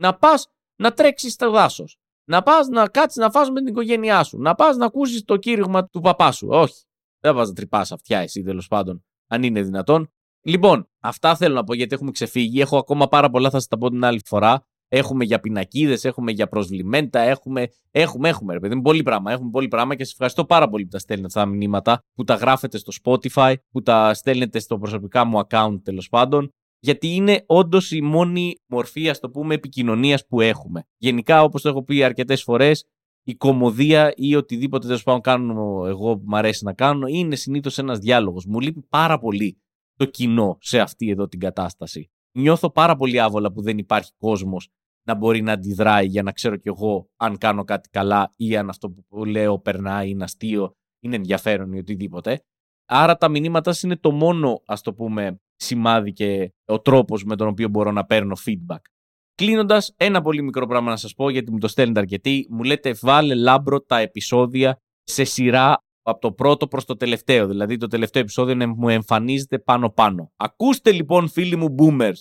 Να 0.00 0.16
πας 0.16 0.48
να 0.76 0.92
τρέξεις 0.92 1.32
στο 1.32 1.50
δάσος 1.50 1.98
να 2.28 2.42
πας 2.42 2.68
να 2.68 2.88
κάτσεις 2.88 3.22
να 3.22 3.30
φας 3.30 3.50
με 3.50 3.58
την 3.58 3.66
οικογένειά 3.66 4.22
σου. 4.22 4.38
Να 4.38 4.54
πας 4.54 4.76
να 4.76 4.86
ακούσεις 4.86 5.24
το 5.24 5.36
κήρυγμα 5.36 5.88
του 5.88 6.00
παπά 6.00 6.32
σου. 6.32 6.48
Όχι. 6.50 6.84
Δεν 7.20 7.34
πα 7.34 7.46
να 7.46 7.52
τρυπάς 7.52 7.92
αυτιά 7.92 8.18
εσύ 8.18 8.42
τέλος 8.42 8.66
πάντων, 8.68 9.04
αν 9.26 9.42
είναι 9.42 9.62
δυνατόν. 9.62 10.10
Λοιπόν, 10.42 10.88
αυτά 11.00 11.36
θέλω 11.36 11.54
να 11.54 11.64
πω 11.64 11.74
γιατί 11.74 11.94
έχουμε 11.94 12.10
ξεφύγει. 12.10 12.60
Έχω 12.60 12.76
ακόμα 12.76 13.08
πάρα 13.08 13.30
πολλά, 13.30 13.50
θα 13.50 13.58
σας 13.58 13.68
τα 13.68 13.78
πω 13.78 13.90
την 13.90 14.04
άλλη 14.04 14.20
φορά. 14.24 14.66
Έχουμε 14.88 15.24
για 15.24 15.40
πινακίδες, 15.40 16.04
έχουμε 16.04 16.32
για 16.32 16.46
προσβλημέντα, 16.48 17.20
έχουμε, 17.20 17.68
έχουμε, 17.90 18.28
έχουμε, 18.28 18.52
ρε 18.52 18.58
παιδί 18.58 18.74
μου, 18.74 18.82
πολύ 18.82 19.02
πράγμα. 19.02 19.32
Έχουμε 19.32 19.50
πολύ 19.50 19.68
πράγμα 19.68 19.94
και 19.94 20.04
σας 20.04 20.12
ευχαριστώ 20.12 20.44
πάρα 20.44 20.68
πολύ 20.68 20.82
που 20.84 20.90
τα 20.90 20.98
στέλνετε 20.98 21.26
αυτά 21.26 21.40
τα 21.40 21.56
μηνύματα, 21.56 22.04
που 22.14 22.24
τα 22.24 22.34
γράφετε 22.34 22.78
στο 22.78 22.92
Spotify, 23.02 23.54
που 23.70 23.82
τα 23.82 24.14
στέλνετε 24.14 24.58
στο 24.58 24.78
προσωπικά 24.78 25.24
μου 25.24 25.40
account 25.48 25.78
τέλος 25.82 26.08
πάντων 26.08 26.50
γιατί 26.86 27.14
είναι 27.14 27.44
όντως 27.46 27.90
η 27.90 28.00
μόνη 28.00 28.54
μορφή, 28.66 29.08
ας 29.08 29.20
το 29.20 29.30
πούμε, 29.30 29.54
επικοινωνίας 29.54 30.26
που 30.26 30.40
έχουμε. 30.40 30.86
Γενικά, 30.96 31.42
όπως 31.42 31.62
το 31.62 31.68
έχω 31.68 31.82
πει 31.82 32.02
αρκετές 32.02 32.42
φορές, 32.42 32.84
η 33.22 33.34
κομμωδία 33.34 34.12
ή 34.16 34.34
οτιδήποτε 34.34 34.86
τέλος 34.86 35.02
πάντων 35.02 35.20
κάνω 35.20 35.86
εγώ 35.86 36.16
που 36.16 36.24
μου 36.26 36.36
αρέσει 36.36 36.64
να 36.64 36.72
κάνω 36.72 37.06
είναι 37.06 37.36
συνήθως 37.36 37.78
ένας 37.78 37.98
διάλογος. 37.98 38.46
Μου 38.46 38.60
λείπει 38.60 38.82
πάρα 38.88 39.18
πολύ 39.18 39.58
το 39.96 40.04
κοινό 40.04 40.56
σε 40.60 40.80
αυτή 40.80 41.10
εδώ 41.10 41.28
την 41.28 41.40
κατάσταση. 41.40 42.10
Νιώθω 42.38 42.70
πάρα 42.70 42.96
πολύ 42.96 43.20
άβολα 43.20 43.52
που 43.52 43.62
δεν 43.62 43.78
υπάρχει 43.78 44.12
κόσμος 44.18 44.68
να 45.06 45.14
μπορεί 45.14 45.42
να 45.42 45.52
αντιδράει 45.52 46.06
για 46.06 46.22
να 46.22 46.32
ξέρω 46.32 46.56
κι 46.56 46.68
εγώ 46.68 47.08
αν 47.16 47.38
κάνω 47.38 47.64
κάτι 47.64 47.88
καλά 47.88 48.32
ή 48.36 48.56
αν 48.56 48.68
αυτό 48.68 48.90
που 48.90 49.24
λέω 49.24 49.58
περνάει, 49.58 50.10
είναι 50.10 50.24
αστείο, 50.24 50.72
είναι 51.00 51.16
ενδιαφέρον 51.16 51.72
ή 51.72 51.78
οτιδήποτε. 51.78 52.40
Άρα 52.88 53.16
τα 53.16 53.28
μηνύματά 53.28 53.74
είναι 53.82 53.96
το 53.96 54.10
μόνο, 54.10 54.62
ας 54.66 54.82
το 54.82 54.94
πούμε, 54.94 55.40
σημάδι 55.56 56.12
και 56.12 56.52
ο 56.64 56.80
τρόπος 56.80 57.24
με 57.24 57.36
τον 57.36 57.48
οποίο 57.48 57.68
μπορώ 57.68 57.92
να 57.92 58.04
παίρνω 58.04 58.36
feedback. 58.46 58.80
Κλείνοντας, 59.34 59.94
ένα 59.96 60.20
πολύ 60.20 60.42
μικρό 60.42 60.66
πράγμα 60.66 60.90
να 60.90 60.96
σας 60.96 61.14
πω, 61.14 61.30
γιατί 61.30 61.52
μου 61.52 61.58
το 61.58 61.68
στέλνετε 61.68 62.00
αρκετοί. 62.00 62.46
Μου 62.50 62.62
λέτε, 62.62 62.94
βάλε 63.00 63.34
λάμπρο 63.34 63.80
τα 63.80 63.98
επεισόδια 63.98 64.78
σε 65.02 65.24
σειρά 65.24 65.84
από 66.02 66.20
το 66.20 66.32
πρώτο 66.32 66.68
προς 66.68 66.84
το 66.84 66.96
τελευταίο. 66.96 67.46
Δηλαδή, 67.46 67.76
το 67.76 67.86
τελευταίο 67.86 68.22
επεισόδιο 68.22 68.74
μου 68.76 68.88
εμφανίζεται 68.88 69.58
πάνω-πάνω. 69.58 70.32
Ακούστε 70.36 70.92
λοιπόν, 70.92 71.28
φίλοι 71.28 71.56
μου 71.56 71.74
boomers, 71.78 72.20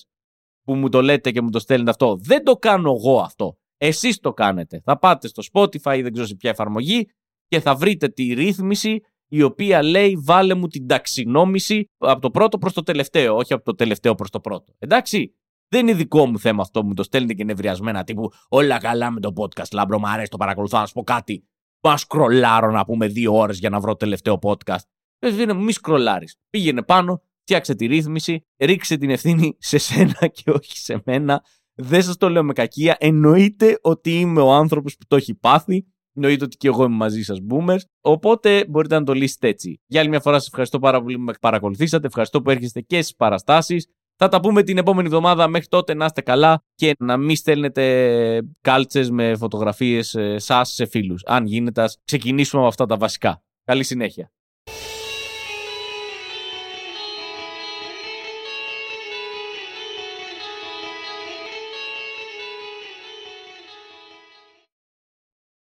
που 0.64 0.76
μου 0.76 0.90
το 0.90 1.02
λέτε 1.02 1.32
και 1.32 1.42
μου 1.42 1.50
το 1.50 1.60
στέλνετε 1.60 1.90
αυτό. 1.90 2.18
Δεν 2.22 2.44
το 2.44 2.56
κάνω 2.56 2.92
εγώ 2.92 3.20
αυτό. 3.20 3.58
Εσείς 3.78 4.20
το 4.20 4.34
κάνετε. 4.34 4.82
Θα 4.84 5.00
πάτε 5.00 5.28
στο 5.28 5.44
Spotify 5.52 5.98
ή 5.98 6.02
δεν 6.02 6.12
ξέρω 6.12 6.28
σε 6.28 6.36
ποια 6.36 6.50
εφαρμογή 6.50 7.08
και 7.48 7.60
θα 7.60 7.76
βρείτε 7.76 8.08
τη 8.08 8.34
ρύθμιση 8.34 9.00
η 9.28 9.41
οποία 9.41 9.84
λέει 9.84 10.17
βάλε 10.23 10.53
μου 10.53 10.67
την 10.67 10.88
ταξινόμηση 10.88 11.89
από 11.97 12.21
το 12.21 12.32
πρώτο 12.32 12.57
προς 12.57 12.73
το 12.73 12.84
τελευταίο, 12.84 13.36
όχι 13.36 13.53
από 13.53 13.63
το 13.63 13.76
τελευταίο 13.76 14.15
προς 14.15 14.30
το 14.30 14.39
πρώτο. 14.39 14.73
Εντάξει, 14.80 15.36
δεν 15.67 15.88
είναι 15.88 15.97
δικό 15.97 16.26
μου 16.26 16.39
θέμα 16.39 16.61
αυτό, 16.61 16.84
μου 16.84 16.93
το 16.93 17.03
στέλνετε 17.03 17.34
και 17.34 17.43
νευριασμένα 17.43 18.03
τύπου 18.03 18.32
όλα 18.49 18.78
καλά 18.78 19.11
με 19.11 19.19
το 19.19 19.34
podcast, 19.36 19.71
λάμπρο 19.73 19.99
μου 19.99 20.07
αρέσει, 20.07 20.30
το 20.30 20.38
παρακολουθώ, 20.38 20.80
να 20.80 20.86
σου 20.86 20.93
πω 20.93 21.03
κάτι. 21.03 21.47
Πα 21.80 21.97
σκρολάρω 21.97 22.71
να 22.71 22.86
πούμε 22.86 23.07
δύο 23.07 23.38
ώρες 23.38 23.59
για 23.59 23.69
να 23.69 23.80
βρω 23.80 23.95
τελευταίο 23.95 24.39
podcast. 24.41 24.84
Ε, 25.19 25.53
μη 25.53 25.71
σκρολάρεις. 25.71 26.36
Πήγαινε 26.49 26.84
πάνω, 26.84 27.21
φτιάξε 27.41 27.76
τη 27.76 27.86
ρύθμιση, 27.86 28.45
ρίξε 28.57 28.97
την 28.97 29.09
ευθύνη 29.09 29.55
σε 29.59 29.78
σένα 29.78 30.28
και 30.36 30.51
όχι 30.51 30.78
σε 30.78 31.01
μένα. 31.05 31.43
Δεν 31.73 32.03
σας 32.03 32.17
το 32.17 32.30
λέω 32.30 32.43
με 32.43 32.53
κακία. 32.53 32.95
Εννοείται 32.99 33.80
ότι 33.82 34.19
είμαι 34.19 34.41
ο 34.41 34.51
άνθρωπος 34.53 34.95
που 34.97 35.05
το 35.07 35.15
έχει 35.15 35.36
πάθει. 35.36 35.86
Εννοείται 36.16 36.45
ότι 36.45 36.57
και 36.57 36.68
εγώ 36.68 36.84
είμαι 36.84 36.95
μαζί 36.95 37.24
σας, 37.24 37.39
boomers. 37.49 37.80
Οπότε 38.01 38.66
μπορείτε 38.68 38.99
να 38.99 39.03
το 39.03 39.13
λύσετε 39.13 39.47
έτσι. 39.47 39.80
Για 39.86 39.99
άλλη 39.99 40.09
μια 40.09 40.20
φορά 40.20 40.38
σας 40.38 40.47
ευχαριστώ 40.47 40.80
πάρα 40.80 41.01
πολύ 41.01 41.16
που 41.16 41.22
με 41.22 41.34
παρακολουθήσατε. 41.41 42.07
Ευχαριστώ 42.07 42.41
που 42.41 42.49
έρχεστε 42.49 42.82
και 42.82 43.01
στις 43.01 43.16
παραστάσεις. 43.16 43.88
Θα 44.18 44.28
τα 44.28 44.39
πούμε 44.39 44.63
την 44.63 44.78
επόμενη 44.78 45.07
εβδομάδα. 45.07 45.47
Μέχρι 45.47 45.68
τότε 45.68 45.93
να 45.93 46.05
είστε 46.05 46.22
καλά 46.22 46.63
και 46.76 46.95
να 46.99 47.18
μην 47.18 47.36
στέλνετε 47.36 48.41
κάλτσε 48.61 49.11
με 49.11 49.36
φωτογραφίες 49.36 50.18
σας 50.36 50.74
σε 50.74 50.86
φίλους. 50.86 51.22
Αν 51.26 51.45
γίνεται, 51.45 51.86
ξεκινήσουμε 52.05 52.61
από 52.61 52.70
αυτά 52.70 52.86
τα 52.86 52.97
βασικά. 52.97 53.43
Καλή 53.63 53.84
συνέχεια. 53.84 54.32